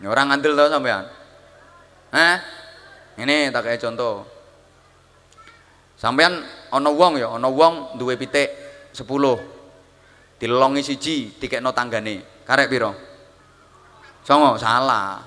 Orang 0.00 0.32
ngandel 0.32 0.56
tau 0.56 0.72
sampean 0.72 1.19
Eh? 2.10 2.36
Ini 3.20 3.54
tak 3.54 3.66
kayak 3.66 3.80
contoh. 3.82 4.26
Sampean 6.00 6.40
ana 6.72 6.90
wong 6.90 7.20
ya, 7.20 7.28
ana 7.36 7.46
wong 7.46 8.00
duwe 8.00 8.16
pitik 8.16 8.48
10. 8.96 9.04
Dilongi 10.40 10.80
siji, 10.80 11.36
dikekno 11.36 11.76
tanggane. 11.76 12.44
Karek 12.48 12.72
piro? 12.72 12.96
Songo, 14.24 14.56
salah. 14.56 15.20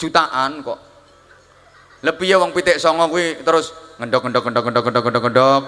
Jutaan 0.00 0.64
kok. 0.64 0.80
Lebih 2.04 2.26
ya 2.28 2.36
wong 2.36 2.52
pitik 2.52 2.76
songo 2.76 3.08
kuwi 3.08 3.40
terus 3.40 3.72
ngendok 3.96 4.28
ngendok 4.28 4.44
ngendok 4.44 4.64
ngendok 4.64 4.84
ngendok 4.84 5.02
ngendok 5.04 5.22
ngendok. 5.24 5.62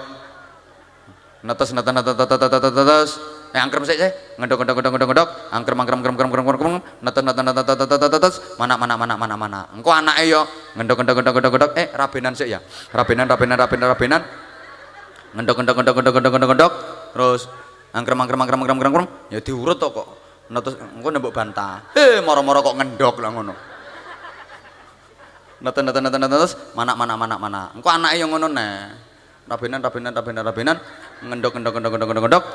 Netes 1.45 1.69
netes 1.73 1.93
netes 1.93 2.13
netes 2.17 2.37
netes 2.37 2.73
netes 2.73 3.11
eh 3.57 3.61
angker 3.65 3.81
sik 3.89 3.97
sih 3.97 4.11
ngedok 4.37 4.61
ngedok 4.61 4.75
ngedok 4.77 4.91
ngedok 4.93 5.09
ngedok 5.09 5.29
angker 5.49 5.73
angker 5.73 5.93
angker 5.97 6.09
angker 6.13 6.25
angker 6.29 6.55
angker 6.61 6.69
netes 7.01 7.21
netes 7.25 7.41
netes 7.41 7.65
netes 7.65 7.87
netes 7.89 8.09
netes 8.13 8.35
mana 8.61 8.77
mana 8.77 8.93
mana 8.93 9.13
mana 9.17 9.33
mana 9.33 9.59
engko 9.73 9.89
anake 9.89 10.29
yo 10.29 10.45
ngedok 10.77 10.97
ngedok 11.01 11.15
ngedok 11.17 11.33
ngedok 11.33 11.51
ngedok 11.57 11.71
eh 11.73 11.87
rabenan 11.97 12.33
sik 12.37 12.53
ya 12.53 12.61
rabenan 12.93 13.25
rabenan 13.25 13.57
rabenan 13.57 13.87
rabenan 13.89 14.21
ngedok 15.33 15.55
ngedok 15.57 15.75
ngedok 15.81 15.95
ngedok 15.97 16.13
ngedok 16.13 16.31
ngedok 16.37 16.49
ngedok 16.53 16.73
terus 17.17 17.41
angker 17.97 18.13
angker 18.13 18.37
angker 18.37 18.53
angker 18.53 18.71
angker 18.77 18.87
angker 18.93 19.03
ya 19.33 19.39
diurut 19.41 19.77
to 19.81 19.89
kok 19.89 20.07
netes 20.53 20.73
engko 20.77 21.09
nembok 21.09 21.33
bantah 21.33 21.81
eh 21.97 22.21
moro-moro 22.21 22.61
kok 22.61 22.77
ngendok 22.77 23.15
lah 23.25 23.29
ngono 23.33 23.53
netes 25.65 25.81
netes 25.81 26.01
netes 26.05 26.19
netes 26.21 26.51
mana 26.77 26.93
mana 26.93 27.17
mana 27.17 27.35
mana 27.41 27.61
engko 27.73 27.89
anake 27.89 28.21
yo 28.21 28.29
ngono 28.29 28.53
neh 28.53 28.93
rabenan 29.49 29.81
rabenan 29.81 30.13
rabenan 30.13 30.43
rabenan 30.45 30.77
ngendok 31.25 31.57
ngendok 31.57 31.73
ngendok 31.73 31.91
ngendok 31.97 32.21
ngendok 32.21 32.45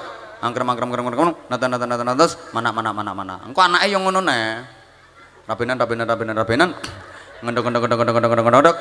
angkrem 0.42 0.66
angkrem 0.66 0.90
angkrem 0.90 1.06
angkrem 1.06 1.30
nata 1.46 1.64
nata 1.70 1.86
nata 1.86 2.02
nata 2.02 2.26
mana 2.50 2.74
mana 2.74 2.90
mana 2.90 3.10
mana. 3.14 3.34
Engko 3.46 3.62
anake 3.62 3.86
yang 3.86 4.02
ngono 4.02 4.20
ne. 4.20 4.66
Rabenan 5.46 5.78
rabenan 5.78 6.06
rabenan 6.10 6.34
rabenan. 6.36 6.70
Ngendok 7.42 7.62
ngendok 7.70 7.82
ngendok 7.86 7.98
ngendok 8.02 8.14
ngendok 8.18 8.46
ngendok 8.50 8.76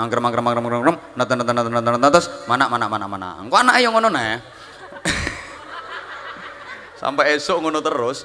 angkrem 0.00 0.24
angkrem 0.24 0.44
angkrem 0.48 0.64
angkrem 0.64 0.96
nata 1.12 1.32
nata 1.36 1.52
nata 1.52 1.68
nata 1.68 1.98
nata 2.00 2.20
mana 2.48 2.64
mana 2.72 2.86
mana 2.88 3.06
mana. 3.06 3.28
Engko 3.44 3.56
anake 3.60 3.84
yang 3.84 3.92
ngono 3.92 4.08
ne. 4.08 4.40
Sampai 7.00 7.36
esok 7.36 7.60
ngono 7.60 7.84
terus. 7.84 8.24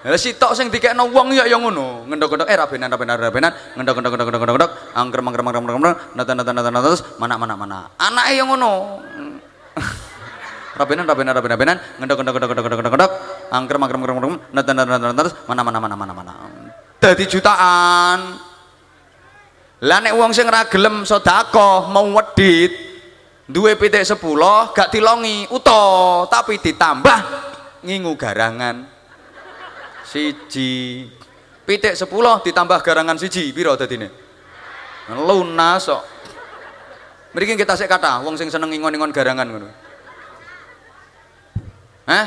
Ya 0.00 0.16
si 0.16 0.32
tok 0.32 0.56
sing 0.56 0.72
dikekno 0.72 1.12
wong 1.12 1.36
ya 1.36 1.44
yang 1.44 1.60
ngono. 1.60 2.08
Ngendok-ngendok 2.08 2.48
eh 2.48 2.56
rabenan 2.56 2.88
rabenan 2.88 3.20
rabenan, 3.20 3.52
ngendok-ngendok 3.76 4.12
ngendok-ngendok 4.16 4.56
ngendok, 4.56 4.72
angkrem 4.96 5.24
angkrem 5.28 5.44
angkrem 5.44 5.64
angkrem, 5.76 5.96
nata 6.16 6.32
nata 6.32 6.52
nata 6.56 6.70
nata 6.72 6.90
mana 7.20 7.36
mana 7.36 7.54
mana. 7.60 7.78
Anake 8.00 8.32
yang 8.40 8.48
ngono 8.48 9.04
rabenan 10.80 11.04
rabenan 11.04 11.36
rabenan 11.36 11.54
rabenan. 11.60 11.76
Ngendok 12.00 12.16
ngendok 12.24 12.34
ngendok 12.40 12.48
ngendok 12.48 12.66
ngendok 12.72 12.92
ngendok. 12.96 13.12
Angkrem 13.52 13.80
angkrem 13.84 14.00
angkrem 14.00 14.16
angkrem 14.16 14.34
nata 14.56 14.72
nata 14.72 14.90
nata 14.96 15.14
terus 15.20 15.32
mana 15.44 15.60
mana 15.60 15.78
mana 15.78 15.94
mana 15.94 16.12
mana 16.16 16.32
dadi 17.00 17.24
jutaan. 17.24 18.20
Lah 19.80 19.98
nek 20.04 20.12
wong 20.12 20.36
sing 20.36 20.44
ra 20.44 20.68
gelem 20.68 21.08
mau 21.88 22.04
wedit 22.12 22.72
duwe 23.48 23.74
pitik 23.80 24.04
10 24.04 24.20
gak 24.76 24.92
dilongi 24.92 25.48
uto 25.48 25.82
tapi 26.28 26.60
ditambah 26.60 27.18
ngingu 27.80 28.12
garangan. 28.14 28.84
Siji. 30.04 31.08
Pitik 31.64 31.96
10 31.96 32.44
ditambah 32.44 32.78
garangan 32.84 33.16
siji. 33.16 33.48
Piro 33.56 33.72
dadine? 33.72 34.12
Lunas 35.16 35.88
kok. 35.88 36.02
Mriki 37.32 37.56
kita 37.56 37.78
sik 37.78 37.88
kata 37.88 38.20
wong 38.20 38.36
sing 38.36 38.52
seneng 38.52 38.74
ingon-ingon 38.74 39.14
garangan 39.14 39.48
ngono 39.48 39.89
Hah? 42.10 42.26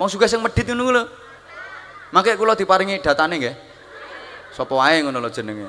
Mau 0.00 0.08
juga 0.08 0.24
sing 0.24 0.40
medit 0.40 0.64
ngono 0.64 0.88
lho. 0.88 1.04
Mangke 2.16 2.32
kula 2.40 2.56
diparingi 2.56 2.96
datane 3.04 3.36
nggih. 3.36 3.56
Sapa 4.56 4.72
wae 4.72 5.04
ngono 5.04 5.20
lho 5.20 5.28
jenenge. 5.28 5.68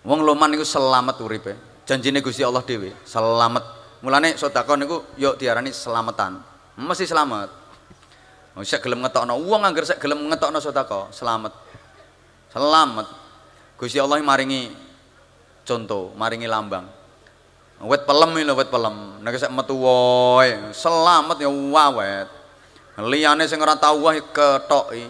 Wong 0.00 0.24
loman 0.24 0.48
niku 0.48 0.64
selamat 0.64 1.20
uripe. 1.20 1.52
Janjine 1.84 2.24
Gusti 2.24 2.40
Allah 2.40 2.64
dhewe, 2.64 2.96
selamat. 3.04 3.64
Mulane 4.00 4.32
sedekah 4.40 4.80
niku 4.80 5.04
yo 5.20 5.36
diarani 5.36 5.76
selamatan. 5.76 6.40
Mesti 6.80 7.04
selamat. 7.04 7.52
Wong 8.56 8.64
sik 8.64 8.80
gelem 8.80 9.04
ngetokno 9.04 9.36
wong 9.36 9.60
anggar 9.60 9.84
sik 9.84 10.00
gelem 10.00 10.24
ngetokno 10.24 10.56
sedekah, 10.56 11.12
selamat. 11.12 11.52
Selamat. 12.48 13.06
Gusti 13.76 14.00
Allah 14.00 14.24
maringi 14.24 14.89
contoh, 15.64 16.12
maringi 16.16 16.48
lambang. 16.50 17.00
Wet 17.80 18.04
pelem 18.04 18.36
lho 18.36 18.52
wet 18.52 18.68
pelem. 18.68 19.24
Nek 19.24 19.40
sak 19.40 19.48
metu 19.56 19.80
selamat 20.76 21.40
ya 21.40 21.48
wawet. 21.48 22.28
Liyane 23.00 23.48
sing 23.48 23.56
ora 23.56 23.80
tau 23.80 24.04
wae 24.04 24.20
ketoki. 24.20 25.08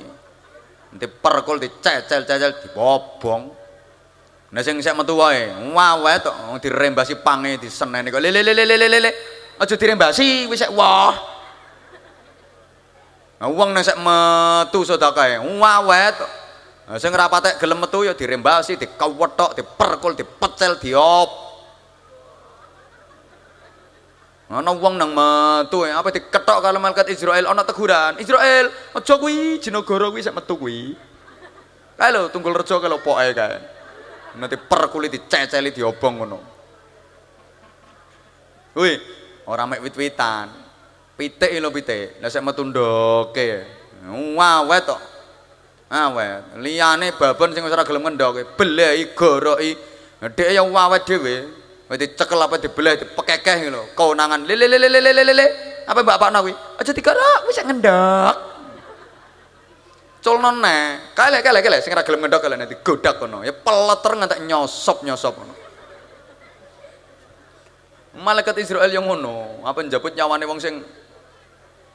Nanti 0.95 1.07
perkul 1.11 1.59
dicecel-cecel 1.59 2.63
dibobong. 2.63 3.51
Nek 4.55 4.63
sing 4.63 4.79
sak 4.79 4.95
metu 4.95 5.19
wae, 5.19 5.51
wawet 5.75 6.23
tok 6.23 6.63
dirembasi 6.63 7.19
pange 7.19 7.59
diseneni 7.59 8.15
kok 8.15 8.23
lele 8.23 8.39
lele 8.39 8.63
lele 8.63 8.87
lele. 8.87 9.11
Aja 9.59 9.75
dirembasi 9.75 10.47
wis 10.47 10.63
sek 10.63 10.71
wah. 10.71 11.11
Wong 13.43 13.75
nek 13.75 13.83
sak 13.83 13.99
metu 13.99 14.87
sedekahe, 14.87 15.43
wawet. 15.43 16.15
Nah, 16.91 16.99
sing 16.99 17.15
rapatek 17.15 17.63
gelem 17.63 17.79
metu 17.79 18.03
ya 18.03 18.19
dirembasi, 18.19 18.75
dikawethok, 18.75 19.55
diperkul, 19.55 20.19
dipecel, 20.19 20.75
diop. 20.75 21.31
Ana 24.51 24.75
wong 24.75 24.99
nang 24.99 25.15
metu 25.15 25.87
apa 25.87 26.11
diketok 26.11 26.59
kalau 26.59 26.83
malaikat 26.83 27.15
Israel 27.15 27.47
ana 27.47 27.63
teguran. 27.63 28.19
Israel, 28.19 28.75
aja 28.91 29.15
kuwi 29.23 29.63
jenagara 29.63 30.11
kuwi 30.11 30.27
sak 30.27 30.35
metu 30.35 30.59
kuwi. 30.59 30.99
Kae 31.95 32.11
lho 32.11 32.27
tunggul 32.35 32.59
rejo 32.59 32.83
kalau 32.83 32.99
poke 32.99 33.39
kae. 33.39 33.63
Nanti 34.43 34.59
perkuli 34.59 35.07
diceceli 35.07 35.71
diobong 35.71 36.15
ngono. 36.19 36.39
Wih, 38.75 38.99
ora 39.47 39.63
mek 39.71 39.87
wit-witan. 39.87 40.51
Pitik 41.15 41.55
lho 41.55 41.71
pitik. 41.71 42.19
Lah 42.19 42.27
sak 42.27 42.43
metu 42.43 42.67
ndoke. 42.67 43.63
Wawet 44.11 44.83
tok. 44.83 45.20
Awet 45.91 46.55
liyane 46.63 47.11
babon 47.19 47.51
sing 47.51 47.67
ora 47.67 47.83
gelem 47.83 48.07
ngendhoke 48.07 48.55
belehi 48.55 49.11
goroki. 49.19 49.75
Dhek 50.21 50.53
ya 50.55 50.63
awet 50.63 51.03
dhewe 51.09 51.35
wis 51.91 51.99
dicekel 51.99 52.39
apa 52.39 52.63
dibelah 52.63 52.95
dipekekeh 52.95 53.67
lho 53.67 53.83
keunangan 53.99 54.47
lele 54.47 54.71
lele 54.71 54.87
lele 54.87 55.11
lele 55.11 55.47
apa 55.91 56.07
mbak 56.07 56.19
pakno 56.23 56.47
kuwi? 56.47 56.55
Aja 56.79 56.95
digarok 56.95 57.51
wis 57.51 57.59
ngendhok 57.59 58.37
culno 60.21 60.53
ne 60.53 61.11
kale 61.17 61.41
kale 61.43 61.59
kale 61.65 61.83
sing 61.83 61.91
ora 61.91 62.07
gelem 62.07 62.21
ngendhok 62.23 62.43
kale 62.47 62.55
nanti 62.55 62.79
godak 62.79 63.19
kono. 63.19 63.43
Ya 63.43 63.51
peleter 63.51 64.13
ngantek 64.15 64.41
nyosop 64.47 65.03
nyosop 65.03 65.35
kono. 65.35 65.55
Malaikat 68.21 68.55
Israel 68.63 68.91
yang 68.93 69.09
ngono 69.09 69.65
apa 69.67 69.83
njabut 69.83 70.15
nyawane 70.15 70.45
wong 70.47 70.61
sing 70.61 70.85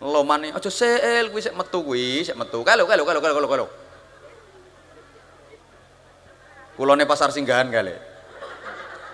lomane 0.02 0.52
aja 0.52 0.68
seel 0.68 1.32
kuwi 1.32 1.40
sik 1.40 1.56
metu 1.56 1.80
kuwi 1.86 2.26
sik 2.26 2.36
metu. 2.36 2.66
Kalau 2.68 2.84
kalau 2.84 3.06
kalau 3.06 3.22
kalau 3.22 3.48
kalau 3.48 3.68
kulone 6.76 7.08
pasar 7.08 7.32
singgahan 7.32 7.72
kali. 7.72 7.96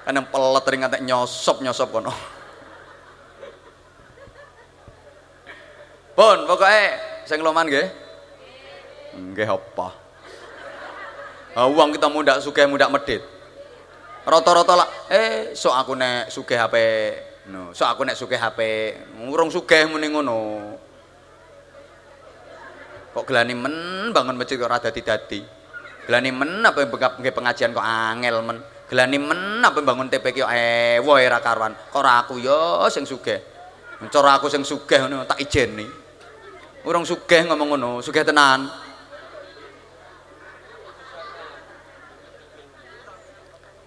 Kan 0.06 0.18
yang 0.18 0.28
pelet 0.28 0.66
ring 0.68 0.82
ngantek 0.82 1.06
nyosop 1.06 1.62
nyosop 1.62 1.90
kono. 1.94 2.14
Pun 6.18 6.38
pokoknya 6.50 6.84
sing 7.26 7.40
loman 7.40 7.70
nggih? 7.70 7.88
Nggih 9.16 9.48
apa? 9.48 9.88
Ah, 11.56 11.68
uang 11.68 11.96
kita 11.96 12.08
muda 12.08 12.40
sugih 12.40 12.64
muda 12.64 12.88
medit 12.88 13.20
rata-rata 14.22 14.74
lah 14.78 14.90
eh 15.10 15.58
sok 15.58 15.74
aku 15.74 15.94
nek 15.98 16.30
sugih 16.30 16.58
HP 16.58 16.76
no 17.50 17.74
sok 17.74 17.88
aku 17.90 18.02
nek 18.06 18.16
sugih 18.18 18.38
HP 18.38 18.60
urung 19.28 19.50
sugih 19.50 19.90
muni 19.90 20.08
ngono. 20.14 20.40
Kok 23.12 23.28
gelani 23.28 23.52
men 23.52 23.76
bangun 24.16 24.40
masjid 24.40 24.56
kok 24.56 24.72
rada 24.72 24.88
didadi 24.88 25.44
gelani 26.12 26.28
men 26.36 26.60
apa 26.60 26.84
nggih 26.92 27.32
pengajian 27.32 27.72
kok 27.72 27.88
angel 27.88 28.44
men? 28.44 28.60
Gelani 28.92 29.16
men 29.16 29.64
apa 29.64 29.80
bangun 29.80 30.12
TPK 30.12 30.44
kok 30.44 30.52
ewo 30.52 31.16
ora 31.16 31.40
karuan? 31.40 31.72
Kok 31.72 32.04
aku? 32.04 32.36
Yo 32.44 32.84
sing 32.92 33.08
sugih. 33.08 33.40
Cara 34.12 34.36
aku 34.36 34.52
sing 34.52 34.68
sugih 34.68 35.08
ngono 35.08 35.24
tak 35.24 35.40
ijeni. 35.40 35.88
Urung 36.84 37.08
sugih 37.08 37.48
ngomong 37.48 37.80
ngono 37.80 37.92
sugih 38.04 38.28
tenan. 38.28 38.68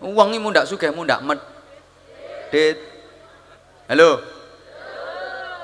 Uang 0.01 0.33
ini 0.33 0.41
mundak 0.41 0.65
sugih 0.65 0.97
mundak 0.97 1.21
medit 1.21 2.81
halo? 3.93 4.25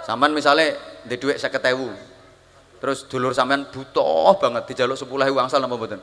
Sampean 0.05 0.37
misalnya 0.37 0.77
di 1.09 1.17
duit 1.17 1.41
saya 1.41 1.57
terus 2.81 3.09
dulur 3.09 3.33
sampean 3.33 3.65
butuh 3.69 4.37
banget 4.37 4.69
dijaluk 4.73 4.97
sepuluh 4.97 5.25
angsal 5.25 5.61
nama 5.61 5.77
mboten 5.77 6.01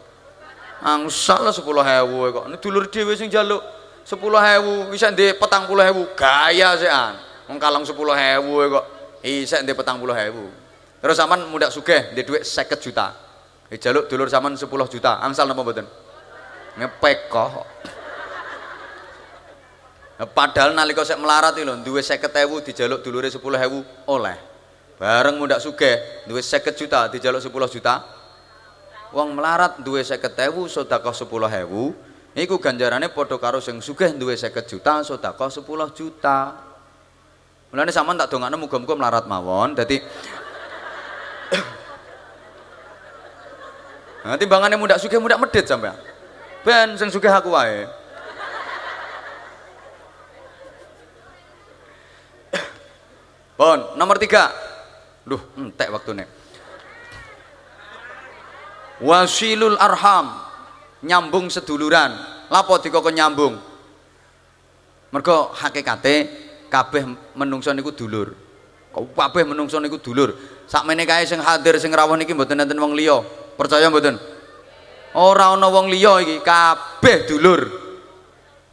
angsal 0.84 1.42
lah 1.42 1.54
sepuluh 1.54 1.82
hewu 1.82 2.30
kok. 2.34 2.46
Ini 2.50 2.58
dulur 2.62 2.86
dewe 2.92 3.14
sing 3.18 3.30
jaluk 3.32 3.64
sepuluh 4.06 4.40
hewu 4.40 4.92
bisa 4.94 5.12
di 5.12 5.34
petang 5.36 5.66
puluh 5.66 5.84
hewu 5.86 6.10
gaya 6.14 6.78
sih 6.78 6.90
an. 6.90 7.18
Mengkalang 7.50 7.86
sepuluh 7.86 8.14
hewu 8.14 8.66
kok. 8.70 8.86
Bisa 9.24 9.60
di 9.66 9.74
petang 9.74 9.98
puluh 9.98 10.14
hewu 10.14 10.50
terus 10.98 11.22
aman 11.22 11.46
muda 11.48 11.70
suge 11.70 12.14
di 12.18 12.26
duit 12.26 12.42
seket 12.42 12.82
juta. 12.82 13.14
Di 13.68 13.76
jaluk 13.78 14.08
dulur 14.08 14.32
zaman 14.32 14.56
sepuluh 14.56 14.88
juta. 14.88 15.20
Angsal 15.20 15.50
nama 15.50 15.62
betul 15.62 15.88
ngepek 16.78 17.30
kok. 17.30 17.66
Padahal 20.34 20.74
nalika 20.74 21.06
sek 21.06 21.22
melarat 21.22 21.54
itu 21.62 21.70
duwe 21.86 22.02
seket 22.02 22.34
hewu 22.42 22.58
dijaluk 22.66 23.06
dulure 23.06 23.30
sepuluh 23.30 23.62
hewu 23.62 23.86
oleh. 24.10 24.34
Bareng 24.98 25.38
muda 25.38 25.62
suge 25.62 26.26
duwe 26.26 26.42
seket 26.42 26.74
juta 26.74 27.06
dijaluk 27.06 27.38
sepuluh 27.38 27.70
juta 27.70 28.02
wong 29.12 29.36
melarat 29.38 29.80
duwe 29.84 30.04
50.000 30.04 30.28
sedekah 30.68 31.14
10.000 31.16 32.38
iku 32.38 32.56
ganjarane 32.60 33.08
padha 33.12 33.38
karo 33.40 33.60
sing 33.64 33.80
sugih 33.80 34.12
duwe 34.16 34.36
50 34.36 34.68
juta 34.68 34.94
sedekah 35.04 35.50
10 35.50 35.64
juta 35.96 36.38
mulane 37.72 37.92
sampean 37.92 38.20
tak 38.20 38.32
dongakno 38.32 38.58
muga-muga 38.60 38.96
melarat 38.96 39.26
mawon 39.28 39.76
dadi 39.76 40.00
Nah, 44.28 44.36
timbangannya 44.36 44.76
muda 44.76 45.00
sugih 45.00 45.24
muda 45.24 45.40
medit 45.40 45.64
sampean. 45.64 45.96
Ben 46.68 47.00
sing 47.00 47.08
sugih 47.08 47.32
aku 47.32 47.48
wae. 47.56 47.88
Pon, 53.56 53.96
nomor 53.96 54.20
tiga. 54.20 54.52
Duh, 55.24 55.40
entek 55.56 55.96
waktune 55.96 56.28
wasilul 59.02 59.78
arham. 59.78 60.46
Nyambung 61.06 61.54
seduluran. 61.54 62.14
Lapo 62.50 62.80
dikoko 62.82 63.14
nyambung? 63.14 63.54
Mergo 65.14 65.54
hakikate 65.54 66.16
kabeh 66.68 67.04
menungso 67.38 67.72
niku 67.72 67.94
dulur. 67.94 68.34
Kabeh 68.94 69.44
menungso 69.46 69.78
niku 69.78 70.02
dulur? 70.02 70.34
Sakmene 70.68 71.08
kae 71.08 71.24
sing 71.24 71.40
hadir 71.40 71.78
sing 71.80 71.94
rawuh 71.94 72.18
niki 72.18 72.34
mboten 72.34 72.60
enten 72.60 72.80
wong 72.82 72.98
liya. 72.98 73.22
Percaya 73.56 73.88
mboten? 73.88 74.18
Ora 75.16 75.54
ana 75.54 75.68
wong 75.70 75.88
liya 75.88 76.24
iki 76.24 76.42
kabeh 76.42 77.30
dulur. 77.30 77.62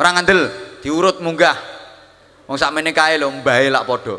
Ora 0.01 0.11
ngandel 0.16 0.51
diurut 0.81 1.20
munggah. 1.20 1.55
Wong 2.49 2.57
sakmene 2.59 2.91
kae 2.97 3.20
lho 3.20 3.31
mbahe 3.31 3.68
lak 3.68 3.85
padha. 3.85 4.16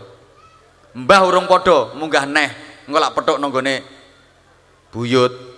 Mbah 0.96 1.22
urung 1.26 1.50
padha 1.50 1.92
munggah 1.98 2.24
neh. 2.30 2.50
Engko 2.86 3.00
lak 3.02 3.14
petuk 3.18 3.42
nang 3.42 3.50
buyut 4.96 5.55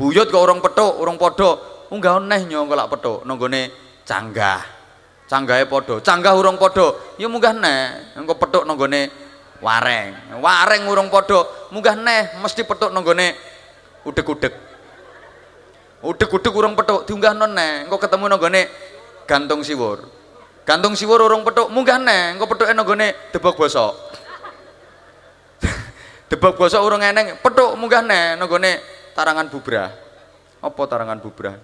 buyut 0.00 0.32
kok 0.32 0.40
orang 0.40 0.64
petuk 0.64 0.96
orang 0.96 1.20
podo 1.20 1.60
enggak 1.92 2.24
aneh 2.24 2.48
nyong 2.48 2.72
lak 2.72 2.88
petuk 2.88 3.20
nonggone 3.28 3.68
canggah. 4.08 4.80
Canggahe 5.28 5.68
podo 5.68 6.00
canggah 6.00 6.32
urung 6.32 6.56
podo 6.56 7.14
ya 7.20 7.28
munggah 7.28 7.52
neh 7.52 8.16
engko 8.16 8.40
petuk 8.40 8.64
nonggone 8.64 9.12
wareng. 9.60 10.40
Wareng 10.40 10.88
urung 10.88 11.12
podo 11.12 11.68
munggah 11.68 12.00
neh 12.00 12.40
mesti 12.40 12.64
petuk 12.64 12.90
nonggone 12.96 13.36
udek-udek 14.08 14.56
udek-udek 16.00 16.50
urung 16.56 16.72
petuk 16.72 17.04
diunggah 17.04 17.36
neh 17.36 17.84
engko 17.84 18.00
ketemu 18.00 18.24
nonggone 18.32 18.62
gantung 19.28 19.60
siwur. 19.60 20.08
Gantung 20.64 20.96
siwur 20.96 21.20
urung 21.20 21.44
petuk 21.44 21.68
munggah 21.68 22.00
neh 22.00 22.40
engko 22.40 22.48
petuke 22.48 22.72
nonggone 22.72 23.12
debok 23.36 23.54
bosok. 23.60 23.94
Debok 26.32 26.56
bosok 26.56 26.80
urung 26.80 27.04
eneng 27.04 27.36
petuk 27.44 27.76
munggah 27.76 28.00
neh 28.00 28.34
nonggone 28.40 28.99
tarangan 29.20 29.52
bubrah. 29.52 29.92
Apa 30.64 30.82
tarangan 30.88 31.20
bubrah? 31.20 31.60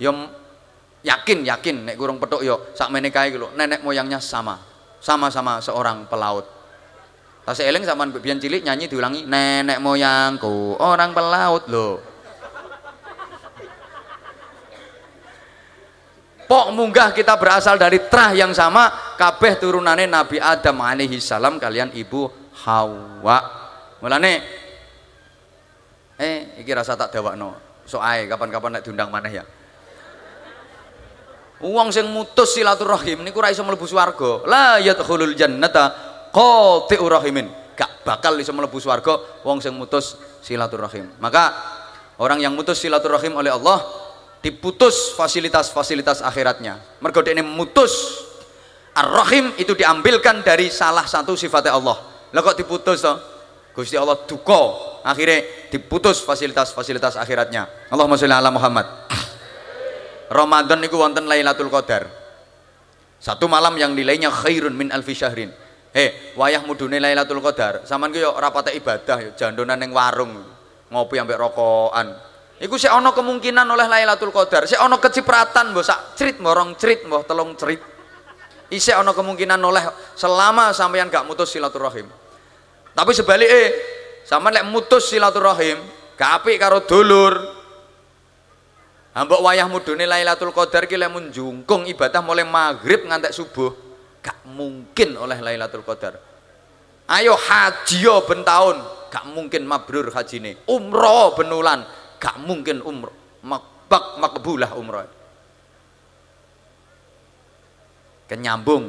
Ya 0.00 0.08
yakin 1.04 1.44
yakin 1.44 1.76
nek 1.84 2.00
kurang 2.00 2.16
petuk 2.16 2.40
yo 2.40 2.72
sakmene 2.72 3.12
kae 3.12 3.36
lho 3.36 3.52
nenek 3.52 3.84
moyangnya 3.84 4.16
sama 4.24 4.56
sama-sama 5.04 5.60
seorang 5.60 6.08
pelaut. 6.08 6.48
Tas 7.44 7.60
eling 7.60 7.84
sama 7.84 8.08
biyen 8.08 8.40
cilik 8.40 8.64
nyanyi 8.64 8.88
diulangi 8.88 9.28
nenek 9.28 9.76
moyangku 9.82 10.80
orang 10.80 11.12
pelaut 11.12 11.68
loh 11.68 12.12
pok 16.52 16.68
munggah 16.76 17.16
kita 17.16 17.40
berasal 17.40 17.80
dari 17.80 17.96
trah 18.12 18.36
yang 18.36 18.52
sama 18.52 19.16
kabeh 19.16 19.56
turunane 19.56 20.04
Nabi 20.04 20.36
Adam 20.36 20.84
alaihi 20.84 21.16
salam 21.16 21.56
kalian 21.56 21.96
ibu 21.96 22.28
Hawa. 22.52 23.40
Mulane 24.04 24.44
eh 26.22 26.62
iki 26.62 26.70
rasa 26.70 26.94
tak 26.94 27.10
dawakno 27.10 27.82
so 27.82 27.98
ae 27.98 28.30
kapan-kapan 28.30 28.78
nek 28.78 28.82
diundang 28.86 29.10
maneh 29.10 29.42
ya 29.42 29.44
Wong 31.62 31.94
sing 31.94 32.10
mutus 32.10 32.58
silaturahim 32.58 33.22
niku 33.22 33.38
ora 33.38 33.54
iso 33.54 33.62
mlebu 33.62 33.86
swarga. 33.86 34.42
La 34.50 34.82
yadkhulul 34.82 35.38
jannata 35.38 35.94
qati'ur 36.34 37.06
rahimin. 37.06 37.46
Gak 37.78 38.02
bakal 38.02 38.34
iso 38.42 38.50
mlebu 38.50 38.82
swarga 38.82 39.14
wong 39.46 39.62
sing 39.62 39.70
mutus 39.70 40.18
silaturahim. 40.42 41.06
Maka 41.22 41.54
orang 42.18 42.42
yang 42.42 42.50
mutus 42.58 42.82
silaturahim 42.82 43.38
oleh 43.38 43.54
Allah 43.54 43.78
diputus 44.42 45.14
fasilitas-fasilitas 45.14 46.26
akhiratnya. 46.26 46.98
Mergo 46.98 47.22
ini 47.30 47.46
mutus 47.46 48.26
Ar-Rahim 48.92 49.56
itu 49.56 49.72
diambilkan 49.72 50.44
dari 50.44 50.68
salah 50.68 51.06
satu 51.06 51.32
sifatnya 51.38 51.78
Allah. 51.78 51.96
Lah 52.34 52.40
kok 52.44 52.58
diputus 52.58 53.00
toh? 53.00 53.16
Gusti 53.72 53.96
Allah 53.96 54.20
duka 54.28 55.00
akhirnya 55.00 55.68
diputus 55.72 56.20
fasilitas-fasilitas 56.20 57.16
akhiratnya. 57.16 57.88
Allahumma 57.88 58.20
sholli 58.20 58.36
ala 58.36 58.52
Muhammad. 58.52 58.84
Ramadan 60.32 60.80
niku 60.80 61.00
wonten 61.00 61.24
Lailatul 61.24 61.72
Qadar. 61.72 62.08
Satu 63.16 63.48
malam 63.48 63.76
yang 63.80 63.96
nilainya 63.96 64.28
khairun 64.28 64.76
min 64.76 64.88
alfi 64.92 65.16
syahrin. 65.16 65.52
Hei, 65.92 66.36
wayah 66.36 66.64
mudune 66.64 67.00
Lailatul 67.00 67.40
Qadar. 67.40 67.84
Saman 67.88 68.12
ku 68.12 68.20
yo 68.20 68.36
rapate 68.36 68.72
ibadah 68.76 69.16
yo 69.24 69.30
jandonan 69.36 69.80
ning 69.80 69.92
warung. 69.92 70.36
Ngopi 70.92 71.16
ambek 71.20 71.40
rokokan. 71.40 72.12
Iku 72.60 72.76
sik 72.76 72.92
ana 72.92 73.12
kemungkinan 73.16 73.64
oleh 73.64 73.88
Lailatul 73.88 74.32
Qadar. 74.32 74.68
Sik 74.68 74.80
ana 74.80 75.00
kecipratan 75.00 75.72
mbok 75.72 75.84
sak 75.84 76.16
crit 76.16 76.36
morong 76.44 76.76
crit 76.76 77.08
mbok 77.08 77.24
telung 77.24 77.56
crit. 77.56 77.80
Isih 78.72 79.00
ana 79.00 79.12
kemungkinan 79.12 79.60
oleh 79.60 79.84
selama 80.16 80.72
sampeyan 80.72 81.08
gak 81.12 81.24
mutus 81.28 81.52
silaturahim. 81.52 82.08
Tapi 82.92 83.10
sebaliknya, 83.16 83.72
sama 84.28 84.52
lek 84.52 84.68
mutus 84.68 85.08
silaturahim, 85.08 85.80
gak 86.16 86.44
apik 86.44 86.60
karo 86.60 86.84
dulur, 86.84 87.62
Ambok 89.12 89.44
wayah 89.44 89.68
mudune 89.68 90.08
Lailatul 90.08 90.56
Qadar 90.56 90.88
ki 90.88 90.96
lek 90.96 91.12
jungkung 91.36 91.84
ibadah 91.84 92.24
mulai 92.24 92.48
maghrib 92.48 93.04
ngantek 93.04 93.36
subuh, 93.36 93.68
gak 94.24 94.40
mungkin 94.48 95.20
oleh 95.20 95.36
Lailatul 95.36 95.84
Qadar. 95.84 96.16
Ayo 97.12 97.36
haji 97.36 98.08
ben 98.24 98.40
tahun, 98.40 98.80
gak 99.12 99.28
mungkin 99.28 99.68
mabrur 99.68 100.08
hajine. 100.16 100.64
Umroh 100.64 101.36
benulan, 101.36 101.84
gak 102.16 102.40
mungkin 102.40 102.80
umroh. 102.80 103.12
Makbak 103.44 104.16
makbulah 104.16 104.72
umroh. 104.80 105.04
Kenyambung 108.32 108.88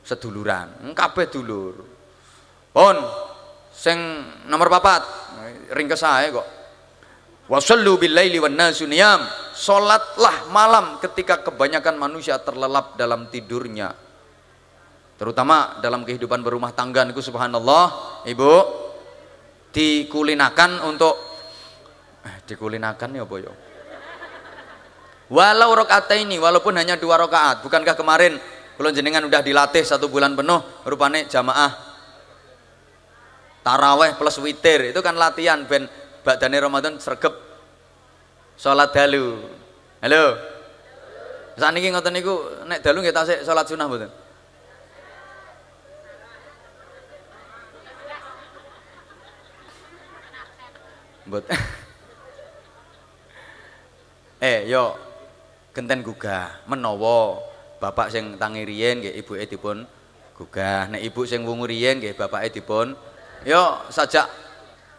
seduluran, 0.00 0.96
kabeh 0.96 1.28
dulur. 1.28 1.76
Pun 2.72 2.96
sing 3.78 3.98
nomor 4.50 4.66
papat, 4.66 5.06
ringkes 5.70 6.02
ae 6.02 6.34
kok. 6.34 6.46
Wasallu 7.46 7.96
bil 7.96 8.12
laili 8.12 8.42
wan 8.42 8.58
nasu 8.58 8.84
niyam. 8.90 9.22
Salatlah 9.54 10.50
malam 10.50 10.98
ketika 10.98 11.40
kebanyakan 11.46 11.96
manusia 11.96 12.36
terlelap 12.42 12.98
dalam 12.98 13.30
tidurnya. 13.30 13.94
Terutama 15.18 15.78
dalam 15.82 16.06
kehidupan 16.06 16.42
berumah 16.42 16.74
tangga 16.74 17.02
niku 17.06 17.22
subhanallah, 17.22 18.20
Ibu 18.26 18.52
dikulinakan 19.72 20.84
untuk 20.86 21.14
eh, 22.22 22.36
dikulinakan 22.46 23.18
ya 23.18 23.22
apa 23.26 23.34
ya? 23.40 23.52
Walau 25.28 25.70
rakaat 25.74 26.08
ini 26.18 26.40
walaupun 26.40 26.72
hanya 26.78 26.96
dua 26.96 27.18
rakaat, 27.18 27.66
bukankah 27.66 27.98
kemarin 27.98 28.38
kalau 28.78 28.90
jenengan 28.94 29.26
udah 29.26 29.42
dilatih 29.42 29.82
satu 29.82 30.06
bulan 30.06 30.38
penuh 30.38 30.62
rupanya 30.86 31.26
jamaah 31.26 31.87
taraweh 33.68 34.16
plus 34.16 34.40
witir 34.40 34.96
itu 34.96 35.00
kan 35.04 35.12
latihan 35.12 35.60
ben 35.68 35.84
badane 36.24 36.56
Ramadan 36.56 36.96
sregep 36.96 37.36
salat 38.56 38.88
dalu. 38.96 39.44
Halo. 40.00 40.40
Saniki 41.60 41.92
ngoten 41.92 42.16
niku 42.16 42.64
nek 42.64 42.80
dalu 42.80 43.04
nggih 43.04 43.12
tasik 43.12 43.44
salat 43.44 43.68
sunah 43.68 43.84
mboten? 43.84 44.08
Mboten. 51.28 51.52
eh, 54.48 54.64
yo 54.64 54.96
genten 55.76 56.00
gugah 56.00 56.64
menawa 56.64 57.44
bapak 57.84 58.08
sing 58.08 58.40
tangi 58.40 58.64
riyen 58.64 59.04
nggih 59.04 59.20
ibuke 59.20 59.44
dipun 59.44 59.84
gugah. 60.40 60.88
Nek 60.88 61.04
ibu 61.04 61.28
sing 61.28 61.44
wungu 61.44 61.68
riyen 61.68 62.00
nggih 62.00 62.16
bapake 62.16 62.48
dipun 62.48 62.96
yo 63.46 63.86
sajak 63.92 64.26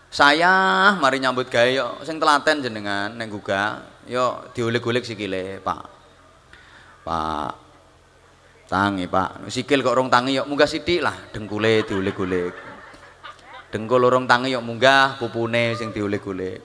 saya 0.10 0.96
mari 0.98 1.22
nyambut 1.22 1.48
gawe 1.52 1.70
yo. 1.70 2.02
Sing 2.02 2.18
telaten 2.18 2.66
jenengan 2.66 3.14
neng 3.14 3.30
gugah 3.30 3.84
yo 4.10 4.50
diulik-ulik 4.58 5.06
sikile 5.06 5.62
Pak. 5.62 5.84
Pak 7.06 7.54
tangi 8.70 9.06
Pak. 9.06 9.50
Sikil 9.50 9.86
kok 9.86 9.96
rong 9.98 10.10
tangi 10.10 10.38
yo 10.38 10.50
munggah 10.50 10.70
sithik 10.70 11.06
lah 11.06 11.16
dengkule 11.30 11.86
diulik-ulik. 11.86 12.54
Dengkul 13.70 14.02
urung 14.02 14.26
tangi 14.26 14.50
yo 14.50 14.66
munggah 14.66 15.22
pupune 15.22 15.78
sing 15.78 15.94
diulik-ulik. 15.94 16.58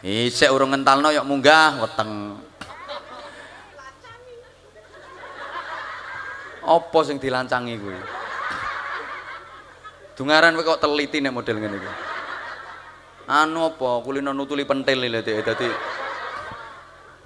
Isek 0.00 0.48
urung 0.48 0.72
ngentalno 0.72 1.12
yo 1.12 1.20
munggah 1.20 1.80
weteng. 1.84 2.40
Apa 6.66 6.98
sing 7.06 7.22
dilancangi 7.22 7.78
kuwi 7.78 8.25
Dungaran 10.16 10.56
kok 10.56 10.80
teliti 10.80 11.20
nek 11.20 11.36
model 11.36 11.60
ngene 11.60 11.76
iki? 11.76 11.92
Anu 13.28 13.68
apa? 13.68 14.00
Kulino 14.00 14.32
nutuli 14.32 14.64
pentil 14.64 15.04
lho 15.04 15.20
dadi 15.20 15.68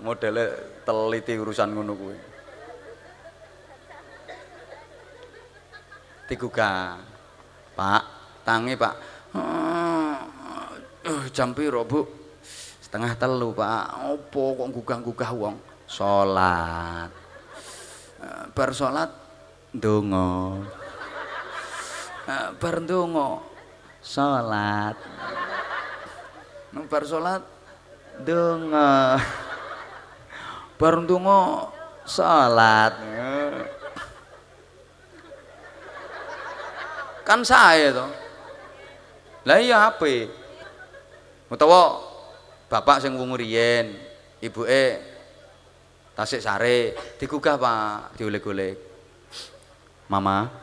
modele 0.03 0.45
teliti 0.82 1.38
urusan 1.38 1.70
ngono 1.70 1.93
kuwi. 1.95 2.18
Digugah 6.26 6.99
Pak. 7.78 8.03
Tangi 8.43 8.74
Pak. 8.74 8.95
Uh, 9.38 10.18
jam 11.30 11.55
piro 11.55 11.86
Bu? 11.86 12.03
Setengah 12.82 13.14
telu 13.14 13.55
Pak. 13.55 14.11
Opo 14.18 14.59
kok 14.59 14.68
gugah-gugah 14.74 15.30
wong? 15.30 15.55
Salat. 15.86 17.14
Uh, 18.18 18.45
bar 18.51 18.74
salat 18.74 19.14
ndonga 19.70 20.59
bar 22.58 22.76
ndonga. 22.82 23.42
Salat. 24.00 24.96
Nang 26.70 26.86
bar 26.86 27.02
salat 27.04 27.42
donga 28.22 29.18
bar 30.80 30.94
donga 31.04 31.68
salat. 32.08 32.94
Kan 37.26 37.44
saya 37.44 37.94
to. 37.94 38.06
Lah 39.46 39.56
iya 39.56 39.88
apa 39.88 40.28
utawa 41.50 41.98
bapak 42.68 43.00
sing 43.02 43.16
wungu 43.16 43.40
riyen 43.40 43.96
ibuke 44.38 45.00
tasik 46.12 46.44
sare 46.44 46.94
digugah 47.16 47.56
Pak 47.56 48.20
diolek-olek. 48.20 48.76
Mama 50.10 50.59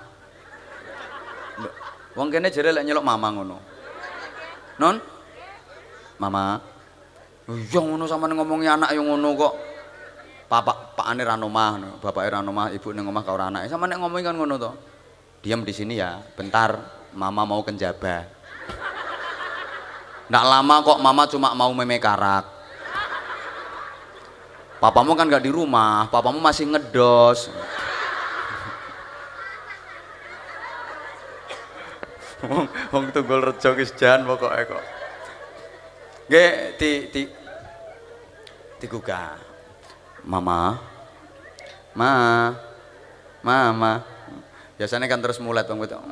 wong 2.17 2.33
kene 2.33 2.49
jere 2.49 2.73
lek 2.73 2.83
nyeluk 2.83 3.05
mama 3.05 3.29
ngono 3.29 3.57
non 4.81 4.97
Mama. 6.17 6.57
Iya 7.47 7.79
ngono 7.79 8.03
sampean 8.09 8.35
ngomongi 8.35 8.67
anak 8.67 8.91
yang 8.91 9.07
ngono 9.07 9.29
kok. 9.37 9.53
Papa 10.47 10.95
pakane 10.95 11.27
ra 11.27 11.35
omah, 11.35 11.99
bapake 11.99 12.31
ra 12.31 12.39
omah, 12.39 12.71
ibu 12.71 12.95
ning 12.95 13.03
omah 13.07 13.23
karo 13.23 13.39
anake. 13.39 13.67
Sampeyan 13.67 13.95
nek 13.95 13.99
ngomongi 14.03 14.25
kan 14.25 14.35
ngono 14.35 14.55
to. 14.59 14.71
Diam 15.43 15.61
di 15.63 15.71
sini 15.71 15.99
ya, 15.99 16.19
bentar 16.35 16.75
mama 17.13 17.45
mau 17.45 17.61
kenjaba. 17.61 18.25
Nggak 20.27 20.45
lama 20.47 20.75
kok 20.83 20.99
mama 20.99 21.23
cuma 21.29 21.49
mau 21.55 21.71
meme 21.71 22.01
karak. 22.01 22.57
Papamu 24.77 25.17
kan 25.17 25.25
gak 25.25 25.41
di 25.41 25.49
rumah, 25.49 26.05
papamu 26.13 26.37
masih 26.37 26.69
ngedos. 26.69 27.49
Wong 32.93 33.05
tunggul 33.09 33.41
rejo 33.41 33.73
wis 33.73 33.89
jan 33.97 34.21
pokoke 34.21 34.61
kok. 34.69 34.83
Nggih 36.29 36.53
di 36.77 36.91
di 37.09 37.21
digugah. 38.77 39.41
Mama. 40.21 40.77
Ma. 41.97 42.13
Mama. 43.41 43.93
Biasanya 44.77 45.09
kan 45.09 45.17
terus 45.17 45.41
mulai 45.41 45.65
bang 45.65 45.81
betul. 45.81 46.03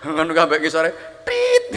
Kan 0.00 0.28
kabeh 0.32 0.58
ki 0.64 0.68
sore 0.72 0.96
tit. 1.28 1.76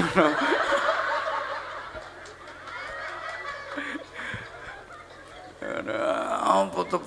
Apa 5.88 6.80
tuh, 6.88 7.04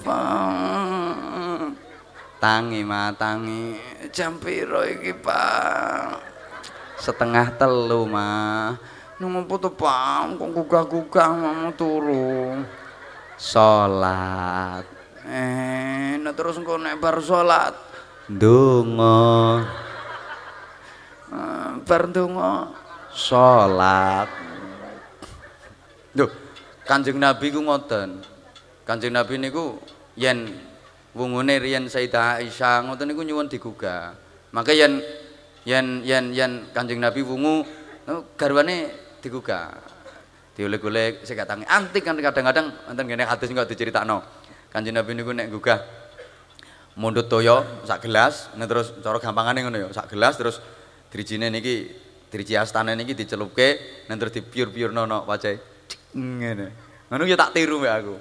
tangi 2.36 2.84
matangi 2.84 3.80
jam 4.12 4.36
piro 4.36 4.84
iki 4.84 5.16
Pak 5.16 6.20
setengah 7.00 7.56
telu 7.56 8.04
mah 8.04 8.76
Nang 9.16 9.32
apa 9.32 9.54
to, 9.56 9.72
Pak? 9.72 10.36
Kok 10.36 10.50
gugah-gugah 10.52 11.30
mau 11.40 11.72
turu. 11.72 12.60
Salat. 13.40 14.84
Eh, 15.24 16.20
nah 16.20 16.36
terus 16.36 16.60
engko 16.60 16.76
nek 16.76 17.00
bar 17.00 17.16
salat 17.24 17.72
ndonga. 18.28 19.64
Eh, 21.32 21.70
bar 21.80 22.02
ndonga 22.12 22.76
salat. 23.08 24.28
Duh, 26.12 26.28
Kanjeng 26.84 27.16
Nabi 27.16 27.48
ku 27.48 27.64
ngoten. 27.64 28.35
Kanjeng 28.86 29.18
Nabi 29.18 29.42
niku 29.42 29.82
yen 30.14 30.46
wungune 31.10 31.58
riyen 31.58 31.90
Sayyidah 31.90 32.38
Aisyah 32.38 32.86
ngoten 32.86 33.10
niku 33.10 33.26
nyuwun 33.26 33.50
digugah. 33.50 34.14
Maka 34.54 34.70
yen 34.70 35.02
yen 35.66 36.06
yen 36.06 36.30
yen 36.30 36.70
Kanjeng 36.70 37.02
Nabi 37.02 37.26
wungu 37.26 37.66
garwane 38.38 38.94
digugah. 39.18 39.74
Diolek-olek 40.54 41.26
sing 41.26 41.34
tangi. 41.34 41.66
Antik 41.66 42.06
kan 42.06 42.14
kadang-kadang 42.14 42.70
wonten 42.86 43.04
ngene 43.10 43.26
hadis 43.26 43.50
kok 43.50 43.66
diceritakno 43.66 44.22
Kanjeng 44.70 44.94
Nabi 44.94 45.18
niku 45.18 45.34
nek 45.34 45.50
gugah 45.50 45.82
mundut 46.96 47.28
toyo 47.28 47.60
sak 47.84 48.08
gelas 48.08 48.48
nah 48.56 48.64
terus 48.64 48.88
cara 49.04 49.20
gampangane 49.20 49.60
ngono 49.60 49.76
ya 49.76 49.88
sak 49.92 50.16
gelas 50.16 50.32
terus 50.40 50.64
drijine 51.12 51.52
niki 51.52 51.92
driji 52.32 52.56
astane 52.56 52.96
niki 52.96 53.12
dicelupke 53.12 53.76
nah 54.08 54.16
terus 54.16 54.32
dipiur-piurno 54.32 55.04
no 55.04 55.28
wajahe 55.28 55.60
ngene. 56.16 56.72
Ngono 57.12 57.22
ya 57.28 57.36
tak 57.36 57.52
tiru 57.52 57.84
mbak 57.84 57.92
aku 58.00 58.16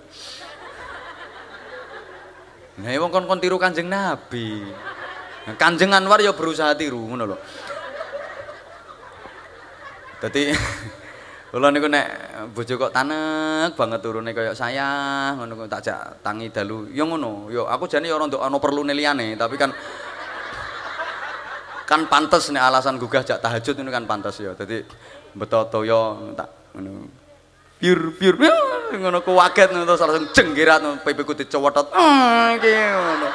Nah, 2.76 2.92
wong 3.00 3.08
kon 3.08 3.24
kon 3.24 3.40
tiru 3.40 3.56
Kanjeng 3.56 3.88
Nabi. 3.88 4.68
Kanjeng 5.56 5.96
Anwar 5.96 6.20
ya 6.20 6.36
berusaha 6.36 6.76
tiru 6.76 7.00
ngono 7.08 7.24
lho. 7.24 7.38
Dadi 10.20 10.52
kula 11.56 11.72
niku 11.72 11.88
nek 11.88 12.08
bojo 12.52 12.76
kok 12.76 12.92
tanek 12.92 13.80
banget 13.80 14.04
turune 14.04 14.36
kaya 14.36 14.52
saya 14.52 15.32
ngono 15.40 15.72
tak 15.72 15.88
jak 15.88 16.20
tangi 16.20 16.52
dalu. 16.52 16.92
Ya 16.92 17.08
ngono, 17.08 17.48
ya 17.48 17.64
aku 17.72 17.88
jane 17.88 18.12
ya 18.12 18.20
ora 18.20 18.28
nduk 18.28 18.44
ana 18.44 18.60
perlune 18.60 18.92
liyane, 18.92 19.40
tapi 19.40 19.56
kan 19.56 19.72
kan 21.88 22.12
pantes 22.12 22.52
nek 22.52 22.60
alasan 22.60 23.00
gugah 23.00 23.24
jak 23.24 23.40
tahajud 23.40 23.80
ini 23.80 23.88
kan 23.88 24.04
pantes 24.04 24.36
ya. 24.44 24.52
Dadi 24.52 24.84
beto 25.32 25.64
toya 25.72 26.36
tak 26.36 26.76
ngono. 26.76 27.25
Piur 27.76 28.16
piur 28.16 28.36
ngono 28.96 29.20
ku 29.20 29.36
waget 29.36 29.76
terus 29.76 30.00
langsung 30.00 30.32
jenggirat 30.32 30.80
pipiku 31.04 31.36
dicowotot. 31.36 31.92
Ah 31.92 32.56
iki 32.56 32.72
ngono. 32.72 33.28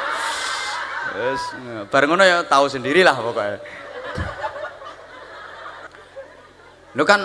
Wis 1.10 1.42
bareng 1.92 2.08
ngono 2.16 2.24
ya 2.24 2.40
tahu 2.48 2.64
sendirilah 2.70 3.16
pokoknya. 3.20 3.58
Lho 6.96 7.04
kan 7.04 7.20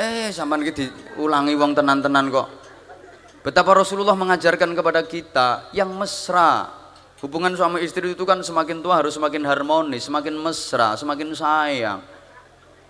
eh 0.00 0.32
sampean 0.32 0.64
iki 0.64 0.72
diulangi 0.88 1.52
wong 1.54 1.76
tenan-tenan 1.76 2.32
kok. 2.32 2.48
Betapa 3.44 3.76
Rasulullah 3.76 4.16
mengajarkan 4.16 4.72
kepada 4.72 5.04
kita 5.04 5.70
yang 5.76 5.92
mesra. 5.94 6.74
Hubungan 7.18 7.50
suami 7.58 7.82
istri 7.82 8.14
itu 8.14 8.22
kan 8.22 8.38
semakin 8.46 8.78
tua 8.78 9.02
harus 9.02 9.18
semakin 9.18 9.42
harmonis, 9.42 10.06
semakin 10.06 10.38
mesra, 10.38 10.94
semakin 10.94 11.34
sayang. 11.34 11.98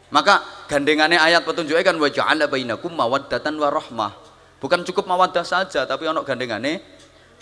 Maka 0.09 0.41
gandengannya 0.69 1.21
ayat 1.21 1.45
petunjuknya 1.45 1.85
kan 1.85 1.97
wa 2.01 2.09
ja'ala 2.09 2.49
bainakum 2.49 2.93
mawaddatan 2.93 3.55
wa 3.61 3.69
rahmah. 3.69 4.13
Bukan 4.59 4.83
cukup 4.89 5.07
mawaddah 5.07 5.45
saja, 5.45 5.85
tapi 5.85 6.09
ono 6.09 6.25
gandengannya 6.25 6.81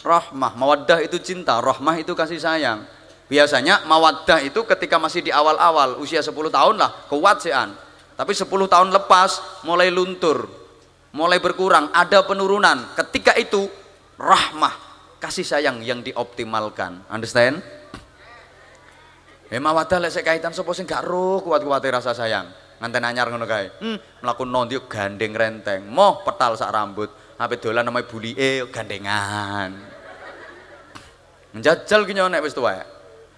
rahmah. 0.02 0.52
Mawaddah 0.58 1.00
itu 1.00 1.16
cinta, 1.22 1.62
rahmah 1.62 1.96
itu 2.02 2.12
kasih 2.12 2.42
sayang. 2.42 2.84
Biasanya 3.26 3.86
mawaddah 3.86 4.42
itu 4.42 4.62
ketika 4.66 4.98
masih 5.02 5.22
di 5.22 5.34
awal-awal, 5.34 5.98
usia 5.98 6.22
10 6.22 6.30
tahun 6.50 6.78
lah, 6.78 7.10
kuat 7.10 7.42
an. 7.50 7.74
Tapi 8.14 8.32
10 8.32 8.46
tahun 8.48 8.88
lepas 8.94 9.62
mulai 9.66 9.90
luntur, 9.90 10.46
mulai 11.10 11.42
berkurang, 11.42 11.90
ada 11.90 12.22
penurunan. 12.22 12.94
Ketika 12.94 13.34
itu 13.34 13.66
rahmah, 14.18 14.74
kasih 15.18 15.42
sayang 15.42 15.82
yang 15.82 16.02
dioptimalkan. 16.06 17.02
Understand? 17.10 17.60
Eh 19.46 19.62
mawadah 19.62 20.02
lek 20.02 20.26
kaitan 20.26 20.50
sapa 20.50 20.74
sing 20.74 20.90
gak 20.90 21.06
roh 21.06 21.38
kuat-kuate 21.38 21.86
rasa 21.86 22.10
sayang. 22.10 22.50
Nganten 22.82 23.02
anyar 23.06 23.30
ngono 23.30 23.46
kae. 23.46 23.78
Hmm, 23.80 23.96
mlaku 24.20 24.44
nondi 24.44 24.76
gandeng 24.84 25.32
renteng, 25.32 25.88
moh 25.88 26.20
petal 26.20 26.60
sak 26.60 26.68
rambut, 26.68 27.08
ape 27.40 27.56
dolan 27.56 27.88
nama 27.88 28.04
bulike 28.04 28.68
gandengan. 28.68 29.70
Njajal 31.56 32.04
ki 32.04 32.12
nek 32.12 32.44
wis 32.44 32.52
tuwek. 32.52 32.84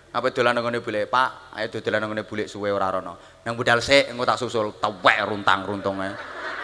Apa 0.09 0.33
dolan 0.33 0.57
nang 0.57 0.73
bule, 0.81 1.05
Pak, 1.05 1.53
ayo 1.55 1.69
dodolan 1.69 2.01
nang 2.01 2.17
bule 2.25 2.49
suwe 2.49 2.73
ora 2.73 2.89
rono. 2.89 3.45
Yang 3.45 3.55
budal 3.55 3.79
sik 3.85 4.09
engko 4.09 4.25
tak 4.25 4.41
susul, 4.41 4.75
tewek 4.81 5.19
runtang-runtung 5.29 6.01
ae. 6.01 6.11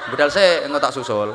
Budal 0.08 0.32
sik 0.32 0.64
engko 0.64 0.80
tak 0.80 0.96
susul. 0.96 1.28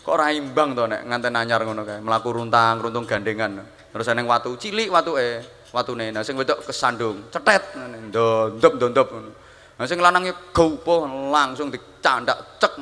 Kok 0.00 0.12
ora 0.12 0.32
imbang 0.32 0.72
to 0.72 0.88
nek 0.88 1.04
nganten 1.04 1.36
anyar 1.36 1.62
ngono 1.62 1.84
kae, 1.84 2.00
mlaku 2.00 2.28
runtang-runtung 2.32 3.04
gandengan. 3.04 3.83
Terus 3.94 4.10
neng 4.10 4.26
watu 4.26 4.58
cilik 4.58 4.90
watuke, 4.90 5.46
watune. 5.70 6.10
Nah 6.10 6.26
sing 6.26 6.34
wedok 6.34 6.66
kesandung, 6.66 7.30
cetet 7.30 7.78
ngene, 7.78 8.10
ndondop-ndondop 8.10 9.06
ngono. 9.14 9.30
Nah 9.78 9.86
sing 9.86 10.02
lanange 10.02 10.50
gopo 10.50 11.06
langsung 11.30 11.70
dicandak 11.70 12.58
cek 12.58 12.74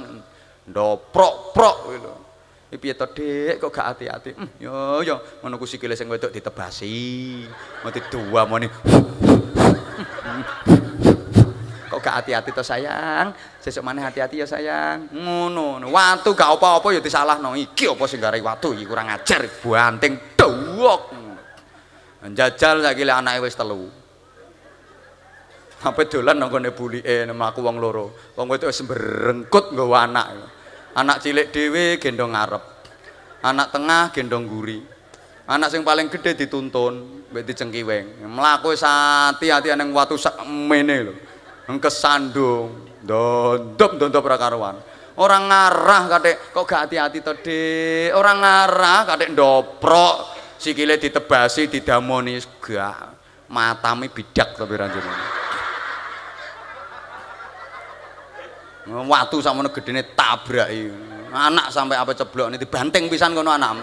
ndoprok-prok 0.72 1.78
gitu. 1.92 2.12
Iki 2.72 2.80
piye 2.80 2.94
Dik? 2.96 3.60
Kok 3.60 3.68
gak 3.68 3.92
hati-hati? 3.92 4.32
Hmm, 4.32 4.48
yo 4.56 5.04
yo, 5.04 5.20
ngono 5.44 5.60
ku 5.60 5.68
sikile 5.68 5.92
sing 5.92 6.08
wedok 6.08 6.32
ditebasi. 6.32 7.44
Mau 7.84 7.92
diduamoni. 7.92 8.64
Kok 11.92 12.00
gak 12.00 12.24
hati-hati 12.24 12.56
to, 12.56 12.64
sayang? 12.64 13.36
Sesuk 13.60 13.84
maneh 13.84 14.00
hati-hati 14.00 14.40
ya, 14.40 14.48
sayang. 14.48 15.12
Ngono. 15.12 15.84
Watu 15.92 16.32
gak 16.32 16.56
apa-apa 16.56 16.96
ya 16.96 17.04
disalahno. 17.04 17.52
Iki 17.52 17.92
apa 17.92 18.08
sing 18.08 18.24
garai 18.24 18.40
watu 18.40 18.72
iki 18.72 18.88
kurang 18.88 19.12
ajar, 19.12 19.44
banting 19.60 20.31
dawok. 20.82 21.02
Njajal 22.26 22.82
saiki 22.82 23.06
lek 23.06 23.16
anake 23.18 23.38
wis 23.46 23.54
telu. 23.54 23.86
Apa 25.82 26.06
dolan 26.06 26.38
nang 26.38 26.50
kene 26.50 26.70
bulike 26.74 27.26
mlaku 27.30 27.62
wong 27.62 27.78
loro. 27.78 28.34
Wong 28.34 28.46
wedok 28.50 28.70
wis 28.70 28.82
berengkut 28.82 29.74
nggawa 29.74 30.10
anak. 30.10 30.26
Anak 30.98 31.22
cilik 31.22 31.54
dhewe 31.54 31.98
gendong 32.02 32.34
ngarep. 32.34 32.62
Anak 33.42 33.70
tengah 33.74 34.10
gendong 34.14 34.46
guri. 34.46 34.78
Anak 35.50 35.74
sing 35.74 35.82
paling 35.82 36.06
gede 36.06 36.46
dituntun 36.46 37.26
mbek 37.30 37.42
dicengkiweng. 37.46 38.22
Mlaku 38.26 38.74
wis 38.74 38.86
ati-ati 38.86 39.74
nang 39.74 39.90
watu 39.90 40.14
sak 40.18 40.42
mene 40.46 40.96
lho. 41.02 41.14
Kesandung, 41.72 43.00
ndondop-ndondop 43.00 44.22
ora 44.28 44.36
karuan. 44.36 44.76
Orang 45.16 45.48
ngarah 45.48 46.02
katik 46.04 46.36
kok 46.52 46.68
gak 46.68 46.84
hati-hati 46.84 47.24
to, 47.24 47.32
Dik. 47.40 48.12
Ora 48.12 48.36
ngarah 48.36 49.08
katik 49.08 49.32
ndoprok 49.32 50.41
sikile 50.62 50.94
ditebasi 50.94 51.66
didamoni 51.66 52.38
gak 52.62 53.18
matami 53.50 54.06
bidak 54.06 54.54
tapi 54.54 54.74
ranjene. 54.78 55.42
Watu 58.86 59.42
sakmono 59.42 59.74
gedene 59.74 60.14
tabraki. 60.14 60.86
Anak 61.34 61.74
sampai 61.74 61.98
apa 61.98 62.14
ceblok 62.14 62.54
ini 62.54 62.62
dibanting 62.62 63.10
pisan 63.10 63.34
kono 63.34 63.50
anak. 63.50 63.82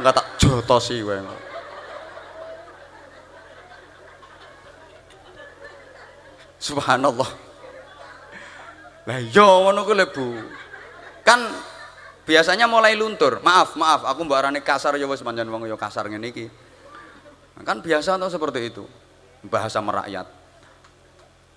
Enggak 0.00 0.14
tak 0.16 0.26
jotosi 0.40 1.04
wae. 1.04 1.20
Subhanallah. 6.64 7.30
Lah 9.04 9.20
yo 9.20 9.28
iya, 9.28 9.48
ngono 9.68 9.80
ku 9.84 9.92
Bu. 10.16 10.26
Kan 11.20 11.44
biasanya 12.24 12.68
mulai 12.68 12.96
luntur. 12.96 13.40
Maaf, 13.40 13.76
maaf, 13.78 14.04
aku 14.08 14.20
mbak 14.24 14.38
arane 14.44 14.60
kasar 14.60 14.96
ya 14.96 15.06
wis 15.08 15.20
wong 15.22 15.64
yo 15.68 15.76
kasar 15.76 16.08
ngene 16.08 16.28
iki. 16.28 16.46
Kan 17.62 17.80
biasa 17.84 18.18
tuh 18.18 18.32
seperti 18.32 18.60
itu. 18.74 18.84
Bahasa 19.46 19.78
merakyat. 19.78 20.26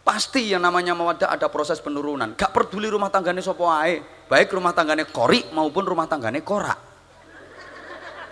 Pasti 0.07 0.56
yang 0.56 0.64
namanya 0.64 0.95
mawadah 0.95 1.35
ada 1.35 1.52
proses 1.52 1.84
penurunan. 1.84 2.31
Gak 2.39 2.56
peduli 2.56 2.88
rumah 2.88 3.11
tanggane 3.11 3.44
sopo 3.44 3.68
ae 3.68 3.99
baik 4.31 4.56
rumah 4.56 4.72
tanggane 4.72 5.03
kori 5.07 5.52
maupun 5.52 5.84
rumah 5.84 6.07
tanggane 6.07 6.45
korak. 6.48 6.80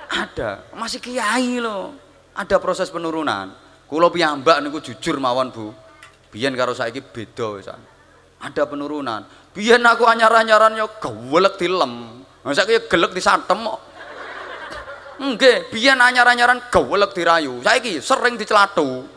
Ada 0.07 0.71
masih 0.77 1.03
kiai 1.03 1.59
loh. 1.59 1.91
Ada 2.31 2.63
proses 2.63 2.87
penurunan. 2.87 3.51
Kulo 3.91 4.07
piyambak 4.07 4.63
niku 4.63 4.79
jujur 4.79 5.19
mawon 5.19 5.51
bu. 5.51 5.75
Biyen 6.31 6.55
karo 6.55 6.71
saiki 6.71 6.99
beda 6.99 7.59
ada 8.45 8.63
penurunan. 8.67 9.25
Biyen 9.55 9.81
aku 9.87 10.03
anyar-anyaran 10.05 10.75
yo 10.75 10.91
gewelek 10.99 11.55
dilem 11.57 12.24
saiki 12.53 12.85
gelek 12.91 13.15
disatem 13.15 13.65
kok 13.65 13.81
Nggih, 15.15 15.71
biyen 15.71 15.95
anyar-anyaran 15.95 16.67
gewelek 16.67 17.15
dirayu. 17.15 17.63
Saiki 17.63 18.03
sering 18.03 18.35
dicelatu. 18.35 19.07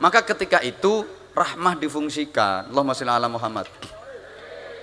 Maka 0.00 0.24
ketika 0.24 0.64
itu 0.64 1.04
rahmah 1.36 1.76
difungsikan. 1.76 2.72
Allahumma 2.72 2.96
sholli 2.96 3.12
ala 3.12 3.28
Muhammad. 3.28 3.68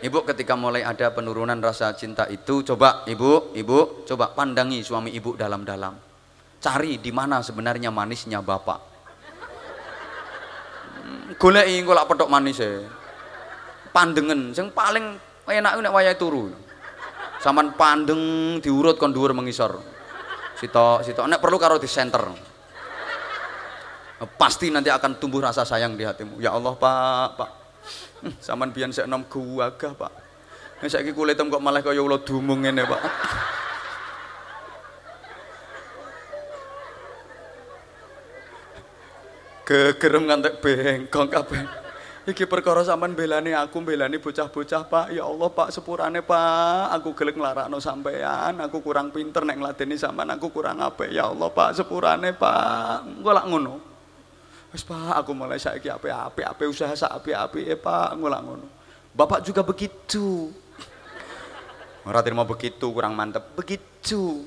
Ibu 0.05 0.29
ketika 0.29 0.53
mulai 0.53 0.85
ada 0.85 1.09
penurunan 1.09 1.57
rasa 1.57 1.89
cinta 1.97 2.29
itu, 2.29 2.61
coba 2.61 3.01
ibu, 3.09 3.49
ibu, 3.57 4.05
coba 4.05 4.29
pandangi 4.37 4.85
suami 4.85 5.09
ibu 5.09 5.33
dalam-dalam. 5.33 6.09
cari 6.59 6.99
di 6.99 7.11
mana 7.15 7.39
sebenarnya 7.39 7.87
manisnya 7.89 8.43
bapak 8.43 8.79
hmm, 10.99 11.39
goleki 11.39 11.79
engko 11.79 11.95
lak 11.95 12.05
petok 12.11 12.29
manis 12.29 12.59
e 12.59 12.83
pandengen. 13.91 14.53
Sing 14.55 14.71
paling 14.73 15.17
enak 15.49 15.81
nek 15.81 15.93
wayahe 15.93 16.15
turu. 16.17 16.51
Saman 17.39 17.71
pandeng 17.73 18.19
diurut 18.59 18.99
kon 18.99 19.15
dhuwur 19.15 19.31
mengisor. 19.31 19.79
Sitok 20.59 21.07
sitok. 21.07 21.25
Nek 21.25 21.39
perlu 21.39 21.55
karo 21.55 21.79
di 21.79 21.87
center 21.87 22.27
pasti 24.35 24.67
nanti 24.67 24.91
akan 24.91 25.15
tumbuh 25.15 25.39
rasa 25.39 25.63
sayang 25.63 25.95
di 25.95 26.03
hatimu. 26.03 26.43
Ya 26.43 26.51
Allah 26.51 26.75
pak 26.75 27.39
pak. 27.39 27.49
Saman 28.45 28.75
biyen 28.75 28.91
sik 28.91 29.07
nom 29.07 29.23
gagah 29.23 29.95
pak. 29.95 30.11
Nek 30.83 30.91
saiki 30.91 31.15
kulitem 31.15 31.47
kok 31.47 31.63
malah 31.63 31.79
kaya 31.79 32.03
ula 32.03 32.19
dumung 32.19 32.67
ngene 32.67 32.83
pak. 32.83 32.99
Gegerem 39.69 40.25
ngantek 40.25 40.59
bengkong 40.65 41.29
kabeh 41.29 41.88
iki 42.27 42.43
perkara 42.43 42.83
sampean 42.83 43.15
belani 43.15 43.55
aku 43.55 43.79
belani 43.79 44.19
bocah-bocah 44.19 44.83
Pak. 44.87 45.05
Ya 45.15 45.23
Allah 45.23 45.49
Pak 45.51 45.69
sepurane 45.71 46.19
Pak. 46.19 46.91
Aku 46.99 47.15
gelek 47.15 47.39
nglarakno 47.39 47.79
sampean. 47.79 48.59
Aku 48.59 48.83
kurang 48.83 49.13
pinter 49.13 49.45
nek 49.47 49.59
ngladeni 49.61 49.95
sampean. 49.95 50.33
Aku 50.35 50.51
kurang 50.51 50.83
apik. 50.83 51.13
Ya 51.13 51.31
Allah 51.31 51.47
Pak 51.47 51.79
sepurane 51.79 52.35
Pak. 52.35 53.23
Engko 53.23 53.31
lak 53.31 53.45
ngono. 53.47 53.75
Wis 54.75 54.83
Pak 54.83 55.15
aku 55.23 55.31
mulai 55.33 55.57
saiki 55.57 55.89
apik-apik 55.89 56.45
apik 56.45 56.67
usaha 56.69 56.91
sak 56.93 57.23
apik-apik 57.23 57.63
eh 57.63 57.79
Pak. 57.79 58.17
Engko 58.17 58.27
lak 58.27 58.41
ngono. 58.43 58.67
Bapak 59.15 59.39
juga 59.45 59.63
begitu. 59.63 60.51
Ora 62.03 62.19
terima 62.25 62.43
begitu 62.43 62.89
kurang 62.91 63.15
mantep. 63.15 63.55
Begitu. 63.55 64.43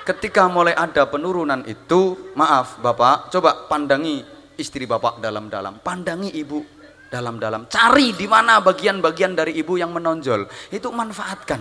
Ketika 0.00 0.48
mulai 0.48 0.72
ada 0.74 1.06
penurunan 1.06 1.60
itu 1.68 2.32
maaf 2.32 2.80
Bapak 2.80 3.28
coba 3.30 3.68
pandangi 3.68 4.39
istri 4.60 4.84
Bapak 4.84 5.24
dalam-dalam 5.24 5.80
pandangi 5.80 6.36
ibu 6.36 6.80
dalam-dalam. 7.10 7.66
Cari 7.66 8.14
di 8.14 8.30
mana 8.30 8.62
bagian-bagian 8.62 9.34
dari 9.34 9.58
ibu 9.58 9.74
yang 9.74 9.90
menonjol. 9.90 10.46
Itu 10.70 10.94
manfaatkan. 10.94 11.58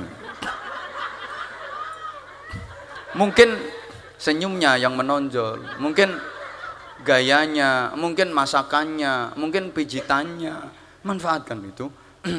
Mungkin 3.18 3.50
senyumnya 4.22 4.78
yang 4.78 4.94
menonjol, 4.94 5.82
mungkin 5.82 6.14
gayanya, 7.02 7.98
mungkin 7.98 8.30
masakannya, 8.30 9.34
mungkin 9.36 9.74
pijitannya. 9.74 10.56
Manfaatkan 11.02 11.58
itu. 11.66 11.90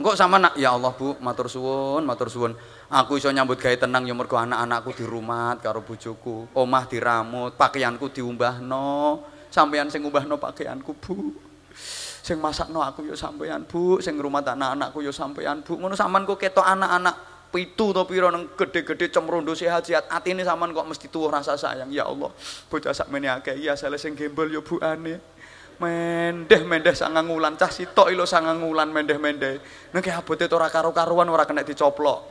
Enggak 0.00 0.16
sama 0.16 0.40
nak 0.40 0.56
ya 0.56 0.72
Allah 0.72 0.96
Bu, 0.96 1.20
matur 1.20 1.52
suwun, 1.52 2.08
matur 2.08 2.32
suwun. 2.32 2.56
Aku 2.92 3.16
iso 3.16 3.32
nyambut 3.32 3.56
gawe 3.56 3.72
tenang 3.72 4.04
ya 4.04 4.12
mergo 4.12 4.36
anak-anakku 4.36 4.92
di 4.92 5.08
rumah 5.08 5.56
karo 5.56 5.80
bojoku, 5.80 6.52
omah 6.52 6.84
diramut, 6.84 7.56
pakaianku 7.56 8.12
diumbahno. 8.12 9.24
Sampeyan 9.48 9.88
sing 9.88 10.04
ngubahno 10.04 10.36
pakaianku 10.36 10.92
Bu. 11.00 11.32
Sing 12.20 12.36
masakno 12.36 12.84
aku 12.84 13.08
yo 13.08 13.16
sampeyan 13.16 13.64
Bu. 13.64 13.96
Sing 14.04 14.20
rumah 14.20 14.44
anak-anakku 14.44 15.00
yo 15.00 15.08
sampeyan 15.08 15.64
Bu. 15.64 15.80
Ngono 15.80 15.96
sampean 15.96 16.28
kok 16.28 16.36
ketok 16.36 16.68
anak-anak 16.68 17.48
pitu 17.48 17.96
to 17.96 18.04
pira 18.04 18.28
nang 18.28 18.52
gede-gede 18.52 19.08
cemrondo 19.08 19.56
sehat-sehat? 19.56 20.12
Atine 20.12 20.44
sampean 20.44 20.76
kok 20.76 20.84
mesti 20.84 21.08
tuwuh 21.08 21.32
rasa 21.32 21.56
sayang? 21.56 21.88
Ya 21.88 22.04
Allah 22.04 22.28
bocah 22.68 22.92
sakmene 22.92 23.32
akeh. 23.32 23.56
Ya 23.56 23.72
sale 23.72 23.96
sing 23.96 24.12
gembel 24.12 24.52
yo 24.52 24.60
Bu 24.60 24.76
ane. 24.84 25.16
Mendeh 25.80 26.62
mendeh 26.62 26.92
sangang 26.92 27.26
wulan 27.26 27.56
cah 27.56 27.72
sitok 27.72 28.12
ilo 28.12 28.28
sangang 28.28 28.60
wulan 28.62 28.92
mendeh 28.92 29.16
mendeh 29.18 29.58
nek 29.90 30.04
abote 30.14 30.46
ora 30.52 30.70
karo-karuan 30.70 31.26
ora 31.26 31.42
kena 31.42 31.66
dicoplok 31.66 32.28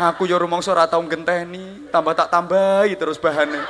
aku 0.00 0.24
yo 0.24 0.40
rumangsa 0.40 0.72
ora 0.72 0.88
tau 0.88 1.04
genteni 1.04 1.88
tambah 1.92 2.16
tak 2.16 2.32
tambahi 2.32 2.96
terus 2.96 3.20
bahane. 3.20 3.60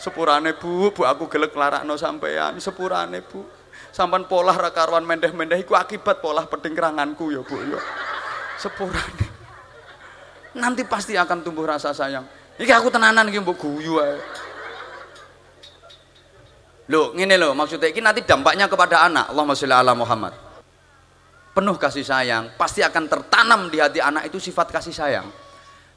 Sepurane 0.00 0.56
bu 0.56 0.94
bu 0.94 1.02
aku 1.04 1.28
gelek 1.28 1.52
larakno 1.52 1.98
sampean 1.98 2.56
sepurane 2.62 3.20
bu. 3.20 3.42
Sampan 3.90 4.22
pola 4.30 4.54
rakaruan 4.54 5.02
mendeh-mendeh 5.02 5.66
iku 5.66 5.74
akibat 5.74 6.22
pola 6.22 6.46
keranganku 6.46 7.34
ya 7.34 7.42
bu 7.42 7.58
ya 7.58 7.80
sepurane. 8.60 9.26
Nanti 10.58 10.82
pasti 10.86 11.14
akan 11.14 11.46
tumbuh 11.46 11.66
rasa 11.66 11.94
sayang. 11.94 12.26
Iki 12.60 12.72
aku 12.74 12.92
tenanan 12.92 13.30
iki 13.30 13.40
mbok 13.40 13.56
guyu 13.56 14.02
ae. 14.02 14.18
Loh, 16.90 17.14
loh, 17.14 17.52
maksudnya 17.54 17.86
ini 17.86 18.02
nanti 18.02 18.26
dampaknya 18.26 18.66
kepada 18.66 19.06
anak. 19.06 19.30
Allahumma 19.30 19.54
sholli 19.54 19.70
ala 19.70 19.94
Muhammad. 19.94 20.49
Penuh 21.60 21.76
kasih 21.76 22.08
sayang, 22.08 22.56
pasti 22.56 22.80
akan 22.80 23.04
tertanam 23.04 23.68
di 23.68 23.76
hati 23.76 24.00
anak 24.00 24.32
itu 24.32 24.40
sifat 24.40 24.72
kasih 24.72 24.96
sayang. 24.96 25.28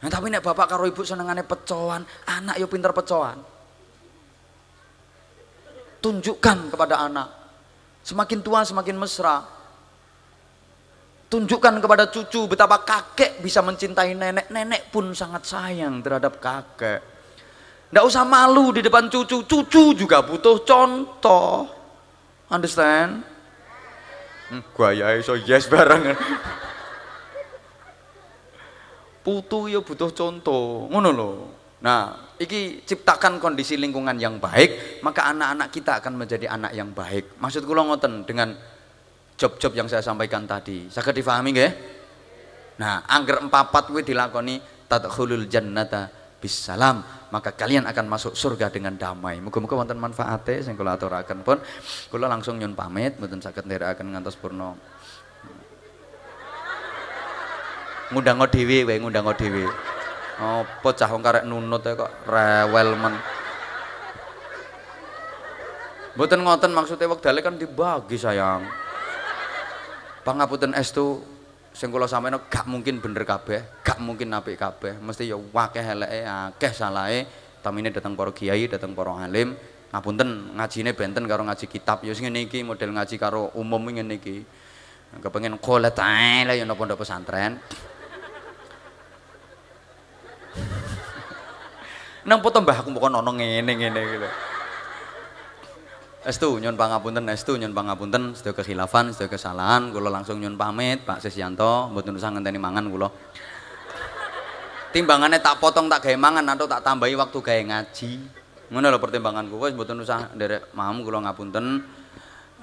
Nah, 0.03 0.09
tapi 0.11 0.27
nek 0.27 0.43
bapak 0.43 0.75
karo 0.75 0.83
ibu 0.83 1.07
senengane 1.07 1.47
pecoan, 1.47 2.03
anak 2.27 2.59
yo 2.59 2.67
pinter 2.67 2.91
pecoan 2.91 3.53
tunjukkan 6.03 6.75
kepada 6.75 7.07
anak. 7.07 7.27
Semakin 8.03 8.43
tua 8.43 8.67
semakin 8.67 8.99
mesra. 8.99 9.39
Tunjukkan 11.31 11.79
kepada 11.79 12.11
cucu 12.11 12.45
betapa 12.45 12.83
kakek 12.83 13.39
bisa 13.39 13.63
mencintai 13.63 14.11
nenek. 14.11 14.51
Nenek 14.51 14.91
pun 14.91 15.15
sangat 15.15 15.47
sayang 15.47 16.03
terhadap 16.03 16.37
kakek. 16.43 16.99
Tidak 17.89 18.03
usah 18.03 18.27
malu 18.27 18.75
di 18.75 18.83
depan 18.83 19.07
cucu. 19.07 19.47
Cucu 19.47 19.83
juga 19.95 20.21
butuh 20.21 20.61
contoh. 20.67 21.71
Understand? 22.51 23.32
Gua 24.75 24.93
ya 24.93 25.15
so 25.23 25.33
yes 25.39 25.65
bareng. 25.71 26.13
Putu 29.23 29.71
ya 29.71 29.79
butuh 29.79 30.11
contoh. 30.11 30.91
Ngono 30.91 31.09
loh. 31.15 31.35
Nah, 31.83 32.31
iki 32.39 32.83
ciptakan 32.87 33.43
kondisi 33.43 33.75
lingkungan 33.75 34.15
yang 34.15 34.39
baik, 34.39 35.03
maka 35.03 35.27
anak-anak 35.31 35.67
kita 35.67 35.99
akan 35.99 36.15
menjadi 36.15 36.47
anak 36.47 36.71
yang 36.71 36.95
baik. 36.95 37.35
Maksud 37.39 37.67
kula 37.67 37.83
ngoten 37.83 38.23
dengan 38.23 38.55
job-job 39.35 39.75
yang 39.75 39.91
saya 39.91 39.99
sampaikan 39.99 40.47
tadi. 40.47 40.87
Saged 40.87 41.11
difahami 41.11 41.51
nggih? 41.51 41.71
Nah, 42.79 43.03
angger 43.05 43.43
empapat 43.43 43.91
kuwi 43.91 44.07
dilakoni 44.07 44.63
tadkhulul 44.87 45.51
jannata 45.51 46.22
bisalam, 46.43 46.99
maka 47.31 47.55
kalian 47.55 47.87
akan 47.87 48.11
masuk 48.11 48.35
surga 48.35 48.67
dengan 48.67 48.99
damai. 48.99 49.39
Muga-muga 49.39 49.79
wonten 49.79 49.95
manfaate 49.95 50.59
sing 50.59 50.75
kula 50.75 50.99
aturaken 50.99 51.39
pun. 51.39 51.63
Kula 52.11 52.27
langsung 52.27 52.59
nyun 52.59 52.75
pamit 52.75 53.15
mboten 53.15 53.39
saged 53.39 53.63
nderekaken 53.63 54.11
ngantos 54.11 54.35
purna. 54.35 54.75
Ngundang 58.11 58.43
dhewe 58.51 58.83
wae 58.83 58.99
ngundang 58.99 59.31
dhewe. 59.39 59.71
Apa 60.43 60.89
cah 60.91 61.07
wong 61.07 61.23
karek 61.23 61.47
nunut 61.47 61.79
kok 61.79 62.11
rewel 62.27 62.99
men. 62.99 63.15
Mboten 66.19 66.43
ngoten 66.45 66.71
maksudnya 66.75 67.07
wektale 67.07 67.39
kan 67.39 67.55
dibagi 67.55 68.19
sayang. 68.19 68.67
Pangapunten 70.21 70.75
estu 70.77 71.23
sing 71.73 71.89
kula 71.89 72.05
sampeyan 72.05 72.37
gak 72.47 72.69
mungkin 72.69 73.01
bener 73.01 73.25
kabeh, 73.25 73.81
gak 73.81 73.97
mungkin 73.99 74.29
apik 74.31 74.55
kabeh, 74.55 75.01
mesti 75.01 75.27
ya 75.27 75.37
akeh 75.37 75.83
eleke, 75.83 76.21
akeh 76.25 76.71
salahe. 76.73 77.21
Tamine 77.63 77.95
datang 77.95 78.13
para 78.13 78.27
kiai, 78.35 78.67
datang 78.67 78.91
para 78.91 79.15
alim, 79.23 79.55
ngapunten 79.89 80.51
ngajine 80.59 80.91
benten 80.91 81.23
karo 81.23 81.47
ngaji 81.47 81.65
kitab 81.71 82.03
ya 82.03 82.11
sing 82.11 82.27
iki 82.27 82.59
model 82.59 82.91
ngaji 82.91 83.15
karo 83.15 83.55
umum 83.55 83.87
ngene 83.87 84.19
iki. 84.19 84.43
Kepengen 85.13 85.55
qolat 85.63 85.95
ae 85.99 86.43
ya 86.43 86.65
napa 86.67 86.83
pesantren. 86.93 87.57
nang 92.23 92.39
foto 92.39 92.63
mbah 92.63 92.79
aku 92.79 92.95
mbok 92.95 93.11
ono 93.11 93.31
ngene 93.35 93.71
ngene 93.75 93.99
gitu 94.15 94.29
Estu 96.23 96.55
nyun 96.55 96.79
pangapunten, 96.79 97.27
estu 97.27 97.59
nyun 97.59 97.75
pangapunten, 97.75 98.31
sedaya 98.31 98.55
kekhilafan, 98.55 99.11
sedaya 99.11 99.27
kesalahan, 99.27 99.91
kula 99.91 100.07
langsung 100.07 100.39
nyun 100.39 100.55
pamit 100.55 101.03
Pak 101.03 101.19
Sesyanto, 101.19 101.91
mboten 101.91 102.15
usah 102.15 102.31
ngenteni 102.31 102.55
mangan 102.55 102.87
kula. 102.87 103.11
Timbangannya 104.95 105.43
tak 105.43 105.59
potong 105.59 105.91
tak 105.91 106.07
gawe 106.07 106.15
mangan 106.15 106.47
atau 106.47 106.63
tak 106.63 106.79
tambahi 106.79 107.19
waktu 107.19 107.37
gawe 107.43 107.61
ngaji. 107.67 108.11
Ngono 108.71 108.85
lho 108.87 108.99
pertimbanganku. 109.03 109.59
Wis 109.59 109.75
mboten 109.75 109.99
usah 109.99 110.31
nderek 110.31 110.71
mam 110.71 111.03
kula 111.03 111.27
ngapunten. 111.27 111.83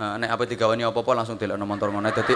Uh, 0.00 0.16
nek 0.16 0.32
apa 0.32 0.48
digawani 0.48 0.88
apa-apa 0.88 1.20
langsung 1.20 1.36
delokno 1.36 1.68
motor 1.68 1.92
ngono 1.92 2.08
dadi 2.08 2.32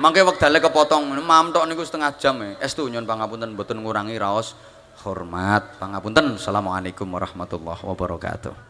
Mangke 0.00 0.24
wektale 0.26 0.58
kepotong, 0.58 1.14
mam 1.22 1.52
tok 1.54 1.68
niku 1.68 1.84
setengah 1.86 2.16
jam 2.18 2.40
e. 2.42 2.56
Estu 2.58 2.88
nyuwun 2.88 3.06
pangapunten 3.06 3.52
mboten 3.54 3.84
ngurangi 3.84 4.16
raos 4.18 4.56
hormat. 5.04 5.76
Pangapunten. 5.80 6.36
Assalamualaikum 6.36 7.08
warahmatullahi 7.08 7.82
wabarakatuh. 7.84 8.69